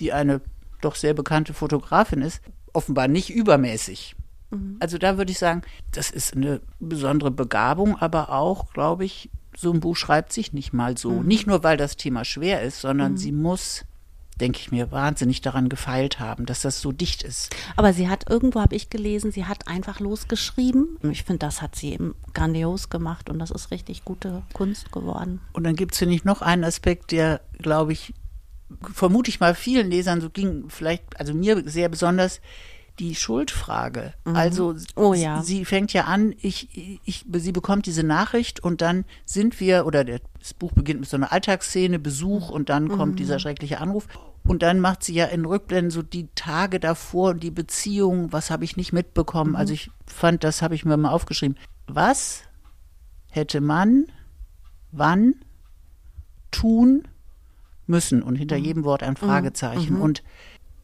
die 0.00 0.12
eine 0.12 0.40
doch 0.80 0.96
sehr 0.96 1.14
bekannte 1.14 1.54
Fotografin 1.54 2.22
ist, 2.22 2.40
offenbar 2.72 3.06
nicht 3.06 3.30
übermäßig. 3.30 4.16
Mhm. 4.50 4.76
Also 4.80 4.98
da 4.98 5.16
würde 5.16 5.32
ich 5.32 5.38
sagen, 5.38 5.62
das 5.92 6.10
ist 6.10 6.34
eine 6.34 6.60
besondere 6.78 7.30
Begabung, 7.30 7.96
aber 7.96 8.30
auch, 8.30 8.72
glaube 8.72 9.04
ich, 9.04 9.30
so 9.60 9.72
ein 9.72 9.80
Buch 9.80 9.96
schreibt 9.96 10.32
sich 10.32 10.52
nicht 10.52 10.72
mal 10.72 10.96
so. 10.96 11.10
Mhm. 11.10 11.26
Nicht 11.26 11.46
nur, 11.46 11.62
weil 11.62 11.76
das 11.76 11.96
Thema 11.96 12.24
schwer 12.24 12.62
ist, 12.62 12.80
sondern 12.80 13.12
mhm. 13.12 13.16
sie 13.16 13.32
muss 13.32 13.84
denke 14.40 14.58
ich 14.58 14.72
mir, 14.72 14.90
wahnsinnig 14.90 15.40
daran 15.40 15.68
gefeilt 15.68 16.18
haben, 16.18 16.46
dass 16.46 16.62
das 16.62 16.80
so 16.80 16.92
dicht 16.92 17.22
ist. 17.22 17.54
Aber 17.76 17.92
sie 17.92 18.08
hat, 18.08 18.28
irgendwo 18.28 18.60
habe 18.60 18.74
ich 18.74 18.90
gelesen, 18.90 19.32
sie 19.32 19.44
hat 19.44 19.68
einfach 19.68 20.00
losgeschrieben. 20.00 20.98
Ich 21.10 21.24
finde, 21.24 21.40
das 21.40 21.62
hat 21.62 21.76
sie 21.76 21.92
eben 21.92 22.14
grandios 22.32 22.88
gemacht 22.88 23.28
und 23.28 23.38
das 23.38 23.50
ist 23.50 23.70
richtig 23.70 24.04
gute 24.04 24.42
Kunst 24.52 24.92
geworden. 24.92 25.40
Und 25.52 25.64
dann 25.64 25.76
gibt 25.76 25.92
es, 25.92 25.98
finde 25.98 26.14
ich, 26.14 26.24
noch 26.24 26.42
einen 26.42 26.64
Aspekt, 26.64 27.12
der, 27.12 27.40
glaube 27.58 27.92
ich, 27.92 28.14
vermute 28.92 29.30
ich 29.30 29.40
mal 29.40 29.54
vielen 29.54 29.90
Lesern 29.90 30.20
so 30.20 30.30
ging, 30.30 30.64
vielleicht, 30.68 31.18
also 31.18 31.34
mir 31.34 31.68
sehr 31.68 31.88
besonders, 31.88 32.40
die 33.00 33.14
Schuldfrage. 33.14 34.12
Mhm. 34.24 34.36
Also 34.36 34.76
oh, 34.94 35.14
ja. 35.14 35.42
sie 35.42 35.64
fängt 35.64 35.92
ja 35.92 36.04
an, 36.04 36.34
ich, 36.40 37.00
ich, 37.04 37.24
sie 37.32 37.52
bekommt 37.52 37.86
diese 37.86 38.02
Nachricht 38.02 38.60
und 38.60 38.82
dann 38.82 39.04
sind 39.24 39.58
wir, 39.58 39.86
oder 39.86 40.04
das 40.04 40.54
Buch 40.54 40.72
beginnt 40.72 41.00
mit 41.00 41.08
so 41.08 41.16
einer 41.16 41.32
Alltagsszene, 41.32 41.98
Besuch 41.98 42.50
und 42.50 42.68
dann 42.68 42.88
kommt 42.88 43.12
mhm. 43.12 43.16
dieser 43.16 43.38
schreckliche 43.38 43.80
Anruf. 43.80 44.06
Und 44.44 44.62
dann 44.62 44.80
macht 44.80 45.02
sie 45.02 45.14
ja 45.14 45.26
in 45.26 45.44
Rückblenden 45.44 45.90
so 45.90 46.02
die 46.02 46.28
Tage 46.34 46.80
davor 46.80 47.30
und 47.30 47.42
die 47.42 47.50
Beziehung, 47.50 48.32
was 48.32 48.50
habe 48.50 48.64
ich 48.64 48.76
nicht 48.76 48.92
mitbekommen. 48.92 49.50
Mhm. 49.50 49.56
Also 49.56 49.72
ich 49.72 49.90
fand, 50.06 50.44
das 50.44 50.62
habe 50.62 50.74
ich 50.74 50.84
mir 50.84 50.96
mal 50.96 51.10
aufgeschrieben. 51.10 51.56
Was 51.86 52.42
hätte 53.28 53.60
man 53.60 54.06
wann 54.92 55.34
tun 56.50 57.04
müssen 57.86 58.22
und 58.22 58.36
hinter 58.36 58.58
mhm. 58.58 58.64
jedem 58.64 58.84
Wort 58.84 59.02
ein 59.02 59.16
Fragezeichen. 59.16 59.96
Mhm. 59.96 60.02
Und 60.02 60.22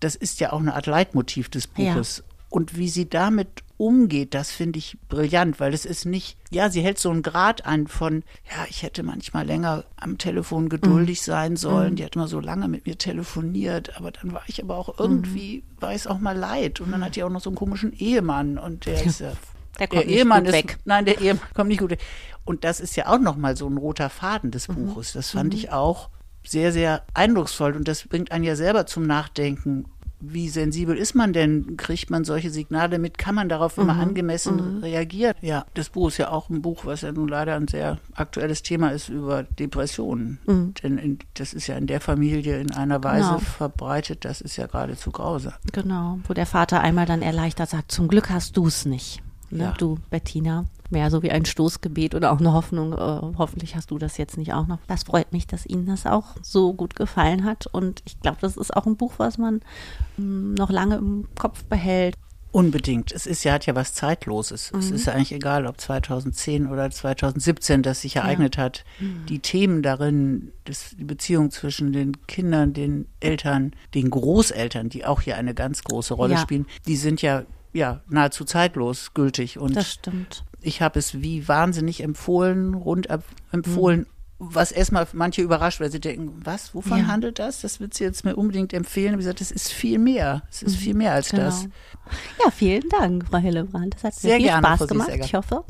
das 0.00 0.14
ist 0.14 0.40
ja 0.40 0.52
auch 0.52 0.60
eine 0.60 0.74
Art 0.74 0.86
Leitmotiv 0.86 1.48
des 1.48 1.66
Buches. 1.66 2.18
Ja. 2.18 2.34
Und 2.48 2.76
wie 2.76 2.88
sie 2.88 3.08
damit 3.08 3.64
umgeht, 3.76 4.32
das 4.32 4.50
finde 4.50 4.78
ich 4.78 4.96
brillant, 5.08 5.60
weil 5.60 5.74
es 5.74 5.84
ist 5.84 6.06
nicht, 6.06 6.38
ja, 6.50 6.70
sie 6.70 6.80
hält 6.80 6.98
so 6.98 7.10
einen 7.10 7.22
Grad 7.22 7.66
an 7.66 7.86
von, 7.88 8.22
ja, 8.50 8.64
ich 8.70 8.82
hätte 8.82 9.02
manchmal 9.02 9.44
länger 9.44 9.84
am 9.96 10.16
Telefon 10.16 10.68
geduldig 10.68 11.20
mhm. 11.20 11.24
sein 11.24 11.56
sollen. 11.56 11.92
Mhm. 11.92 11.96
Die 11.96 12.04
hat 12.04 12.16
immer 12.16 12.28
so 12.28 12.40
lange 12.40 12.68
mit 12.68 12.86
mir 12.86 12.96
telefoniert, 12.96 13.96
aber 13.96 14.12
dann 14.12 14.32
war 14.32 14.42
ich 14.46 14.62
aber 14.62 14.76
auch 14.76 14.98
irgendwie, 14.98 15.58
mhm. 15.66 15.82
war 15.82 15.92
es 15.92 16.06
auch 16.06 16.18
mal 16.18 16.36
leid. 16.36 16.80
Und 16.80 16.92
dann 16.92 17.04
hat 17.04 17.16
die 17.16 17.24
auch 17.24 17.30
noch 17.30 17.42
so 17.42 17.50
einen 17.50 17.56
komischen 17.56 17.92
Ehemann 17.92 18.58
und 18.58 18.86
der 18.86 19.04
ist 19.04 19.20
ja 19.20 19.32
der, 19.78 19.88
der 19.88 20.06
Ehemann 20.06 20.46
ist 20.46 20.52
weg. 20.52 20.78
Nein, 20.84 21.04
der 21.04 21.20
Ehemann 21.20 21.48
kommt 21.54 21.68
nicht 21.68 21.80
gut 21.80 21.90
weg. 21.90 22.00
Und 22.44 22.64
das 22.64 22.80
ist 22.80 22.96
ja 22.96 23.08
auch 23.08 23.18
noch 23.18 23.36
mal 23.36 23.56
so 23.56 23.68
ein 23.68 23.76
roter 23.76 24.08
Faden 24.08 24.50
des 24.50 24.68
mhm. 24.68 24.86
Buches. 24.86 25.12
Das 25.12 25.30
fand 25.30 25.52
mhm. 25.52 25.58
ich 25.58 25.72
auch 25.72 26.08
sehr, 26.46 26.72
sehr 26.72 27.02
eindrucksvoll 27.14 27.74
und 27.74 27.88
das 27.88 28.06
bringt 28.06 28.32
einen 28.32 28.44
ja 28.44 28.56
selber 28.56 28.86
zum 28.86 29.06
Nachdenken. 29.06 29.86
Wie 30.18 30.48
sensibel 30.48 30.96
ist 30.96 31.14
man 31.14 31.34
denn? 31.34 31.76
Kriegt 31.76 32.08
man 32.08 32.24
solche 32.24 32.50
Signale 32.50 32.98
mit? 32.98 33.18
Kann 33.18 33.34
man 33.34 33.50
darauf 33.50 33.76
immer 33.76 33.94
mhm. 33.94 34.00
angemessen 34.00 34.76
mhm. 34.76 34.82
reagieren? 34.82 35.34
Ja, 35.42 35.66
das 35.74 35.90
Buch 35.90 36.08
ist 36.08 36.16
ja 36.16 36.30
auch 36.30 36.48
ein 36.48 36.62
Buch, 36.62 36.86
was 36.86 37.02
ja 37.02 37.12
nun 37.12 37.28
leider 37.28 37.54
ein 37.54 37.68
sehr 37.68 37.98
aktuelles 38.14 38.62
Thema 38.62 38.90
ist 38.90 39.10
über 39.10 39.42
Depressionen. 39.42 40.38
Mhm. 40.46 40.72
Denn 40.82 40.98
in, 40.98 41.18
das 41.34 41.52
ist 41.52 41.66
ja 41.66 41.76
in 41.76 41.86
der 41.86 42.00
Familie 42.00 42.58
in 42.58 42.72
einer 42.72 43.04
Weise 43.04 43.28
genau. 43.28 43.38
verbreitet, 43.40 44.24
das 44.24 44.40
ist 44.40 44.56
ja 44.56 44.66
geradezu 44.66 45.10
grausam. 45.10 45.52
Genau, 45.72 46.18
wo 46.26 46.32
der 46.32 46.46
Vater 46.46 46.80
einmal 46.80 47.04
dann 47.04 47.20
erleichtert 47.20 47.68
sagt, 47.68 47.92
zum 47.92 48.08
Glück 48.08 48.30
hast 48.30 48.56
du 48.56 48.68
es 48.68 48.86
nicht. 48.86 49.22
Ne, 49.50 49.64
ja. 49.64 49.72
Du, 49.72 49.98
Bettina 50.10 50.66
mehr 50.90 51.10
so 51.10 51.22
wie 51.22 51.30
ein 51.30 51.44
Stoßgebet 51.44 52.14
oder 52.14 52.32
auch 52.32 52.40
eine 52.40 52.52
Hoffnung. 52.52 52.92
Äh, 52.92 53.36
hoffentlich 53.38 53.76
hast 53.76 53.90
du 53.90 53.98
das 53.98 54.18
jetzt 54.18 54.36
nicht 54.38 54.52
auch 54.52 54.66
noch. 54.66 54.78
Das 54.86 55.04
freut 55.04 55.32
mich, 55.32 55.46
dass 55.46 55.66
Ihnen 55.66 55.86
das 55.86 56.06
auch 56.06 56.36
so 56.42 56.72
gut 56.74 56.96
gefallen 56.96 57.44
hat. 57.44 57.66
Und 57.66 58.02
ich 58.06 58.20
glaube, 58.20 58.38
das 58.40 58.56
ist 58.56 58.76
auch 58.76 58.86
ein 58.86 58.96
Buch, 58.96 59.14
was 59.18 59.38
man 59.38 59.60
mh, 60.16 60.24
mm, 60.24 60.54
noch 60.54 60.70
lange 60.70 60.96
im 60.96 61.28
Kopf 61.38 61.64
behält. 61.64 62.14
Unbedingt. 62.52 63.12
Es 63.12 63.26
ist 63.26 63.44
ja, 63.44 63.52
hat 63.52 63.66
ja 63.66 63.74
was 63.74 63.92
Zeitloses. 63.92 64.72
Mhm. 64.72 64.78
Es 64.78 64.90
ist 64.90 65.06
ja 65.06 65.12
eigentlich 65.12 65.32
egal, 65.32 65.66
ob 65.66 65.78
2010 65.78 66.68
oder 66.68 66.90
2017 66.90 67.82
das 67.82 68.00
sich 68.00 68.16
ereignet 68.16 68.56
ja. 68.56 68.62
hat. 68.62 68.84
Mhm. 68.98 69.26
Die 69.28 69.40
Themen 69.40 69.82
darin, 69.82 70.52
das, 70.64 70.96
die 70.98 71.04
Beziehung 71.04 71.50
zwischen 71.50 71.92
den 71.92 72.26
Kindern, 72.26 72.72
den 72.72 73.08
Eltern, 73.20 73.72
den 73.92 74.08
Großeltern, 74.08 74.88
die 74.88 75.04
auch 75.04 75.20
hier 75.20 75.36
eine 75.36 75.52
ganz 75.52 75.84
große 75.84 76.14
Rolle 76.14 76.34
ja. 76.34 76.40
spielen, 76.40 76.66
die 76.86 76.96
sind 76.96 77.20
ja 77.20 77.42
ja 77.76 78.00
nahezu 78.08 78.44
zeitlos 78.44 79.14
gültig. 79.14 79.58
Und 79.58 79.76
das 79.76 79.92
stimmt. 79.92 80.44
Ich 80.60 80.82
habe 80.82 80.98
es 80.98 81.20
wie 81.20 81.46
wahnsinnig 81.46 82.02
empfohlen, 82.02 82.74
rund 82.74 83.08
empfohlen. 83.52 84.00
Mhm. 84.00 84.06
Was 84.38 84.70
erstmal 84.70 85.06
manche 85.14 85.40
überrascht, 85.40 85.80
weil 85.80 85.90
sie 85.90 86.00
denken, 86.00 86.42
was, 86.44 86.74
wovon 86.74 86.98
ja. 86.98 87.06
handelt 87.06 87.38
das? 87.38 87.62
Das 87.62 87.80
wird 87.80 87.94
sie 87.94 88.04
jetzt 88.04 88.22
mir 88.22 88.36
unbedingt 88.36 88.74
empfehlen. 88.74 89.14
Ich 89.14 89.20
gesagt, 89.20 89.40
es 89.40 89.50
ist 89.50 89.72
viel 89.72 89.98
mehr. 89.98 90.42
Es 90.50 90.62
ist 90.62 90.74
mhm. 90.74 90.80
viel 90.80 90.94
mehr 90.94 91.12
als 91.12 91.30
genau. 91.30 91.44
das. 91.44 91.66
Ja, 92.44 92.50
vielen 92.50 92.86
Dank, 92.90 93.26
Frau 93.30 93.38
Hillebrand. 93.38 93.94
Das 93.94 94.04
hat 94.04 94.14
Sehr 94.14 94.32
mir 94.32 94.36
viel 94.36 94.46
gerne, 94.48 94.66
Spaß 94.76 94.88
gemacht. 94.88 95.10
Ich 95.14 95.34
hoffe, 95.34 95.64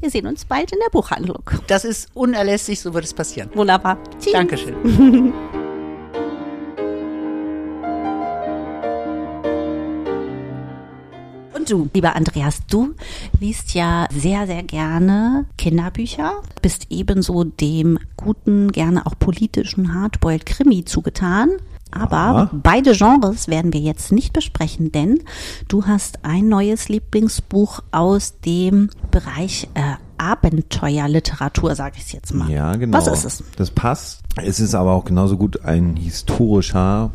wir 0.00 0.10
sehen 0.10 0.28
uns 0.28 0.44
bald 0.44 0.70
in 0.70 0.78
der 0.78 0.90
Buchhandlung. 0.90 1.42
Das 1.66 1.84
ist 1.84 2.08
unerlässlich, 2.14 2.80
so 2.80 2.94
wird 2.94 3.04
es 3.04 3.14
passieren. 3.14 3.50
Wunderbar. 3.54 3.98
Tschüss. 4.20 4.32
Dankeschön. 4.32 5.32
Und 11.64 11.70
du, 11.70 11.88
lieber 11.94 12.14
Andreas, 12.14 12.60
du 12.68 12.94
liest 13.40 13.72
ja 13.72 14.06
sehr, 14.14 14.46
sehr 14.46 14.62
gerne 14.64 15.46
Kinderbücher, 15.56 16.42
bist 16.60 16.88
ebenso 16.90 17.44
dem 17.44 17.98
guten, 18.18 18.70
gerne 18.70 19.06
auch 19.06 19.18
politischen 19.18 19.94
Hardboiled 19.94 20.44
Krimi 20.44 20.84
zugetan. 20.84 21.52
Aber 21.90 22.16
ja. 22.16 22.50
beide 22.52 22.92
Genres 22.92 23.48
werden 23.48 23.72
wir 23.72 23.80
jetzt 23.80 24.12
nicht 24.12 24.34
besprechen, 24.34 24.92
denn 24.92 25.20
du 25.68 25.86
hast 25.86 26.22
ein 26.22 26.48
neues 26.48 26.90
Lieblingsbuch 26.90 27.80
aus 27.92 28.40
dem 28.44 28.90
Bereich 29.10 29.66
äh, 29.72 29.94
Abenteuerliteratur, 30.18 31.74
sage 31.76 31.96
ich 31.96 32.12
jetzt 32.12 32.34
mal. 32.34 32.50
Ja, 32.50 32.76
genau. 32.76 32.98
Was 32.98 33.06
ist 33.06 33.24
es? 33.24 33.44
Das 33.56 33.70
passt. 33.70 34.20
Es 34.36 34.60
ist 34.60 34.74
aber 34.74 34.92
auch 34.92 35.06
genauso 35.06 35.38
gut 35.38 35.64
ein 35.64 35.96
historischer 35.96 37.10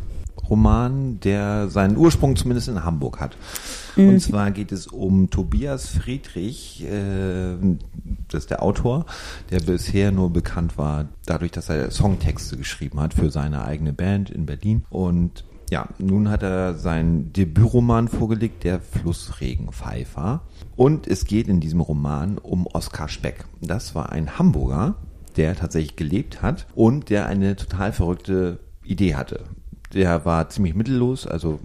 Roman, 0.50 1.20
der 1.20 1.68
seinen 1.68 1.96
Ursprung 1.96 2.36
zumindest 2.36 2.68
in 2.68 2.84
Hamburg 2.84 3.20
hat. 3.20 3.36
Mhm. 3.96 4.08
Und 4.08 4.20
zwar 4.20 4.50
geht 4.50 4.72
es 4.72 4.86
um 4.88 5.30
Tobias 5.30 5.86
Friedrich, 5.86 6.84
äh, 6.84 7.56
das 8.28 8.42
ist 8.42 8.50
der 8.50 8.62
Autor, 8.62 9.06
der 9.50 9.60
bisher 9.60 10.12
nur 10.12 10.30
bekannt 10.32 10.76
war 10.76 11.08
dadurch, 11.26 11.52
dass 11.52 11.68
er 11.68 11.90
Songtexte 11.90 12.56
geschrieben 12.56 13.00
hat 13.00 13.14
für 13.14 13.30
seine 13.30 13.64
eigene 13.64 13.92
Band 13.92 14.30
in 14.30 14.46
Berlin. 14.46 14.84
Und 14.90 15.44
Ja, 15.70 15.88
nun 15.98 16.28
hat 16.28 16.42
er 16.42 16.74
seinen 16.74 17.32
Debütroman 17.32 18.08
vorgelegt, 18.08 18.64
der 18.64 18.80
Flussregenpfeifer. 18.80 20.42
Und 20.74 21.06
es 21.06 21.24
geht 21.26 21.46
in 21.46 21.60
diesem 21.60 21.80
Roman 21.80 22.38
um 22.38 22.66
Oskar 22.66 23.08
Speck. 23.08 23.44
Das 23.60 23.94
war 23.94 24.10
ein 24.10 24.36
Hamburger, 24.36 24.96
der 25.36 25.54
tatsächlich 25.54 25.94
gelebt 25.94 26.42
hat 26.42 26.66
und 26.74 27.08
der 27.08 27.26
eine 27.26 27.54
total 27.54 27.92
verrückte 27.92 28.58
Idee 28.84 29.14
hatte. 29.14 29.44
Der 29.92 30.24
war 30.24 30.48
ziemlich 30.48 30.74
mittellos, 30.74 31.26
also 31.26 31.60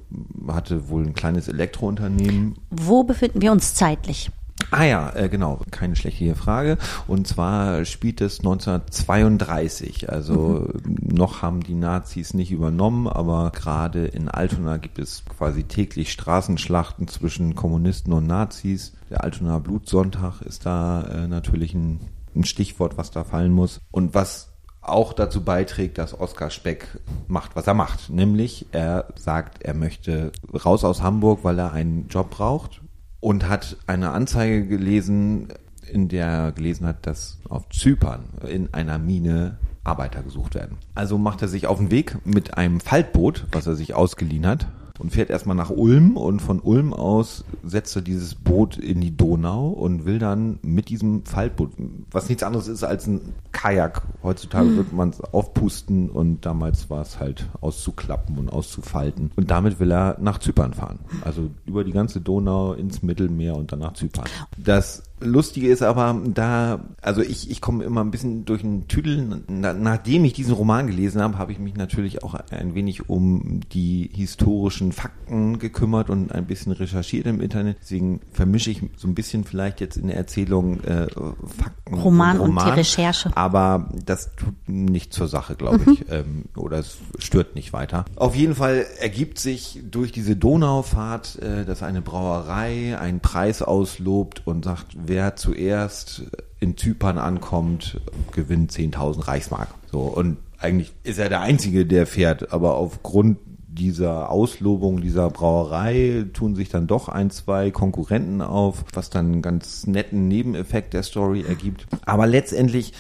hatte 0.48 0.90
wohl 0.90 1.04
ein 1.04 1.14
kleines 1.14 1.48
Elektrounternehmen. 1.48 2.56
Wo 2.72 3.04
befinden 3.04 3.42
wir 3.42 3.52
uns 3.52 3.76
zeitlich? 3.76 4.32
Ah 4.72 4.84
ja, 4.84 5.14
äh, 5.16 5.28
genau, 5.30 5.60
keine 5.70 5.96
schlechte 5.96 6.34
Frage. 6.34 6.78
Und 7.08 7.28
zwar 7.28 7.84
spielt 7.86 8.22
es 8.22 8.40
1932. 8.40 10.10
Also 10.10 10.70
mhm. 10.84 11.16
noch 11.16 11.42
haben 11.42 11.62
die 11.62 11.76
Nazis 11.76 12.34
nicht 12.34 12.52
übernommen, 12.52 13.08
aber 13.08 13.52
gerade 13.52 14.06
in 14.06 14.30
Altona 14.30 14.78
gibt 14.78 14.98
es 14.98 15.24
quasi 15.26 15.64
täglich 15.64 16.12
Straßenschlachten 16.12 17.08
zwischen 17.08 17.56
Kommunisten 17.56 18.14
und 18.14 18.28
Nazis. 18.28 18.94
Der 19.10 19.24
Altona 19.24 19.60
Blutsonntag 19.60 20.42
ist 20.42 20.66
da 20.66 21.04
äh, 21.04 21.28
natürlich 21.28 21.74
ein, 21.74 22.00
ein 22.34 22.46
Stichwort, 22.46 22.98
was 22.98 23.12
da 23.12 23.24
fallen 23.24 23.52
muss. 23.52 23.82
Und 23.92 24.14
was 24.14 24.55
auch 24.90 25.14
dazu 25.14 25.44
beiträgt, 25.44 25.98
dass 25.98 26.20
Oskar 26.20 26.50
Speck 26.50 27.00
macht, 27.28 27.56
was 27.56 27.68
er 27.68 27.74
macht. 27.74 28.10
Nämlich, 28.10 28.68
er 28.72 29.06
sagt, 29.16 29.64
er 29.64 29.74
möchte 29.74 30.32
raus 30.54 30.84
aus 30.84 31.02
Hamburg, 31.02 31.40
weil 31.44 31.60
er 31.60 31.74
einen 31.74 32.08
Job 32.08 32.32
braucht 32.32 32.82
und 33.20 33.50
hat 33.50 33.78
eine 33.88 34.12
Anzeige 34.12 34.68
gelesen, 34.68 35.50
in 35.92 36.08
der 36.08 36.28
er 36.28 36.52
gelesen 36.52 36.88
hat, 36.88 37.06
dass 37.06 37.40
auf 37.50 37.70
Zypern 37.70 38.26
in 38.48 38.74
einer 38.74 38.98
Mine 38.98 39.58
Arbeiter 39.84 40.24
gesucht 40.24 40.56
werden. 40.56 40.78
Also 40.96 41.18
macht 41.18 41.42
er 41.42 41.48
sich 41.48 41.68
auf 41.68 41.78
den 41.78 41.92
Weg 41.92 42.18
mit 42.26 42.58
einem 42.58 42.80
Faltboot, 42.80 43.46
was 43.52 43.68
er 43.68 43.76
sich 43.76 43.94
ausgeliehen 43.94 44.48
hat, 44.48 44.68
und 45.00 45.12
fährt 45.12 45.30
erstmal 45.30 45.56
nach 45.56 45.70
Ulm 45.70 46.18
und 46.18 46.42
von 46.42 46.60
Ulm 46.60 46.94
aus 46.94 47.44
setzt 47.64 47.96
er 47.96 48.02
dieses 48.02 48.36
Boot 48.36 48.78
in 48.78 49.02
die 49.02 49.16
Donau 49.16 49.70
und 49.70 50.06
will 50.06 50.20
dann 50.20 50.60
mit 50.62 50.90
diesem 50.90 51.26
Faltboot, 51.26 51.72
was 52.12 52.30
nichts 52.30 52.44
anderes 52.44 52.68
ist 52.68 52.84
als 52.84 53.08
ein 53.08 53.34
Kajak. 53.52 54.02
Heutzutage 54.24 54.70
mhm. 54.70 54.78
wird 54.78 54.94
man 54.94 55.10
es 55.10 55.22
aufpusten 55.22 56.10
und 56.10 56.46
damals 56.46 56.90
war 56.90 57.02
es 57.02 57.20
halt 57.20 57.48
auszuklappen 57.62 58.38
und 58.38 58.52
auszufalten. 58.52 59.32
Und 59.36 59.52
damit 59.52 59.80
will 59.80 59.92
er 59.92 60.18
nach 60.20 60.40
Zypern 60.40 60.74
fahren. 60.74 61.00
Also 61.24 61.50
über 61.66 61.84
die 61.84 61.92
ganze 61.92 62.22
Donau 62.22 62.74
ins 62.74 63.02
Mittelmeer 63.02 63.56
und 63.56 63.72
dann 63.72 63.80
nach 63.80 63.94
Zypern. 63.94 64.26
Das 64.58 65.04
Lustige 65.26 65.68
ist 65.68 65.82
aber, 65.82 66.20
da, 66.26 66.82
also 67.02 67.22
ich, 67.22 67.50
ich 67.50 67.62
komme 67.62 67.84
immer 67.84 68.02
ein 68.02 68.12
bisschen 68.12 68.46
durch 68.46 68.62
den 68.62 68.88
Tüdel. 68.88 69.44
Na, 69.48 69.74
nachdem 69.74 70.26
ich 70.26 70.34
diesen 70.34 70.54
Roman 70.54 70.88
gelesen 70.88 71.22
habe, 71.22 71.38
habe 71.38 71.52
ich 71.52 71.60
mich 71.60 71.76
natürlich 71.76 72.24
auch 72.24 72.34
ein 72.34 72.76
wenig 72.76 73.10
um 73.10 73.62
die 73.72 74.10
historischen 74.14 74.92
Fakten 74.92 75.60
gekümmert 75.60 76.10
und 76.10 76.32
ein 76.32 76.46
bisschen 76.46 76.72
recherchiert 76.72 77.26
im 77.28 77.42
Internet. 77.42 77.78
Deswegen 77.82 78.22
vermische 78.32 78.72
ich 78.72 78.82
so 78.98 79.08
ein 79.08 79.16
bisschen 79.16 79.44
vielleicht 79.44 79.82
jetzt 79.82 79.98
in 79.98 80.08
der 80.08 80.18
Erzählung 80.18 80.82
äh, 80.84 81.08
Fakten 81.08 81.94
Roman 81.96 82.40
und, 82.40 82.48
Roman, 82.48 82.66
und 82.68 82.74
die 82.74 82.80
Recherche. 82.80 83.36
Aber 83.36 83.90
das 84.06 84.36
tut 84.36 84.56
nicht 84.68 85.14
zur 85.14 85.28
Sache, 85.28 85.56
glaube 85.56 85.80
mhm. 85.80 85.94
ich, 85.94 86.06
ähm, 86.12 86.44
oder 86.56 86.80
es 86.80 86.98
stört 87.20 87.56
nicht 87.56 87.74
weiter. 87.74 88.06
Auf 88.16 88.36
jeden 88.36 88.56
Fall 88.56 88.86
ergibt 89.00 89.40
sich 89.40 89.82
durch 89.90 90.12
diese 90.12 90.36
Donaufahrt, 90.36 91.40
äh, 91.42 91.66
dass 91.66 91.84
eine 91.84 92.02
Brauerei 92.02 92.98
einen 92.98 93.20
Preis 93.20 93.62
auslobt 93.62 94.46
und 94.46 94.66
sagt, 94.66 94.86
wer 94.96 95.15
zuerst 95.36 96.24
in 96.60 96.78
Zypern 96.78 97.18
ankommt, 97.18 98.00
gewinnt 98.32 98.72
10.000 98.72 99.28
Reichsmark. 99.28 99.70
So, 99.92 100.02
und 100.02 100.38
eigentlich 100.58 100.94
ist 101.04 101.20
er 101.20 101.30
der 101.30 101.42
Einzige, 101.42 101.86
der 101.86 102.08
fährt, 102.08 102.52
aber 102.52 102.76
aufgrund 102.76 103.38
dieser 103.68 104.30
Auslobung 104.30 105.02
dieser 105.02 105.30
Brauerei 105.30 106.26
tun 106.34 106.56
sich 106.56 106.70
dann 106.70 106.88
doch 106.88 107.10
ein, 107.10 107.30
zwei 107.30 107.72
Konkurrenten 107.72 108.42
auf, 108.42 108.86
was 108.94 109.10
dann 109.10 109.26
einen 109.26 109.42
ganz 109.42 109.86
netten 109.86 110.28
Nebeneffekt 110.28 110.94
der 110.94 111.04
Story 111.04 111.44
ergibt. 111.48 111.86
Aber 112.06 112.26
letztendlich 112.26 112.94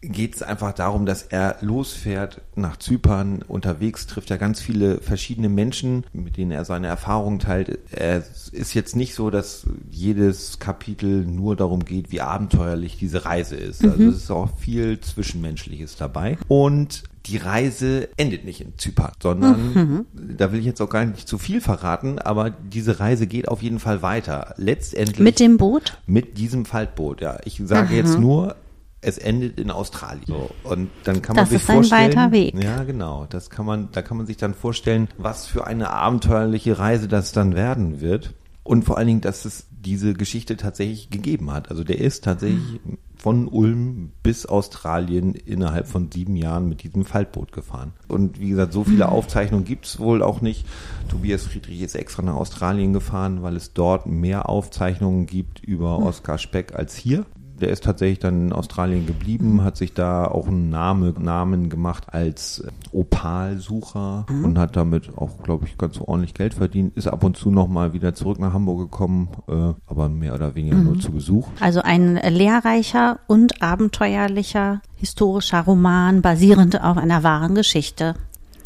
geht 0.00 0.36
es 0.36 0.42
einfach 0.42 0.72
darum, 0.72 1.06
dass 1.06 1.22
er 1.22 1.56
losfährt 1.60 2.40
nach 2.54 2.76
Zypern. 2.76 3.42
Unterwegs 3.46 4.06
trifft 4.06 4.30
er 4.30 4.38
ganz 4.38 4.60
viele 4.60 5.00
verschiedene 5.00 5.48
Menschen, 5.48 6.04
mit 6.12 6.36
denen 6.36 6.52
er 6.52 6.64
seine 6.64 6.86
Erfahrungen 6.86 7.40
teilt. 7.40 7.78
Es 7.90 8.48
ist 8.48 8.74
jetzt 8.74 8.94
nicht 8.94 9.14
so, 9.14 9.30
dass 9.30 9.66
jedes 9.90 10.58
Kapitel 10.58 11.26
nur 11.26 11.56
darum 11.56 11.84
geht, 11.84 12.12
wie 12.12 12.20
abenteuerlich 12.20 12.96
diese 12.96 13.24
Reise 13.24 13.56
ist. 13.56 13.84
Also 13.84 14.02
mhm. 14.02 14.08
es 14.10 14.16
ist 14.16 14.30
auch 14.30 14.56
viel 14.58 15.00
Zwischenmenschliches 15.00 15.96
dabei. 15.96 16.38
Und 16.46 17.02
die 17.26 17.36
Reise 17.36 18.08
endet 18.16 18.44
nicht 18.44 18.60
in 18.60 18.78
Zypern, 18.78 19.12
sondern 19.22 19.74
mhm. 19.74 20.06
da 20.36 20.50
will 20.52 20.60
ich 20.60 20.64
jetzt 20.64 20.80
auch 20.80 20.88
gar 20.88 21.04
nicht 21.04 21.28
zu 21.28 21.36
viel 21.36 21.60
verraten, 21.60 22.18
aber 22.18 22.50
diese 22.50 23.00
Reise 23.00 23.26
geht 23.26 23.48
auf 23.48 23.62
jeden 23.62 23.80
Fall 23.80 24.00
weiter. 24.00 24.54
Letztendlich. 24.56 25.18
Mit 25.18 25.40
dem 25.40 25.58
Boot? 25.58 25.98
Mit 26.06 26.38
diesem 26.38 26.64
Faltboot, 26.64 27.20
ja. 27.20 27.38
Ich 27.44 27.60
sage 27.64 27.90
mhm. 27.90 27.96
jetzt 27.96 28.18
nur, 28.18 28.56
es 29.00 29.18
endet 29.18 29.60
in 29.60 29.70
Australien. 29.70 30.24
So, 30.26 30.50
und 30.64 30.90
dann 31.04 31.22
kann 31.22 31.36
man 31.36 31.44
das 31.44 31.50
sich 31.50 31.62
vorstellen, 31.62 32.10
Das 32.10 32.10
ist 32.10 32.16
ein 32.18 32.32
weiter 32.32 32.32
Weg. 32.32 32.62
Ja, 32.62 32.84
genau. 32.84 33.26
Das 33.28 33.50
kann 33.50 33.64
man, 33.64 33.88
da 33.92 34.02
kann 34.02 34.16
man 34.16 34.26
sich 34.26 34.36
dann 34.36 34.54
vorstellen, 34.54 35.08
was 35.16 35.46
für 35.46 35.66
eine 35.66 35.90
abenteuerliche 35.90 36.78
Reise 36.78 37.08
das 37.08 37.32
dann 37.32 37.54
werden 37.54 38.00
wird. 38.00 38.34
Und 38.64 38.84
vor 38.84 38.98
allen 38.98 39.06
Dingen, 39.06 39.20
dass 39.20 39.44
es 39.44 39.66
diese 39.70 40.12
Geschichte 40.12 40.56
tatsächlich 40.56 41.08
gegeben 41.08 41.52
hat. 41.52 41.70
Also 41.70 41.84
der 41.84 41.98
ist 42.00 42.24
tatsächlich 42.24 42.80
von 43.16 43.48
Ulm 43.48 44.12
bis 44.22 44.44
Australien 44.44 45.34
innerhalb 45.34 45.88
von 45.88 46.10
sieben 46.12 46.36
Jahren 46.36 46.68
mit 46.68 46.82
diesem 46.82 47.04
Faltboot 47.04 47.52
gefahren. 47.52 47.92
Und 48.08 48.40
wie 48.40 48.50
gesagt, 48.50 48.72
so 48.72 48.84
viele 48.84 49.06
mhm. 49.06 49.12
Aufzeichnungen 49.12 49.64
gibt 49.64 49.86
es 49.86 49.98
wohl 49.98 50.22
auch 50.22 50.42
nicht. 50.42 50.66
Tobias 51.08 51.44
Friedrich 51.44 51.80
ist 51.80 51.94
extra 51.94 52.22
nach 52.22 52.34
Australien 52.34 52.92
gefahren, 52.92 53.42
weil 53.42 53.56
es 53.56 53.72
dort 53.72 54.06
mehr 54.06 54.48
Aufzeichnungen 54.48 55.26
gibt 55.26 55.60
über 55.60 55.98
mhm. 55.98 56.06
Oskar 56.06 56.38
Speck 56.38 56.74
als 56.74 56.94
hier 56.94 57.24
der 57.60 57.70
ist 57.70 57.84
tatsächlich 57.84 58.18
dann 58.18 58.46
in 58.46 58.52
Australien 58.52 59.06
geblieben, 59.06 59.62
hat 59.62 59.76
sich 59.76 59.94
da 59.94 60.24
auch 60.26 60.46
einen 60.48 60.70
Name, 60.70 61.14
Namen 61.18 61.68
gemacht 61.68 62.04
als 62.12 62.60
äh, 62.60 62.70
Opalsucher 62.92 64.26
mhm. 64.28 64.44
und 64.44 64.58
hat 64.58 64.76
damit 64.76 65.16
auch, 65.16 65.42
glaube 65.42 65.66
ich, 65.66 65.78
ganz 65.78 65.98
ordentlich 66.00 66.34
Geld 66.34 66.54
verdient. 66.54 66.96
Ist 66.96 67.08
ab 67.08 67.24
und 67.24 67.36
zu 67.36 67.50
nochmal 67.50 67.92
wieder 67.92 68.14
zurück 68.14 68.38
nach 68.38 68.52
Hamburg 68.52 68.90
gekommen, 68.90 69.28
äh, 69.48 69.74
aber 69.86 70.08
mehr 70.08 70.34
oder 70.34 70.54
weniger 70.54 70.76
mhm. 70.76 70.84
nur 70.84 71.00
zu 71.00 71.12
Besuch. 71.12 71.48
Also 71.60 71.80
ein 71.82 72.16
lehrreicher 72.16 73.20
und 73.26 73.62
abenteuerlicher 73.62 74.80
historischer 74.96 75.60
Roman 75.60 76.22
basierend 76.22 76.82
auf 76.82 76.96
einer 76.96 77.22
wahren 77.22 77.54
Geschichte. 77.54 78.14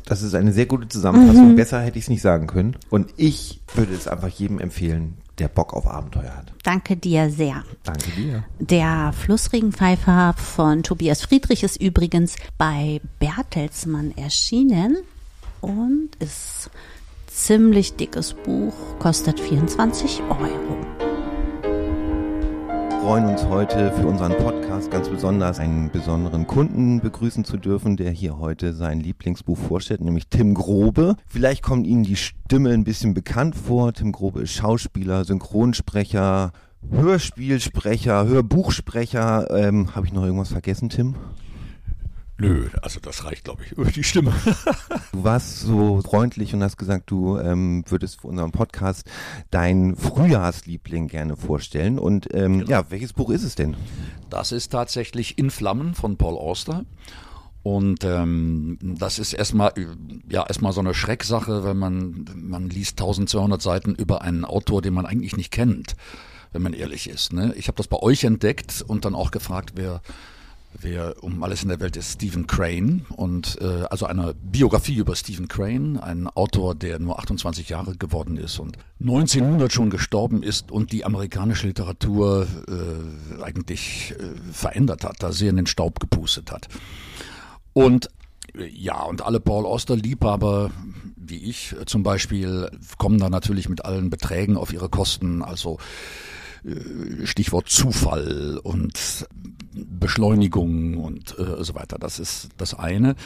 Das 0.04 0.22
ist 0.22 0.34
eine 0.34 0.52
sehr 0.52 0.66
gute 0.66 0.88
Zusammenfassung. 0.88 1.52
Mhm. 1.52 1.56
Besser 1.56 1.80
hätte 1.80 1.98
ich 1.98 2.04
es 2.04 2.10
nicht 2.10 2.22
sagen 2.22 2.46
können. 2.46 2.76
Und 2.90 3.08
ich 3.16 3.60
würde 3.74 3.94
es 3.94 4.08
einfach 4.08 4.28
jedem 4.28 4.58
empfehlen, 4.58 5.14
der 5.38 5.48
Bock 5.48 5.72
auf 5.74 5.86
Abenteuer 5.86 6.36
hat. 6.36 6.52
Danke 6.62 6.96
dir 6.96 7.30
sehr. 7.30 7.64
Danke 7.82 8.10
dir. 8.10 8.44
Der 8.58 9.12
Flussregenpfeifer 9.12 10.34
von 10.34 10.82
Tobias 10.82 11.22
Friedrich 11.22 11.62
ist 11.62 11.80
übrigens 11.80 12.36
bei 12.58 13.00
Bertelsmann 13.18 14.16
erschienen 14.16 14.98
und 15.60 16.10
ist 16.18 16.70
ziemlich 17.26 17.96
dickes 17.96 18.34
Buch, 18.34 18.74
kostet 18.98 19.40
24 19.40 20.22
Euro 20.28 21.11
freuen 23.02 23.26
uns 23.26 23.44
heute 23.46 23.90
für 23.90 24.06
unseren 24.06 24.32
Podcast 24.36 24.88
ganz 24.92 25.08
besonders 25.08 25.58
einen 25.58 25.90
besonderen 25.90 26.46
Kunden 26.46 27.00
begrüßen 27.00 27.44
zu 27.44 27.56
dürfen, 27.56 27.96
der 27.96 28.12
hier 28.12 28.38
heute 28.38 28.72
sein 28.74 29.00
Lieblingsbuch 29.00 29.58
vorstellt, 29.58 30.02
nämlich 30.02 30.28
Tim 30.28 30.54
Grobe. 30.54 31.16
Vielleicht 31.26 31.64
kommt 31.64 31.84
Ihnen 31.88 32.04
die 32.04 32.14
Stimme 32.14 32.70
ein 32.70 32.84
bisschen 32.84 33.12
bekannt 33.12 33.56
vor. 33.56 33.92
Tim 33.92 34.12
Grobe 34.12 34.42
ist 34.42 34.52
Schauspieler, 34.52 35.24
Synchronsprecher, 35.24 36.52
Hörspielsprecher, 36.92 38.24
Hörbuchsprecher. 38.24 39.50
Ähm, 39.50 39.96
Habe 39.96 40.06
ich 40.06 40.12
noch 40.12 40.22
irgendwas 40.22 40.52
vergessen, 40.52 40.88
Tim? 40.88 41.16
Nö, 42.42 42.68
also 42.82 42.98
das 42.98 43.24
reicht, 43.24 43.44
glaube 43.44 43.62
ich, 43.64 43.72
über 43.78 43.90
die 43.90 44.02
Stimme. 44.02 44.32
du 45.12 45.22
warst 45.22 45.60
so 45.60 46.02
freundlich 46.02 46.52
und 46.54 46.62
hast 46.62 46.76
gesagt, 46.76 47.10
du 47.10 47.38
ähm, 47.38 47.84
würdest 47.86 48.20
für 48.20 48.26
unseren 48.26 48.50
Podcast 48.50 49.08
dein 49.50 49.94
Frühjahrsliebling 49.94 51.06
gerne 51.06 51.36
vorstellen. 51.36 52.00
Und 52.00 52.34
ähm, 52.34 52.60
genau. 52.60 52.70
ja, 52.70 52.90
welches 52.90 53.12
Buch 53.12 53.30
ist 53.30 53.44
es 53.44 53.54
denn? 53.54 53.76
Das 54.28 54.50
ist 54.50 54.70
tatsächlich 54.70 55.38
In 55.38 55.50
Flammen 55.50 55.94
von 55.94 56.16
Paul 56.16 56.36
Auster. 56.36 56.84
Und 57.62 58.02
ähm, 58.02 58.76
das 58.82 59.20
ist 59.20 59.34
erstmal 59.34 59.72
ja 60.28 60.44
erstmal 60.44 60.72
so 60.72 60.80
eine 60.80 60.94
Schrecksache, 60.94 61.62
wenn 61.62 61.76
man 61.76 62.24
man 62.34 62.68
liest 62.68 63.00
1200 63.00 63.62
Seiten 63.62 63.94
über 63.94 64.22
einen 64.22 64.44
Autor, 64.44 64.82
den 64.82 64.94
man 64.94 65.06
eigentlich 65.06 65.36
nicht 65.36 65.52
kennt, 65.52 65.94
wenn 66.50 66.62
man 66.62 66.72
ehrlich 66.72 67.08
ist. 67.08 67.32
Ne? 67.32 67.54
Ich 67.56 67.68
habe 67.68 67.76
das 67.76 67.86
bei 67.86 67.98
euch 67.98 68.24
entdeckt 68.24 68.84
und 68.84 69.04
dann 69.04 69.14
auch 69.14 69.30
gefragt, 69.30 69.74
wer 69.76 70.02
Wer 70.80 71.22
um 71.22 71.42
alles 71.42 71.62
in 71.62 71.68
der 71.68 71.80
Welt 71.80 71.96
ist 71.96 72.14
Stephen 72.14 72.46
Crane 72.46 73.04
und 73.14 73.58
äh, 73.60 73.84
also 73.90 74.06
eine 74.06 74.34
Biografie 74.34 74.96
über 74.96 75.14
Stephen 75.14 75.46
Crane, 75.46 75.98
ein 76.02 76.28
Autor, 76.28 76.74
der 76.74 76.98
nur 76.98 77.18
28 77.18 77.68
Jahre 77.68 77.96
geworden 77.96 78.36
ist 78.36 78.58
und 78.58 78.76
1900 79.00 79.72
schon 79.72 79.90
gestorben 79.90 80.42
ist 80.42 80.72
und 80.72 80.92
die 80.92 81.04
amerikanische 81.04 81.66
Literatur 81.66 82.46
äh, 82.68 83.42
eigentlich 83.42 84.14
äh, 84.18 84.52
verändert 84.52 85.04
hat, 85.04 85.16
da 85.22 85.32
sehr 85.32 85.50
in 85.50 85.56
den 85.56 85.66
Staub 85.66 86.00
gepustet 86.00 86.50
hat. 86.50 86.68
Und 87.72 88.08
Ja, 88.54 89.02
und 89.04 89.22
alle 89.22 89.40
Paul 89.40 89.64
Auster-Liebhaber, 89.64 90.72
wie 91.16 91.38
ich 91.38 91.74
zum 91.86 92.02
Beispiel, 92.02 92.70
kommen 92.98 93.18
da 93.18 93.30
natürlich 93.30 93.68
mit 93.68 93.84
allen 93.84 94.10
Beträgen 94.10 94.56
auf 94.58 94.72
ihre 94.72 94.90
Kosten. 94.90 95.42
Also 95.42 95.78
äh, 95.78 96.31
Stichwort 97.24 97.68
Zufall 97.68 98.58
und 98.62 99.26
Beschleunigung 99.74 100.96
und 100.96 101.38
äh, 101.38 101.62
so 101.64 101.74
weiter. 101.74 101.98
Das 101.98 102.18
ist 102.18 102.50
das 102.56 102.74
eine. 102.74 103.16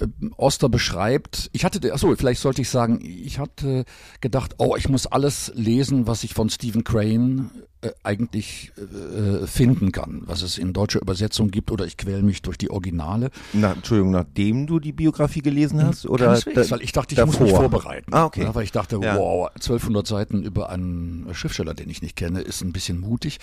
Äh, 0.00 0.06
Oster 0.36 0.68
beschreibt, 0.68 1.48
ich 1.52 1.64
hatte, 1.64 1.92
achso, 1.92 2.14
vielleicht 2.16 2.40
sollte 2.40 2.62
ich 2.62 2.68
sagen, 2.68 3.00
ich 3.02 3.38
hatte 3.38 3.84
gedacht, 4.20 4.54
oh, 4.58 4.76
ich 4.76 4.88
muss 4.88 5.06
alles 5.06 5.52
lesen, 5.54 6.06
was 6.06 6.24
ich 6.24 6.34
von 6.34 6.50
Stephen 6.50 6.84
Crane 6.84 7.50
äh, 7.80 7.90
eigentlich 8.02 8.72
äh, 8.76 9.46
finden 9.46 9.92
kann, 9.92 10.22
was 10.26 10.42
es 10.42 10.58
in 10.58 10.72
deutscher 10.72 11.00
Übersetzung 11.00 11.50
gibt, 11.50 11.70
oder 11.70 11.86
ich 11.86 11.96
quäle 11.96 12.22
mich 12.22 12.42
durch 12.42 12.58
die 12.58 12.70
Originale. 12.70 13.30
Na, 13.52 13.72
Entschuldigung, 13.72 14.12
nachdem 14.12 14.66
du 14.66 14.80
die 14.80 14.92
Biografie 14.92 15.40
gelesen 15.40 15.82
hast? 15.82 16.06
Oder 16.06 16.26
Keineswegs, 16.26 16.70
weil 16.70 16.82
ich 16.82 16.92
dachte, 16.92 17.14
ich 17.14 17.16
davor. 17.16 17.32
muss 17.32 17.40
mich 17.40 17.52
vorbereiten. 17.52 18.12
Ah, 18.12 18.24
okay. 18.24 18.42
Ja, 18.42 18.54
weil 18.54 18.64
ich 18.64 18.72
dachte, 18.72 18.98
ja. 19.02 19.16
wow, 19.16 19.48
1200 19.54 20.06
Seiten 20.06 20.42
über 20.42 20.70
einen 20.70 21.28
Schriftsteller, 21.32 21.74
den 21.74 21.88
ich 21.88 22.02
nicht 22.02 22.16
kenne, 22.16 22.40
ist 22.40 22.62
ein 22.62 22.72
bisschen 22.72 23.00
mutig. 23.00 23.38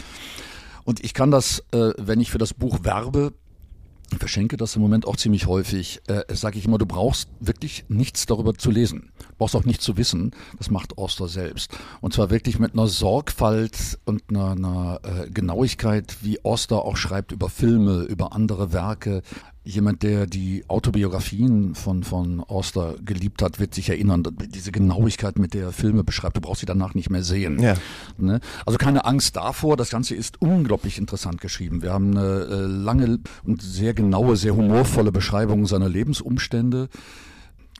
Und 0.83 1.03
ich 1.03 1.13
kann 1.13 1.31
das, 1.31 1.63
äh, 1.71 1.93
wenn 1.97 2.19
ich 2.19 2.31
für 2.31 2.37
das 2.37 2.53
Buch 2.53 2.83
werbe, 2.83 3.33
verschenke 4.17 4.57
das 4.57 4.75
im 4.75 4.81
Moment 4.81 5.07
auch 5.07 5.15
ziemlich 5.15 5.47
häufig, 5.47 6.01
äh, 6.07 6.23
sage 6.33 6.57
ich 6.57 6.65
immer, 6.65 6.77
du 6.77 6.85
brauchst 6.85 7.29
wirklich 7.39 7.85
nichts 7.87 8.25
darüber 8.25 8.53
zu 8.53 8.71
lesen. 8.71 9.11
Du 9.43 9.47
brauchst 9.47 9.57
auch 9.57 9.65
nichts 9.65 9.83
zu 9.83 9.97
wissen. 9.97 10.31
Das 10.57 10.71
macht 10.71 10.97
Oster 10.97 11.27
selbst. 11.27 11.77
Und 11.99 12.13
zwar 12.13 12.29
wirklich 12.29 12.59
mit 12.59 12.71
einer 12.71 12.87
Sorgfalt 12.87 13.99
und 14.05 14.23
einer, 14.29 14.51
einer 14.51 15.01
äh, 15.03 15.29
Genauigkeit, 15.29 16.15
wie 16.21 16.39
Oster 16.43 16.85
auch 16.85 16.95
schreibt 16.95 17.33
über 17.33 17.49
Filme, 17.49 18.03
über 18.03 18.31
andere 18.31 18.71
Werke, 18.71 19.21
jemand, 19.65 20.01
der 20.01 20.25
die 20.27 20.63
Autobiografien 20.69 21.75
von, 21.75 22.05
von 22.05 22.39
Auster 22.39 22.95
geliebt 23.03 23.41
hat, 23.41 23.59
wird 23.59 23.73
sich 23.73 23.89
erinnern, 23.89 24.23
diese 24.47 24.71
Genauigkeit, 24.71 25.37
mit 25.37 25.53
der 25.53 25.63
er 25.63 25.71
Filme 25.73 26.05
beschreibt, 26.05 26.37
du 26.37 26.41
brauchst 26.41 26.61
sie 26.61 26.65
danach 26.65 26.93
nicht 26.93 27.09
mehr 27.09 27.23
sehen. 27.23 27.61
Ja. 27.61 27.75
Ne? 28.17 28.39
Also 28.65 28.77
keine 28.77 29.03
Angst 29.03 29.35
davor, 29.35 29.75
das 29.75 29.89
Ganze 29.89 30.15
ist 30.15 30.41
unglaublich 30.41 30.97
interessant 30.97 31.41
geschrieben. 31.41 31.81
Wir 31.81 31.91
haben 31.91 32.17
eine 32.17 32.45
äh, 32.45 32.65
lange 32.65 33.19
und 33.43 33.61
sehr 33.61 33.93
genaue, 33.93 34.37
sehr 34.37 34.55
humorvolle 34.55 35.11
Beschreibung 35.11 35.65
seiner 35.65 35.89
Lebensumstände 35.89 36.87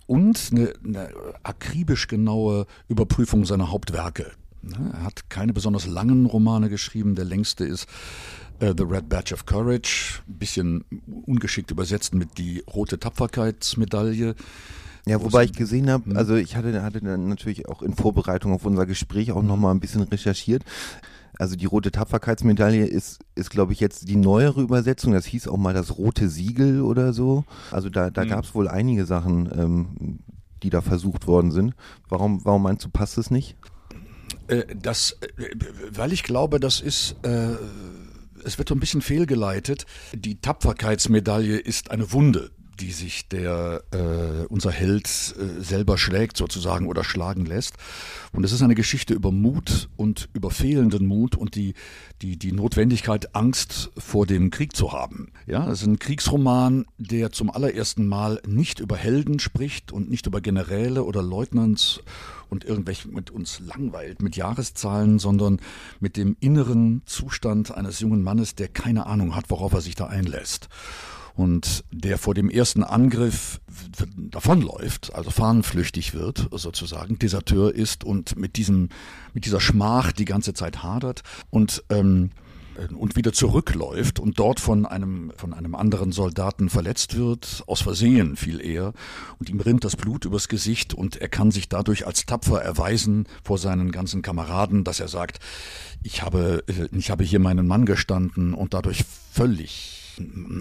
und 0.07 0.49
eine, 0.51 0.73
eine 0.83 1.09
akribisch 1.43 2.07
genaue 2.07 2.65
Überprüfung 2.87 3.45
seiner 3.45 3.71
Hauptwerke. 3.71 4.31
Ne? 4.61 4.91
Er 4.93 5.03
hat 5.03 5.29
keine 5.29 5.53
besonders 5.53 5.85
langen 5.85 6.25
Romane 6.25 6.69
geschrieben, 6.69 7.15
der 7.15 7.25
längste 7.25 7.65
ist 7.65 7.87
äh, 8.59 8.73
The 8.77 8.83
Red 8.83 9.09
Badge 9.09 9.33
of 9.33 9.45
Courage, 9.45 10.21
ein 10.27 10.37
bisschen 10.37 10.85
ungeschickt 11.25 11.71
übersetzt 11.71 12.13
mit 12.13 12.37
die 12.37 12.63
rote 12.73 12.99
Tapferkeitsmedaille. 12.99 14.35
Ja, 15.05 15.21
wobei 15.21 15.43
ich 15.43 15.53
gesehen 15.53 15.89
habe, 15.89 16.05
hm? 16.05 16.17
also 16.17 16.35
ich 16.35 16.55
hatte, 16.55 16.81
hatte 16.81 17.01
dann 17.01 17.27
natürlich 17.27 17.67
auch 17.67 17.81
in 17.81 17.93
Vorbereitung 17.93 18.53
auf 18.53 18.65
unser 18.65 18.85
Gespräch 18.85 19.31
auch 19.33 19.43
nochmal 19.43 19.73
ein 19.73 19.81
bisschen 19.81 20.01
recherchiert. 20.01 20.63
Also 21.39 21.55
die 21.55 21.65
rote 21.65 21.91
Tapferkeitsmedaille 21.91 22.85
ist, 22.85 23.19
ist 23.35 23.49
glaube 23.49 23.73
ich, 23.73 23.79
jetzt 23.79 24.07
die 24.07 24.15
neuere 24.15 24.61
Übersetzung. 24.61 25.13
Das 25.13 25.25
hieß 25.25 25.47
auch 25.47 25.57
mal 25.57 25.73
das 25.73 25.97
rote 25.97 26.29
Siegel 26.29 26.81
oder 26.81 27.13
so. 27.13 27.43
Also 27.71 27.89
da, 27.89 28.09
da 28.09 28.23
mhm. 28.23 28.29
gab 28.29 28.43
es 28.43 28.53
wohl 28.53 28.67
einige 28.67 29.05
Sachen, 29.05 29.49
ähm, 29.57 30.19
die 30.61 30.69
da 30.69 30.81
versucht 30.81 31.27
worden 31.27 31.51
sind. 31.51 31.73
Warum, 32.07 32.45
warum 32.45 32.63
meinst 32.63 32.85
du, 32.85 32.89
passt 32.89 33.17
es 33.17 33.31
nicht? 33.31 33.57
Äh, 34.47 34.63
das, 34.75 35.17
äh, 35.21 35.55
weil 35.91 36.13
ich 36.13 36.23
glaube, 36.23 36.59
das 36.59 36.81
ist 36.81 37.15
äh, 37.23 37.55
es 38.45 38.57
wird 38.57 38.69
so 38.69 38.75
ein 38.75 38.79
bisschen 38.79 39.01
fehlgeleitet. 39.01 39.85
Die 40.13 40.39
Tapferkeitsmedaille 40.39 41.57
ist 41.57 41.91
eine 41.91 42.11
Wunde, 42.11 42.51
die 42.79 42.91
sich 42.91 43.27
der 43.27 43.83
äh, 43.91 44.45
unser 44.47 44.71
Held 44.71 45.05
äh, 45.05 45.61
selber 45.61 45.97
schlägt 45.97 46.37
sozusagen 46.37 46.87
oder 46.87 47.03
schlagen 47.03 47.45
lässt. 47.45 47.75
Und 48.31 48.43
es 48.43 48.51
ist 48.51 48.61
eine 48.61 48.75
Geschichte 48.75 49.13
über 49.13 49.31
Mut 49.31 49.89
und 49.95 50.29
über 50.33 50.51
fehlenden 50.51 51.05
Mut 51.05 51.35
und 51.35 51.55
die 51.55 51.73
die 52.21 52.37
die 52.37 52.51
Notwendigkeit 52.51 53.35
Angst 53.35 53.91
vor 53.97 54.25
dem 54.25 54.49
Krieg 54.49 54.75
zu 54.75 54.91
haben. 54.91 55.31
Ja, 55.45 55.69
es 55.69 55.81
ist 55.81 55.87
ein 55.87 55.99
Kriegsroman, 55.99 56.85
der 56.97 57.31
zum 57.31 57.49
allerersten 57.49 58.07
Mal 58.07 58.41
nicht 58.47 58.79
über 58.79 58.95
Helden 58.95 59.39
spricht 59.39 59.91
und 59.91 60.09
nicht 60.09 60.25
über 60.25 60.41
Generäle 60.41 61.03
oder 61.03 61.21
Leutnants 61.21 62.01
und 62.49 62.63
irgendwelche 62.63 63.07
mit 63.07 63.31
uns 63.31 63.59
langweilt 63.59 64.21
mit 64.21 64.35
Jahreszahlen, 64.35 65.19
sondern 65.19 65.59
mit 65.99 66.17
dem 66.17 66.37
inneren 66.39 67.01
Zustand 67.05 67.75
eines 67.75 67.99
jungen 67.99 68.23
Mannes, 68.23 68.55
der 68.55 68.67
keine 68.67 69.05
Ahnung 69.05 69.35
hat, 69.35 69.49
worauf 69.49 69.73
er 69.73 69.81
sich 69.81 69.95
da 69.95 70.07
einlässt 70.07 70.69
und 71.35 71.83
der 71.91 72.17
vor 72.17 72.33
dem 72.33 72.49
ersten 72.49 72.83
Angriff 72.83 73.59
davonläuft, 74.15 75.13
also 75.15 75.31
fahnenflüchtig 75.31 76.13
wird, 76.13 76.47
sozusagen, 76.51 77.17
Deserteur 77.17 77.73
ist 77.73 78.03
und 78.03 78.37
mit 78.37 78.55
diesem, 78.55 78.89
mit 79.33 79.45
dieser 79.45 79.59
Schmach 79.59 80.11
die 80.11 80.25
ganze 80.25 80.53
Zeit 80.53 80.83
hadert 80.83 81.23
und 81.49 81.83
ähm, 81.89 82.31
und 82.95 83.15
wieder 83.15 83.33
zurückläuft 83.33 84.19
und 84.19 84.39
dort 84.39 84.59
von 84.59 84.85
einem, 84.85 85.31
von 85.37 85.53
einem 85.53 85.75
anderen 85.75 86.11
Soldaten 86.11 86.69
verletzt 86.69 87.15
wird, 87.15 87.63
aus 87.67 87.81
Versehen 87.81 88.35
viel 88.35 88.59
eher, 88.61 88.93
und 89.39 89.49
ihm 89.49 89.59
rinnt 89.59 89.83
das 89.83 89.95
Blut 89.95 90.25
übers 90.25 90.47
Gesicht 90.47 90.93
und 90.93 91.17
er 91.17 91.29
kann 91.29 91.51
sich 91.51 91.69
dadurch 91.69 92.07
als 92.07 92.25
tapfer 92.25 92.61
erweisen 92.61 93.27
vor 93.43 93.57
seinen 93.57 93.91
ganzen 93.91 94.21
Kameraden, 94.21 94.83
dass 94.83 94.99
er 94.99 95.07
sagt, 95.07 95.39
ich 96.01 96.23
habe, 96.23 96.63
äh, 96.67 96.87
ich 96.97 97.11
habe 97.11 97.23
hier 97.23 97.39
meinen 97.39 97.67
Mann 97.67 97.85
gestanden 97.85 98.53
und 98.53 98.73
dadurch 98.73 99.05
völlig 99.31 100.02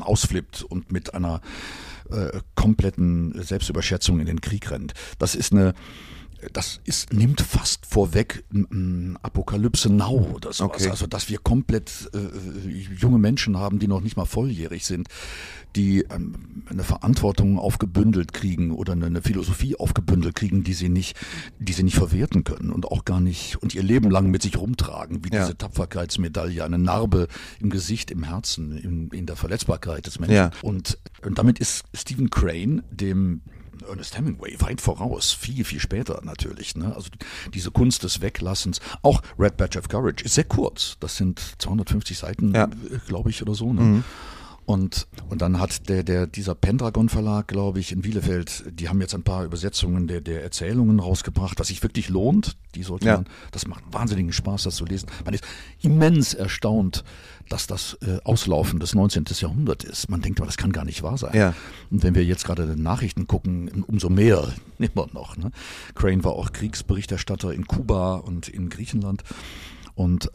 ausflippt 0.00 0.62
und 0.62 0.92
mit 0.92 1.14
einer 1.14 1.40
äh, 2.10 2.40
kompletten 2.54 3.42
Selbstüberschätzung 3.42 4.20
in 4.20 4.26
den 4.26 4.40
Krieg 4.40 4.70
rennt. 4.70 4.94
Das 5.18 5.34
ist 5.34 5.52
eine 5.52 5.74
das 6.52 6.80
ist, 6.84 7.12
nimmt 7.12 7.40
fast 7.40 7.86
vorweg 7.86 8.44
m, 8.52 9.18
Apokalypse 9.22 9.92
Now 9.92 10.28
oder 10.34 10.52
sowas. 10.52 10.80
Okay. 10.82 10.90
Also, 10.90 11.06
dass 11.06 11.28
wir 11.28 11.38
komplett 11.38 12.10
äh, 12.14 12.78
junge 12.94 13.18
Menschen 13.18 13.58
haben, 13.58 13.78
die 13.78 13.88
noch 13.88 14.00
nicht 14.00 14.16
mal 14.16 14.24
volljährig 14.24 14.84
sind, 14.84 15.08
die 15.76 16.04
ähm, 16.10 16.64
eine 16.68 16.84
Verantwortung 16.84 17.58
aufgebündelt 17.58 18.32
kriegen 18.32 18.72
oder 18.72 18.92
eine, 18.92 19.06
eine, 19.06 19.22
Philosophie 19.22 19.76
aufgebündelt 19.76 20.34
kriegen, 20.34 20.64
die 20.64 20.74
sie 20.74 20.88
nicht, 20.88 21.16
die 21.58 21.72
sie 21.72 21.82
nicht 21.82 21.96
verwerten 21.96 22.44
können 22.44 22.70
und 22.70 22.86
auch 22.86 23.04
gar 23.04 23.20
nicht 23.20 23.56
und 23.62 23.74
ihr 23.74 23.82
Leben 23.82 24.10
lang 24.10 24.30
mit 24.30 24.42
sich 24.42 24.56
rumtragen, 24.56 25.24
wie 25.24 25.30
ja. 25.32 25.42
diese 25.42 25.56
Tapferkeitsmedaille, 25.56 26.64
eine 26.64 26.78
Narbe 26.78 27.28
im 27.60 27.70
Gesicht, 27.70 28.10
im 28.10 28.24
Herzen, 28.24 28.76
in, 28.76 29.08
in 29.10 29.26
der 29.26 29.36
Verletzbarkeit 29.36 30.06
des 30.06 30.18
Menschen. 30.18 30.34
Ja. 30.34 30.50
Und, 30.62 30.98
und 31.24 31.38
damit 31.38 31.58
ist 31.58 31.84
Stephen 31.94 32.30
Crane, 32.30 32.82
dem 32.90 33.42
Ernest 33.88 34.16
Hemingway 34.16 34.60
weit 34.60 34.80
voraus, 34.80 35.32
viel, 35.32 35.64
viel 35.64 35.80
später 35.80 36.20
natürlich. 36.24 36.76
Ne? 36.76 36.94
Also 36.94 37.08
diese 37.52 37.70
Kunst 37.70 38.04
des 38.04 38.20
Weglassens. 38.20 38.80
Auch 39.02 39.22
Red 39.38 39.56
Badge 39.56 39.78
of 39.78 39.88
Courage 39.88 40.24
ist 40.24 40.34
sehr 40.34 40.44
kurz. 40.44 40.96
Das 41.00 41.16
sind 41.16 41.40
250 41.58 42.18
Seiten, 42.18 42.54
ja. 42.54 42.68
glaube 43.06 43.30
ich, 43.30 43.42
oder 43.42 43.54
so. 43.54 43.72
Ne? 43.72 43.80
Mhm. 43.80 44.04
Und, 44.64 45.08
und 45.28 45.42
dann 45.42 45.58
hat 45.58 45.88
der, 45.88 46.04
der, 46.04 46.26
dieser 46.26 46.54
Pendragon 46.54 47.08
Verlag, 47.08 47.48
glaube 47.48 47.80
ich, 47.80 47.90
in 47.90 48.02
Bielefeld, 48.02 48.64
die 48.70 48.88
haben 48.88 49.00
jetzt 49.00 49.14
ein 49.14 49.24
paar 49.24 49.44
Übersetzungen 49.44 50.06
der, 50.06 50.20
der 50.20 50.42
Erzählungen 50.42 51.00
rausgebracht, 51.00 51.58
was 51.58 51.68
sich 51.68 51.82
wirklich 51.82 52.08
lohnt. 52.08 52.56
Die 52.76 52.84
sollte 52.84 53.06
ja. 53.06 53.16
man, 53.16 53.26
das 53.50 53.66
macht 53.66 53.82
wahnsinnigen 53.90 54.32
Spaß, 54.32 54.62
das 54.62 54.76
zu 54.76 54.84
lesen. 54.84 55.08
Man 55.24 55.34
ist 55.34 55.44
immens 55.80 56.34
erstaunt, 56.34 57.02
dass 57.48 57.66
das 57.66 57.98
äh, 58.02 58.18
Auslaufen 58.24 58.78
des 58.78 58.94
19. 58.94 59.24
Jahrhunderts 59.40 59.84
ist. 59.84 60.08
Man 60.08 60.22
denkt, 60.22 60.40
aber 60.40 60.46
das 60.46 60.56
kann 60.56 60.72
gar 60.72 60.84
nicht 60.84 61.02
wahr 61.02 61.18
sein. 61.18 61.36
Ja. 61.36 61.54
Und 61.90 62.04
wenn 62.04 62.14
wir 62.14 62.24
jetzt 62.24 62.44
gerade 62.44 62.80
Nachrichten 62.80 63.26
gucken, 63.26 63.84
umso 63.88 64.08
mehr 64.08 64.48
immer 64.78 65.08
noch. 65.12 65.36
Ne? 65.36 65.50
Crane 65.94 66.22
war 66.22 66.32
auch 66.32 66.52
Kriegsberichterstatter 66.52 67.52
in 67.52 67.66
Kuba 67.66 68.14
und 68.14 68.48
in 68.48 68.68
Griechenland. 68.68 69.24
Und 69.94 70.30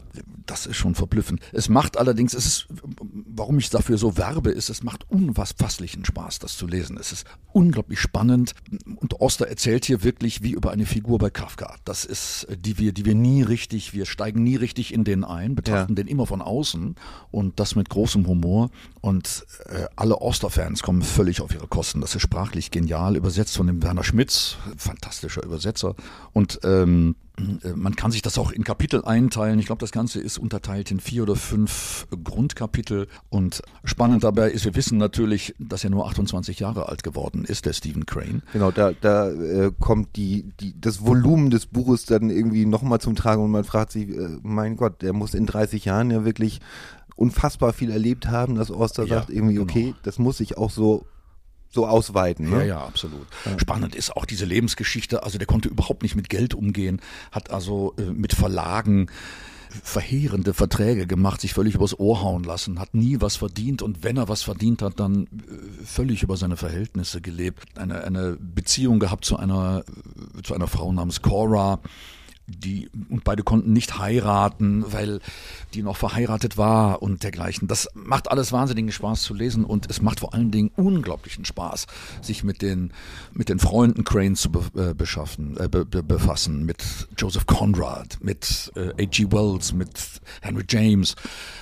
das 0.50 0.66
ist 0.66 0.76
schon 0.76 0.94
verblüffend. 0.94 1.40
Es 1.52 1.68
macht 1.68 1.96
allerdings, 1.96 2.34
es 2.34 2.46
ist, 2.46 2.66
warum 3.10 3.58
ich 3.58 3.70
dafür 3.70 3.98
so 3.98 4.16
werbe, 4.16 4.50
ist, 4.50 4.70
es 4.70 4.82
macht 4.82 5.08
unfasslichen 5.10 6.04
Spaß, 6.04 6.38
das 6.38 6.56
zu 6.56 6.66
lesen. 6.66 6.96
Es 6.98 7.12
ist 7.12 7.26
unglaublich 7.52 8.00
spannend. 8.00 8.54
Und 8.96 9.20
Oster 9.20 9.46
erzählt 9.46 9.84
hier 9.84 10.02
wirklich 10.02 10.42
wie 10.42 10.52
über 10.52 10.70
eine 10.70 10.86
Figur 10.86 11.18
bei 11.18 11.30
Kafka. 11.30 11.76
Das 11.84 12.04
ist, 12.04 12.46
die 12.50 12.78
wir, 12.78 12.92
die 12.92 13.04
wir 13.04 13.14
nie 13.14 13.42
richtig, 13.42 13.92
wir 13.92 14.06
steigen 14.06 14.42
nie 14.42 14.56
richtig 14.56 14.92
in 14.92 15.04
den 15.04 15.22
ein, 15.24 15.54
betrachten 15.54 15.92
ja. 15.92 15.96
den 15.96 16.06
immer 16.06 16.26
von 16.26 16.40
außen 16.40 16.94
und 17.30 17.60
das 17.60 17.76
mit 17.76 17.90
großem 17.90 18.26
Humor. 18.26 18.70
Und 19.00 19.46
äh, 19.66 19.84
alle 19.96 20.20
Oster-Fans 20.20 20.82
kommen 20.82 21.02
völlig 21.02 21.40
auf 21.40 21.54
ihre 21.54 21.68
Kosten. 21.68 22.00
Das 22.00 22.14
ist 22.14 22.22
sprachlich 22.22 22.70
genial, 22.70 23.16
übersetzt 23.16 23.56
von 23.56 23.66
dem 23.66 23.82
Werner 23.82 24.04
Schmitz, 24.04 24.56
fantastischer 24.76 25.44
Übersetzer. 25.44 25.94
Und 26.32 26.60
ähm, 26.64 27.16
äh, 27.38 27.72
man 27.74 27.96
kann 27.96 28.10
sich 28.10 28.22
das 28.22 28.38
auch 28.38 28.50
in 28.50 28.64
Kapitel 28.64 29.04
einteilen. 29.04 29.58
Ich 29.58 29.66
glaube, 29.66 29.80
das 29.80 29.92
Ganze 29.92 30.20
ist 30.20 30.37
unterteilt 30.38 30.90
in 30.90 31.00
vier 31.00 31.22
oder 31.22 31.36
fünf 31.36 32.06
Grundkapitel. 32.24 33.08
Und 33.28 33.62
spannend 33.84 34.24
dabei 34.24 34.50
ist, 34.50 34.64
wir 34.64 34.74
wissen 34.74 34.98
natürlich, 34.98 35.54
dass 35.58 35.84
er 35.84 35.90
nur 35.90 36.06
28 36.06 36.58
Jahre 36.60 36.88
alt 36.88 37.02
geworden 37.02 37.44
ist, 37.44 37.66
der 37.66 37.72
Stephen 37.72 38.06
Crane. 38.06 38.42
Genau, 38.52 38.70
da, 38.70 38.92
da 38.92 39.30
äh, 39.30 39.72
kommt 39.78 40.16
die, 40.16 40.52
die, 40.60 40.78
das 40.80 41.04
Volumen 41.04 41.50
des 41.50 41.66
Buches 41.66 42.04
dann 42.06 42.30
irgendwie 42.30 42.66
nochmal 42.66 43.00
zum 43.00 43.14
Tragen 43.14 43.42
und 43.42 43.50
man 43.50 43.64
fragt 43.64 43.92
sich, 43.92 44.08
äh, 44.08 44.38
mein 44.42 44.76
Gott, 44.76 45.02
der 45.02 45.12
muss 45.12 45.34
in 45.34 45.46
30 45.46 45.84
Jahren 45.84 46.10
ja 46.10 46.24
wirklich 46.24 46.60
unfassbar 47.16 47.72
viel 47.72 47.90
erlebt 47.90 48.28
haben, 48.28 48.54
dass 48.54 48.70
Oster 48.70 49.04
ja, 49.04 49.16
sagt 49.16 49.30
irgendwie, 49.30 49.54
genau. 49.54 49.64
okay, 49.64 49.94
das 50.02 50.18
muss 50.18 50.40
ich 50.40 50.56
auch 50.56 50.70
so 50.70 51.04
so 51.70 51.86
ausweiten. 51.86 52.48
Ne? 52.48 52.60
Ja, 52.60 52.64
ja, 52.64 52.84
absolut. 52.84 53.26
Ja. 53.44 53.58
Spannend 53.58 53.94
ist 53.94 54.16
auch 54.16 54.24
diese 54.24 54.46
Lebensgeschichte. 54.46 55.22
Also 55.22 55.38
der 55.38 55.46
konnte 55.46 55.68
überhaupt 55.68 56.02
nicht 56.02 56.16
mit 56.16 56.28
Geld 56.28 56.54
umgehen, 56.54 57.00
hat 57.30 57.50
also 57.50 57.94
äh, 57.98 58.04
mit 58.04 58.32
Verlagen 58.32 59.08
verheerende 59.82 60.54
Verträge 60.54 61.06
gemacht, 61.06 61.40
sich 61.40 61.54
völlig 61.54 61.74
übers 61.74 61.98
Ohr 61.98 62.22
hauen 62.22 62.44
lassen, 62.44 62.78
hat 62.78 62.94
nie 62.94 63.20
was 63.20 63.36
verdient 63.36 63.82
und 63.82 64.02
wenn 64.02 64.16
er 64.16 64.28
was 64.28 64.42
verdient 64.42 64.82
hat, 64.82 65.00
dann 65.00 65.24
äh, 65.24 65.84
völlig 65.84 66.22
über 66.22 66.36
seine 66.36 66.56
Verhältnisse 66.56 67.20
gelebt. 67.20 67.78
Eine, 67.78 68.04
eine 68.04 68.36
Beziehung 68.40 68.98
gehabt 68.98 69.24
zu 69.24 69.36
einer, 69.36 69.84
zu 70.42 70.54
einer 70.54 70.66
Frau 70.66 70.92
namens 70.92 71.22
Cora, 71.22 71.80
die 72.48 72.90
und 73.10 73.24
beide 73.24 73.42
konnten 73.42 73.72
nicht 73.72 73.98
heiraten, 73.98 74.84
weil 74.90 75.20
die 75.74 75.82
noch 75.82 75.96
verheiratet 75.96 76.56
war 76.56 77.02
und 77.02 77.22
dergleichen. 77.22 77.68
Das 77.68 77.88
macht 77.94 78.30
alles 78.30 78.52
wahnsinnigen 78.52 78.90
Spaß 78.90 79.22
zu 79.22 79.34
lesen 79.34 79.64
und 79.64 79.88
es 79.90 80.00
macht 80.00 80.20
vor 80.20 80.34
allen 80.34 80.50
Dingen 80.50 80.70
unglaublichen 80.76 81.44
Spaß, 81.44 81.86
sich 82.22 82.42
mit 82.42 82.62
den 82.62 82.92
mit 83.32 83.48
den 83.48 83.58
Freunden 83.58 84.04
Crane 84.04 84.34
zu 84.34 84.50
be, 84.50 84.64
äh, 84.74 84.94
beschaffen, 84.94 85.56
äh, 85.58 85.68
be, 85.68 85.84
be, 85.84 86.02
befassen, 86.02 86.64
mit 86.64 86.82
Joseph 87.16 87.46
Conrad, 87.46 88.18
mit 88.20 88.72
äh, 88.74 89.04
H.G. 89.04 89.30
Wells, 89.30 89.72
mit 89.72 89.90
Henry 90.40 90.64
James. 90.68 91.14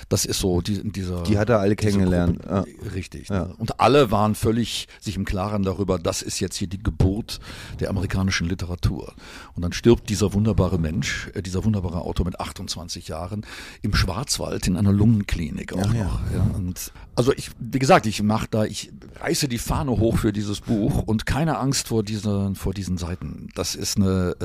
Das 0.09 0.25
ist 0.25 0.39
so 0.39 0.61
die, 0.61 0.89
dieser. 0.91 1.23
Die 1.23 1.37
hat 1.37 1.49
er 1.49 1.59
alle 1.59 1.75
kennengelernt. 1.75 2.41
Ja. 2.45 2.63
Richtig. 2.93 3.29
Ja. 3.29 3.45
Ne? 3.45 3.55
Und 3.57 3.79
alle 3.79 4.11
waren 4.11 4.35
völlig 4.35 4.87
sich 4.99 5.15
im 5.15 5.25
Klaren 5.25 5.63
darüber, 5.63 5.99
das 5.99 6.21
ist 6.21 6.39
jetzt 6.39 6.55
hier 6.55 6.67
die 6.67 6.81
Geburt 6.81 7.39
der 7.79 7.89
amerikanischen 7.89 8.47
Literatur. 8.47 9.13
Und 9.55 9.63
dann 9.63 9.73
stirbt 9.73 10.09
dieser 10.09 10.33
wunderbare 10.33 10.76
Mensch, 10.77 11.29
äh, 11.33 11.41
dieser 11.41 11.63
wunderbare 11.63 12.01
Autor 12.01 12.25
mit 12.25 12.39
28 12.39 13.07
Jahren 13.07 13.45
im 13.81 13.93
Schwarzwald 13.93 14.67
in 14.67 14.77
einer 14.77 14.91
Lungenklinik 14.91 15.73
auch 15.73 15.93
ja, 15.93 16.03
noch. 16.03 16.19
Ja. 16.33 16.41
Und 16.55 16.91
also 17.17 17.33
ich, 17.33 17.49
wie 17.59 17.79
gesagt, 17.79 18.05
ich 18.05 18.21
mache 18.21 18.47
da, 18.49 18.65
ich 18.65 18.91
reiße 19.19 19.47
die 19.47 19.57
Fahne 19.57 19.91
hoch 19.91 20.19
für 20.19 20.31
dieses 20.31 20.61
Buch 20.61 21.01
und 21.03 21.25
keine 21.25 21.57
Angst 21.57 21.87
vor 21.87 22.03
dieser, 22.03 22.53
vor 22.53 22.75
diesen 22.75 22.99
Seiten. 22.99 23.49
Das 23.55 23.73
ist 23.73 23.97
eine, 23.97 24.35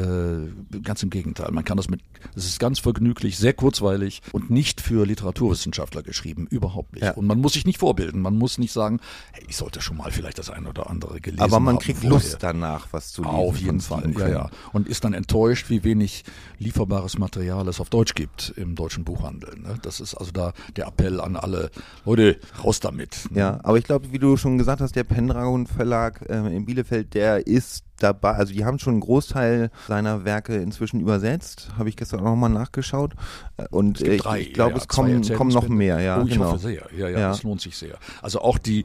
äh, 0.75 0.79
ganz 0.81 1.03
im 1.03 1.11
Gegenteil. 1.11 1.51
Man 1.53 1.65
kann 1.65 1.77
das 1.77 1.91
mit, 1.91 2.01
es 2.35 2.47
ist 2.47 2.59
ganz 2.59 2.79
vergnüglich, 2.79 3.37
sehr 3.37 3.53
kurzweilig 3.53 4.23
und 4.33 4.51
nicht 4.51 4.81
für 4.81 5.05
Literaturwissenschaftler 5.05 6.03
geschrieben, 6.03 6.47
überhaupt 6.49 6.95
nicht. 6.95 7.05
Ja. 7.05 7.11
Und 7.13 7.27
man 7.27 7.41
muss 7.43 7.53
sich 7.53 7.67
nicht 7.67 7.79
vorbilden. 7.79 8.23
Man 8.23 8.39
muss 8.39 8.57
nicht 8.57 8.73
sagen, 8.73 9.01
hey, 9.33 9.45
ich 9.49 9.57
sollte 9.59 9.83
schon 9.83 9.99
mal 9.99 10.11
vielleicht 10.11 10.39
das 10.39 10.49
eine 10.49 10.71
oder 10.71 10.89
andere 10.89 11.21
gelesen 11.21 11.43
haben. 11.43 11.53
Aber 11.53 11.61
man 11.61 11.79
kriegt 11.79 11.99
vorher. 11.99 12.19
Lust 12.19 12.39
danach, 12.41 12.89
was 12.93 13.13
zu 13.13 13.23
lesen. 13.23 13.35
Auf 13.35 13.59
jeden 13.59 13.81
Fall, 13.81 14.11
ja, 14.19 14.29
ja. 14.29 14.51
Und 14.73 14.89
ist 14.89 15.05
dann 15.05 15.13
enttäuscht, 15.13 15.69
wie 15.69 15.85
wenig 15.85 16.25
lieferbares 16.59 17.19
Material 17.19 17.69
es 17.69 17.81
auf 17.81 17.91
Deutsch 17.91 18.15
gibt 18.15 18.55
im 18.57 18.77
deutschen 18.77 19.05
Buchhandel. 19.05 19.59
Ne? 19.59 19.79
Das 19.83 20.01
ist 20.01 20.15
also 20.15 20.33
da 20.33 20.55
der 20.77 20.87
Appell 20.87 21.21
an 21.21 21.37
alle 21.37 21.71
Leute, 22.07 22.39
raus 22.65 22.81
damit. 22.81 23.29
Ne? 23.31 23.41
Ja, 23.41 23.61
aber 23.63 23.79
ich 23.79 23.85
glaube, 23.85 24.13
wie 24.13 24.19
du 24.19 24.37
schon 24.37 24.59
gesagt 24.59 24.81
hast, 24.81 24.97
der 24.97 25.05
Pendragon 25.05 25.67
Verlag 25.67 26.25
äh, 26.29 26.55
in 26.55 26.65
Bielefeld, 26.65 27.15
der 27.15 27.47
ist 27.47 27.85
dabei, 27.99 28.33
also 28.33 28.53
die 28.53 28.65
haben 28.65 28.79
schon 28.79 28.95
einen 28.95 29.01
Großteil 29.01 29.71
seiner 29.87 30.25
Werke 30.25 30.57
inzwischen 30.57 31.01
übersetzt, 31.01 31.71
habe 31.79 31.89
ich 31.89 31.97
gestern 31.97 32.21
auch 32.21 32.25
nochmal 32.25 32.51
nachgeschaut. 32.51 33.15
Äh, 33.57 33.67
und 33.71 34.01
ich, 34.01 34.25
ich 34.25 34.53
glaube, 34.53 34.73
ja, 34.73 34.77
es 34.77 34.89
kommen, 34.89 35.23
kommen 35.35 35.53
noch 35.53 35.69
mehr. 35.69 36.01
Ja, 36.01 36.21
oh, 36.21 36.25
ich 36.25 36.35
genau. 36.35 36.53
hoffe 36.53 36.59
sehr. 36.59 36.89
Ja, 36.97 37.09
ja, 37.09 37.19
ja, 37.19 37.29
das 37.29 37.43
lohnt 37.43 37.61
sich 37.61 37.77
sehr. 37.77 37.97
Also 38.21 38.41
auch 38.41 38.59
die 38.59 38.85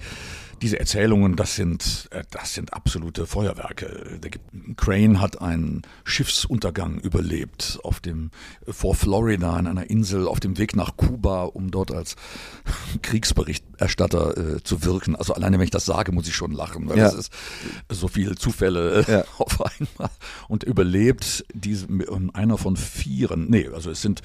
diese 0.62 0.80
Erzählungen, 0.80 1.36
das 1.36 1.56
sind, 1.56 2.08
äh, 2.12 2.24
das 2.32 2.54
sind 2.54 2.74
absolute 2.74 3.26
Feuerwerke. 3.26 4.20
Crane 4.76 5.22
hat 5.22 5.42
einen 5.42 5.84
Schiffsuntergang 6.04 7.00
überlebt 7.00 7.80
auf 7.84 8.00
dem, 8.00 8.32
vor 8.68 8.96
Florida 8.96 9.54
an 9.54 9.68
einer 9.68 9.90
Insel 9.90 10.28
auf 10.28 10.40
dem 10.40 10.58
Weg 10.58 10.76
nach 10.76 10.98
Kuba, 10.98 11.44
um 11.44 11.72
dort 11.72 11.92
als 11.92 12.16
Kriegsberichterstatter 13.02 14.56
äh, 14.56 14.64
zu 14.64 14.84
wirken. 14.84 15.16
Also 15.16 15.34
alleine 15.34 15.58
wenn 15.58 15.66
ich 15.66 15.72
das 15.72 15.86
sage, 15.86 16.12
muss 16.12 16.28
ich 16.28 16.36
schon 16.36 16.52
lachen, 16.52 16.90
weil 16.90 16.98
ja. 16.98 17.06
das 17.06 17.16
ist 17.16 17.34
so 17.90 18.08
viele 18.08 18.36
Zufälle 18.36 19.06
ja. 19.08 19.24
auf 19.38 19.62
einmal. 19.62 20.12
Und 20.48 20.64
überlebt 20.64 21.46
diese, 21.54 21.88
einer 22.34 22.58
von 22.58 22.78
vieren, 22.78 23.48
nee, 23.50 23.68
also 23.74 23.92
es 23.92 24.02
sind 24.02 24.22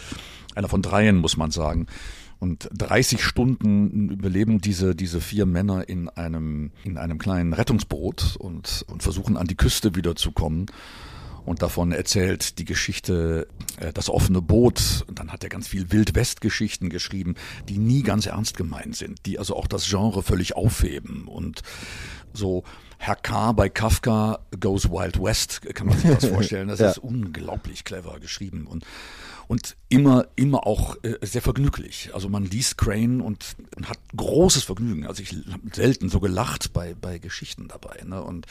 einer 0.55 0.69
von 0.69 0.83
dreien, 0.83 1.17
muss 1.17 1.37
man 1.37 1.51
sagen 1.51 1.87
und 2.43 2.69
30 2.73 3.23
Stunden 3.23 4.11
überleben 4.11 4.61
diese, 4.61 4.97
diese 4.97 5.21
vier 5.21 5.47
Männer 5.47 5.89
in 5.89 6.09
einem, 6.09 6.73
in 6.83 6.99
einem 6.99 7.19
kleinen 7.19 7.53
Rettungsboot 7.53 8.35
und, 8.37 8.85
und 8.89 9.01
versuchen 9.01 9.37
an 9.37 9.47
die 9.47 9.55
Küste 9.55 9.95
wiederzukommen. 9.95 10.67
Und 11.45 11.63
davon 11.63 11.93
erzählt 11.93 12.59
die 12.59 12.65
Geschichte 12.65 13.47
äh, 13.77 13.93
Das 13.93 14.11
offene 14.11 14.43
Boot. 14.43 15.05
Und 15.07 15.21
dann 15.21 15.31
hat 15.31 15.45
er 15.45 15.51
ganz 15.51 15.69
viel 15.69 15.93
Wild-West-Geschichten 15.93 16.89
geschrieben, 16.89 17.37
die 17.69 17.79
nie 17.79 18.03
ganz 18.03 18.27
ernst 18.27 18.57
gemeint 18.57 18.97
sind, 18.97 19.25
die 19.25 19.39
also 19.39 19.55
auch 19.55 19.69
das 19.69 19.89
Genre 19.89 20.25
völlig 20.25 20.57
aufheben. 20.57 21.29
Und 21.29 21.63
so 22.33 22.65
Herr 22.99 23.15
K. 23.15 23.53
bei 23.53 23.69
Kafka 23.69 24.41
Goes 24.59 24.91
Wild 24.91 25.23
West, 25.23 25.63
kann 25.75 25.87
man 25.87 25.97
sich 25.97 26.11
das 26.11 26.27
vorstellen. 26.29 26.67
Das 26.67 26.81
ja. 26.81 26.91
ist 26.91 26.99
unglaublich 26.99 27.85
clever 27.85 28.19
geschrieben. 28.19 28.67
Und 28.67 28.85
und 29.53 29.77
immer, 29.91 30.29
immer 30.35 30.67
auch 30.67 30.97
äh, 31.03 31.19
sehr 31.21 31.43
vergnüglich. 31.43 32.09
Also 32.15 32.31
man 32.31 32.43
liest 32.47 32.79
Crane 32.79 33.21
und, 33.21 33.55
hat 33.85 33.99
großes 34.17 34.65
Vergnügen. 34.65 35.07
Also 35.07 35.23
ich 35.23 35.33
habe 35.33 35.61
selten 35.75 36.09
so 36.09 36.21
gelacht 36.21 36.73
bei, 36.73 36.95
bei 36.99 37.19
Geschichten 37.19 37.69
dabei. 37.69 38.03
Ne? 38.03 38.23
Und, 38.23 38.47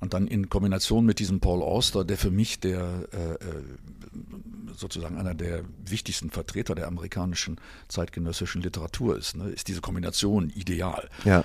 und 0.00 0.12
dann 0.12 0.26
in 0.26 0.50
Kombination 0.50 1.06
mit 1.06 1.18
diesem 1.18 1.40
Paul 1.40 1.62
Auster, 1.62 2.04
der 2.04 2.18
für 2.18 2.30
mich 2.30 2.60
der 2.60 3.08
äh, 3.14 3.32
äh, 3.42 3.62
sozusagen 4.76 5.16
einer 5.16 5.32
der 5.32 5.64
wichtigsten 5.82 6.28
Vertreter 6.28 6.74
der 6.74 6.88
amerikanischen 6.88 7.58
zeitgenössischen 7.88 8.60
Literatur 8.60 9.16
ist, 9.16 9.34
ne? 9.34 9.48
ist 9.48 9.68
diese 9.68 9.80
Kombination 9.80 10.50
ideal. 10.50 11.08
Ja. 11.24 11.42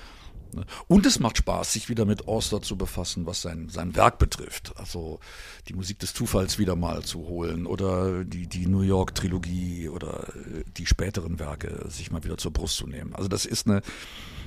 Ne? 0.53 0.65
Und 0.87 1.05
es 1.05 1.19
macht 1.19 1.37
Spaß, 1.37 1.73
sich 1.73 1.89
wieder 1.89 2.05
mit 2.05 2.27
Auster 2.27 2.61
zu 2.61 2.77
befassen, 2.77 3.25
was 3.25 3.41
sein, 3.41 3.69
sein 3.69 3.95
Werk 3.95 4.17
betrifft. 4.19 4.73
Also 4.77 5.19
die 5.67 5.73
Musik 5.73 5.99
des 5.99 6.13
Zufalls 6.13 6.59
wieder 6.59 6.75
mal 6.75 7.03
zu 7.03 7.19
holen 7.27 7.65
oder 7.65 8.23
die, 8.23 8.47
die 8.47 8.67
New 8.67 8.81
York 8.81 9.15
Trilogie 9.15 9.89
oder 9.89 10.27
äh, 10.29 10.63
die 10.77 10.85
späteren 10.85 11.39
Werke 11.39 11.85
sich 11.89 12.11
mal 12.11 12.23
wieder 12.23 12.37
zur 12.37 12.51
Brust 12.51 12.77
zu 12.77 12.87
nehmen. 12.87 13.15
Also 13.15 13.27
das 13.27 13.45
ist 13.45 13.67
eine, 13.67 13.81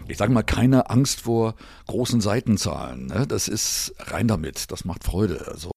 ich 0.09 0.17
sage 0.17 0.33
mal, 0.33 0.43
keine 0.43 0.91
Angst 0.91 1.23
vor 1.23 1.55
großen 1.87 2.21
Seitenzahlen. 2.21 3.07
Ne? 3.07 3.27
Das 3.27 3.49
ist 3.49 3.95
rein 3.99 4.29
damit, 4.29 4.71
das 4.71 4.85
macht 4.85 5.05
Freude. 5.05 5.47
Also 5.49 5.71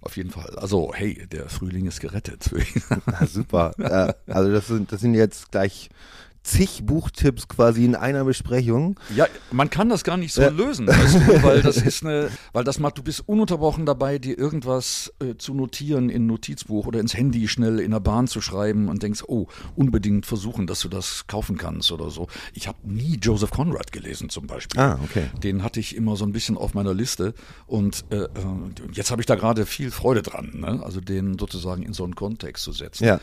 auf 0.00 0.16
jeden 0.16 0.30
Fall. 0.30 0.56
Also, 0.58 0.92
hey, 0.94 1.26
der 1.26 1.48
Frühling 1.48 1.86
ist 1.86 2.00
gerettet. 2.00 2.50
Na, 3.06 3.26
super. 3.26 3.72
also 4.26 4.52
das 4.52 4.66
sind, 4.66 4.92
das 4.92 5.00
sind 5.00 5.14
jetzt 5.14 5.50
gleich 5.50 5.90
zig 6.42 6.84
Buchtipps 6.84 7.48
quasi 7.48 7.84
in 7.84 7.94
einer 7.94 8.24
Besprechung. 8.24 8.98
Ja, 9.14 9.26
man 9.50 9.70
kann 9.70 9.88
das 9.88 10.04
gar 10.04 10.16
nicht 10.16 10.32
so 10.32 10.42
ja. 10.42 10.48
lösen, 10.48 10.86
weißt 10.86 11.14
du, 11.14 11.42
weil 11.42 11.62
das 11.62 11.76
ist 11.78 12.04
eine, 12.04 12.30
weil 12.52 12.64
das 12.64 12.78
macht, 12.78 12.98
du 12.98 13.02
bist 13.02 13.28
ununterbrochen 13.28 13.86
dabei, 13.86 14.18
dir 14.18 14.38
irgendwas 14.38 15.12
äh, 15.20 15.36
zu 15.36 15.54
notieren 15.54 16.08
in 16.08 16.26
Notizbuch 16.26 16.86
oder 16.86 17.00
ins 17.00 17.14
Handy 17.14 17.48
schnell 17.48 17.80
in 17.80 17.90
der 17.90 18.00
Bahn 18.00 18.28
zu 18.28 18.40
schreiben 18.40 18.88
und 18.88 19.02
denkst, 19.02 19.24
oh, 19.26 19.46
unbedingt 19.76 20.26
versuchen, 20.26 20.66
dass 20.66 20.80
du 20.80 20.88
das 20.88 21.26
kaufen 21.26 21.58
kannst 21.58 21.92
oder 21.92 22.10
so. 22.10 22.28
Ich 22.54 22.68
habe 22.68 22.78
nie 22.84 23.18
Joseph 23.20 23.50
Conrad 23.50 23.92
gelesen 23.92 24.30
zum 24.30 24.46
Beispiel. 24.46 24.80
Ah, 24.80 24.98
okay. 25.04 25.30
Den 25.42 25.62
hatte 25.62 25.80
ich 25.80 25.94
immer 25.94 26.16
so 26.16 26.24
ein 26.24 26.32
bisschen 26.32 26.56
auf 26.56 26.74
meiner 26.74 26.94
Liste 26.94 27.34
und 27.66 28.04
äh, 28.10 28.16
äh 28.16 28.28
jetzt 28.92 29.10
habe 29.10 29.20
ich 29.22 29.26
da 29.26 29.34
gerade 29.34 29.66
viel 29.66 29.90
Freude 29.90 30.22
dran, 30.22 30.52
ne? 30.54 30.80
also 30.82 31.00
den 31.00 31.38
sozusagen 31.38 31.82
in 31.82 31.92
so 31.92 32.04
einen 32.04 32.14
Kontext 32.14 32.64
zu 32.64 32.72
setzen. 32.72 33.04
Ja 33.04 33.20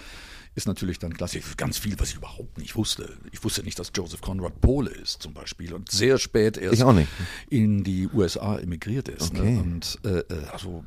ist 0.55 0.67
natürlich 0.67 0.99
dann 0.99 1.13
klassisch. 1.13 1.57
Ganz 1.57 1.77
viel, 1.77 1.99
was 1.99 2.09
ich 2.09 2.15
überhaupt 2.15 2.57
nicht 2.57 2.75
wusste. 2.75 3.17
Ich 3.31 3.43
wusste 3.43 3.63
nicht, 3.63 3.77
dass 3.77 3.91
Joseph 3.93 4.21
Conrad 4.21 4.61
Pole 4.61 4.89
ist 4.89 5.21
zum 5.21 5.33
Beispiel 5.33 5.73
und 5.73 5.91
sehr 5.91 6.17
spät 6.17 6.57
erst 6.57 6.81
in 7.49 7.83
die 7.83 8.07
USA 8.07 8.57
emigriert 8.57 9.09
ist. 9.09 9.33
Ne? 9.33 9.39
Okay. 9.41 9.51
Ne? 9.51 9.61
Und 9.61 9.99
äh, 10.05 10.19
äh, 10.19 10.45
also 10.51 10.83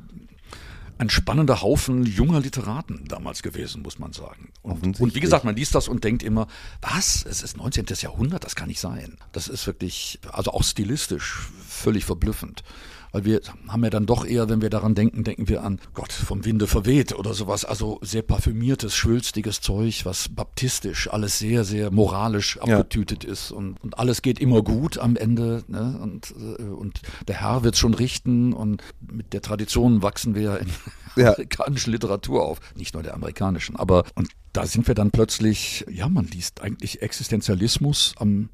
ein 0.97 1.09
spannender 1.09 1.61
Haufen 1.61 2.05
junger 2.05 2.41
Literaten 2.41 3.05
damals 3.07 3.41
gewesen, 3.41 3.83
muss 3.83 3.99
man 3.99 4.11
sagen. 4.11 4.51
Und, 4.63 4.99
und, 4.99 5.15
wie 5.15 5.21
gesagt, 5.21 5.45
man 5.45 5.55
liest 5.55 5.73
das 5.73 5.87
und 5.87 6.03
denkt 6.03 6.23
immer, 6.23 6.47
was? 6.81 7.25
Es 7.25 7.41
ist 7.41 7.55
19. 7.55 7.85
Jahrhundert, 8.01 8.43
das 8.43 8.55
kann 8.55 8.67
nicht 8.67 8.81
sein. 8.81 9.17
Das 9.31 9.47
ist 9.47 9.65
wirklich, 9.65 10.19
also 10.29 10.51
auch 10.51 10.63
stilistisch 10.63 11.47
völlig 11.65 12.03
verblüffend. 12.03 12.63
Weil 13.11 13.25
wir 13.25 13.41
haben 13.67 13.83
ja 13.83 13.89
dann 13.89 14.05
doch 14.05 14.25
eher, 14.25 14.49
wenn 14.49 14.61
wir 14.61 14.69
daran 14.69 14.95
denken, 14.95 15.23
denken 15.23 15.47
wir 15.47 15.63
an 15.63 15.79
Gott 15.93 16.11
vom 16.11 16.45
Winde 16.45 16.67
verweht 16.67 17.13
oder 17.13 17.33
sowas. 17.33 17.65
Also 17.65 17.99
sehr 18.01 18.21
parfümiertes, 18.21 18.95
schwülstiges 18.95 19.61
Zeug, 19.61 20.05
was 20.05 20.29
baptistisch, 20.29 21.09
alles 21.11 21.39
sehr, 21.39 21.63
sehr 21.63 21.91
moralisch 21.91 22.59
abgetütet 22.59 23.23
ja. 23.23 23.31
ist 23.31 23.51
und, 23.51 23.81
und 23.83 23.97
alles 23.97 24.21
geht 24.21 24.39
immer 24.39 24.61
gut 24.61 24.97
am 24.97 25.15
Ende. 25.15 25.63
Ne? 25.67 25.99
Und, 26.01 26.33
äh, 26.37 26.63
und 26.63 27.01
der 27.27 27.41
Herr 27.41 27.63
wird 27.63 27.77
schon 27.77 27.93
richten 27.93 28.53
und 28.53 28.83
mit 28.99 29.33
der 29.33 29.41
Tradition 29.41 30.01
wachsen 30.01 30.35
wir 30.35 30.41
ja 30.41 30.55
in 30.57 30.67
ja. 31.15 31.33
amerikanischen 31.33 31.91
Literatur 31.91 32.43
auf. 32.45 32.59
Nicht 32.75 32.93
nur 32.93 33.03
der 33.03 33.13
amerikanischen, 33.13 33.75
aber 33.75 34.03
und 34.15 34.29
da 34.53 34.65
sind 34.65 34.87
wir 34.87 34.95
dann 34.95 35.11
plötzlich, 35.11 35.85
ja, 35.89 36.09
man 36.09 36.25
liest 36.25 36.61
eigentlich 36.61 37.01
Existenzialismus 37.01 38.13
am 38.17 38.49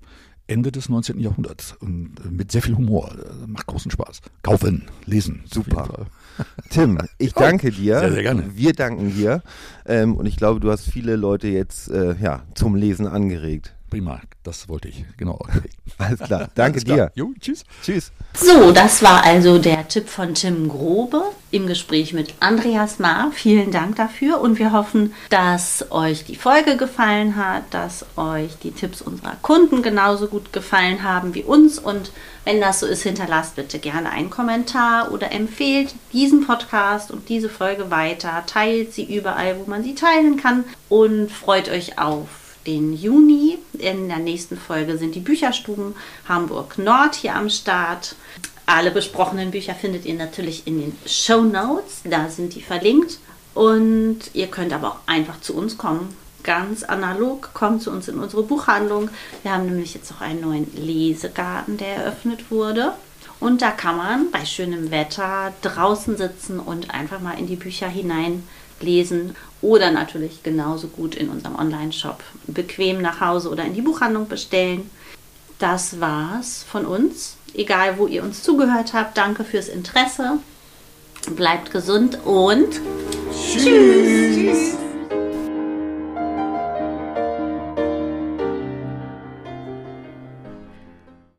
Ende 0.47 0.71
des 0.71 0.89
19. 0.89 1.19
Jahrhunderts 1.19 1.75
und 1.79 2.13
äh, 2.23 2.29
mit 2.29 2.51
sehr 2.51 2.61
viel 2.61 2.75
Humor. 2.75 3.11
Äh, 3.13 3.47
macht 3.47 3.65
großen 3.65 3.91
Spaß. 3.91 4.21
Kaufen, 4.43 4.83
lesen. 5.05 5.43
Super. 5.51 6.07
Tim, 6.69 6.99
ich 7.17 7.33
danke 7.33 7.71
dir. 7.71 7.99
Sehr, 7.99 8.11
sehr 8.11 8.23
gerne. 8.23 8.55
Wir 8.55 8.73
danken 8.73 9.13
dir. 9.13 9.41
Ähm, 9.85 10.15
und 10.15 10.25
ich 10.25 10.37
glaube, 10.37 10.59
du 10.59 10.71
hast 10.71 10.83
viele 10.89 11.15
Leute 11.15 11.47
jetzt 11.47 11.89
äh, 11.89 12.15
ja, 12.21 12.43
zum 12.53 12.75
Lesen 12.75 13.07
angeregt. 13.07 13.75
Prima, 13.95 14.19
das 14.43 14.67
wollte 14.67 14.89
ich, 14.89 15.05
genau. 15.15 15.39
Alles 15.97 16.19
klar, 16.19 16.49
danke 16.53 16.73
Alles 16.73 16.83
klar. 16.83 16.97
dir. 16.97 17.11
Jo, 17.15 17.33
tschüss. 17.39 17.63
Tschüss. 17.81 18.11
So, 18.33 18.73
das 18.73 19.01
war 19.01 19.23
also 19.23 19.57
der 19.57 19.87
Tipp 19.87 20.09
von 20.09 20.33
Tim 20.33 20.67
Grobe 20.67 21.23
im 21.51 21.65
Gespräch 21.65 22.11
mit 22.11 22.33
Andreas 22.41 22.99
Maar. 22.99 23.31
Vielen 23.31 23.71
Dank 23.71 23.95
dafür 23.95 24.41
und 24.41 24.59
wir 24.59 24.73
hoffen, 24.73 25.13
dass 25.29 25.89
euch 25.91 26.25
die 26.25 26.35
Folge 26.35 26.75
gefallen 26.75 27.37
hat, 27.37 27.73
dass 27.73 28.05
euch 28.17 28.57
die 28.61 28.71
Tipps 28.71 29.01
unserer 29.01 29.37
Kunden 29.41 29.81
genauso 29.81 30.27
gut 30.27 30.51
gefallen 30.51 31.03
haben 31.03 31.33
wie 31.33 31.43
uns 31.43 31.79
und 31.79 32.11
wenn 32.43 32.59
das 32.59 32.81
so 32.81 32.87
ist, 32.87 33.03
hinterlasst 33.03 33.55
bitte 33.55 33.79
gerne 33.79 34.09
einen 34.09 34.29
Kommentar 34.29 35.13
oder 35.13 35.31
empfehlt 35.31 35.95
diesen 36.11 36.45
Podcast 36.45 37.11
und 37.11 37.29
diese 37.29 37.47
Folge 37.47 37.91
weiter, 37.91 38.43
teilt 38.45 38.93
sie 38.93 39.15
überall, 39.15 39.57
wo 39.57 39.69
man 39.69 39.83
sie 39.83 39.95
teilen 39.95 40.35
kann 40.35 40.65
und 40.89 41.31
freut 41.31 41.69
euch 41.69 41.97
auf 41.97 42.44
den 42.65 42.93
Juni. 42.93 43.57
In 43.73 44.07
der 44.07 44.19
nächsten 44.19 44.57
Folge 44.57 44.97
sind 44.97 45.15
die 45.15 45.19
Bücherstuben 45.19 45.95
Hamburg 46.27 46.77
Nord 46.77 47.15
hier 47.15 47.35
am 47.35 47.49
Start. 47.49 48.15
Alle 48.65 48.91
besprochenen 48.91 49.51
Bücher 49.51 49.75
findet 49.75 50.05
ihr 50.05 50.15
natürlich 50.15 50.65
in 50.65 50.79
den 50.79 50.97
Show 51.05 51.41
Notes, 51.41 52.01
da 52.03 52.29
sind 52.29 52.55
die 52.55 52.61
verlinkt. 52.61 53.19
Und 53.53 54.19
ihr 54.33 54.47
könnt 54.47 54.73
aber 54.73 54.89
auch 54.89 54.99
einfach 55.05 55.39
zu 55.39 55.55
uns 55.55 55.77
kommen. 55.77 56.15
Ganz 56.43 56.83
analog, 56.83 57.51
kommt 57.53 57.81
zu 57.81 57.89
uns 57.89 58.07
in 58.07 58.19
unsere 58.19 58.43
Buchhandlung. 58.43 59.09
Wir 59.43 59.53
haben 59.53 59.65
nämlich 59.65 59.93
jetzt 59.93 60.11
auch 60.11 60.21
einen 60.21 60.41
neuen 60.41 60.67
Lesegarten, 60.75 61.77
der 61.77 61.95
eröffnet 61.95 62.51
wurde. 62.51 62.93
Und 63.39 63.61
da 63.61 63.71
kann 63.71 63.97
man 63.97 64.31
bei 64.31 64.45
schönem 64.45 64.91
Wetter 64.91 65.53
draußen 65.61 66.17
sitzen 66.17 66.59
und 66.59 66.91
einfach 66.91 67.19
mal 67.19 67.37
in 67.37 67.47
die 67.47 67.55
Bücher 67.55 67.87
hinein 67.87 68.43
lesen 68.81 69.35
oder 69.61 69.91
natürlich 69.91 70.43
genauso 70.43 70.87
gut 70.87 71.15
in 71.15 71.29
unserem 71.29 71.55
Online-Shop 71.55 72.23
bequem 72.47 73.01
nach 73.01 73.21
Hause 73.21 73.49
oder 73.49 73.65
in 73.65 73.73
die 73.73 73.81
Buchhandlung 73.81 74.27
bestellen. 74.27 74.89
Das 75.59 75.99
war's 75.99 76.65
von 76.69 76.85
uns. 76.85 77.37
Egal, 77.53 77.97
wo 77.97 78.07
ihr 78.07 78.23
uns 78.23 78.43
zugehört 78.43 78.93
habt, 78.93 79.17
danke 79.17 79.43
fürs 79.43 79.69
Interesse. 79.69 80.39
Bleibt 81.35 81.71
gesund 81.71 82.19
und 82.25 82.79
tschüss. 83.31 83.63
tschüss. 83.63 84.94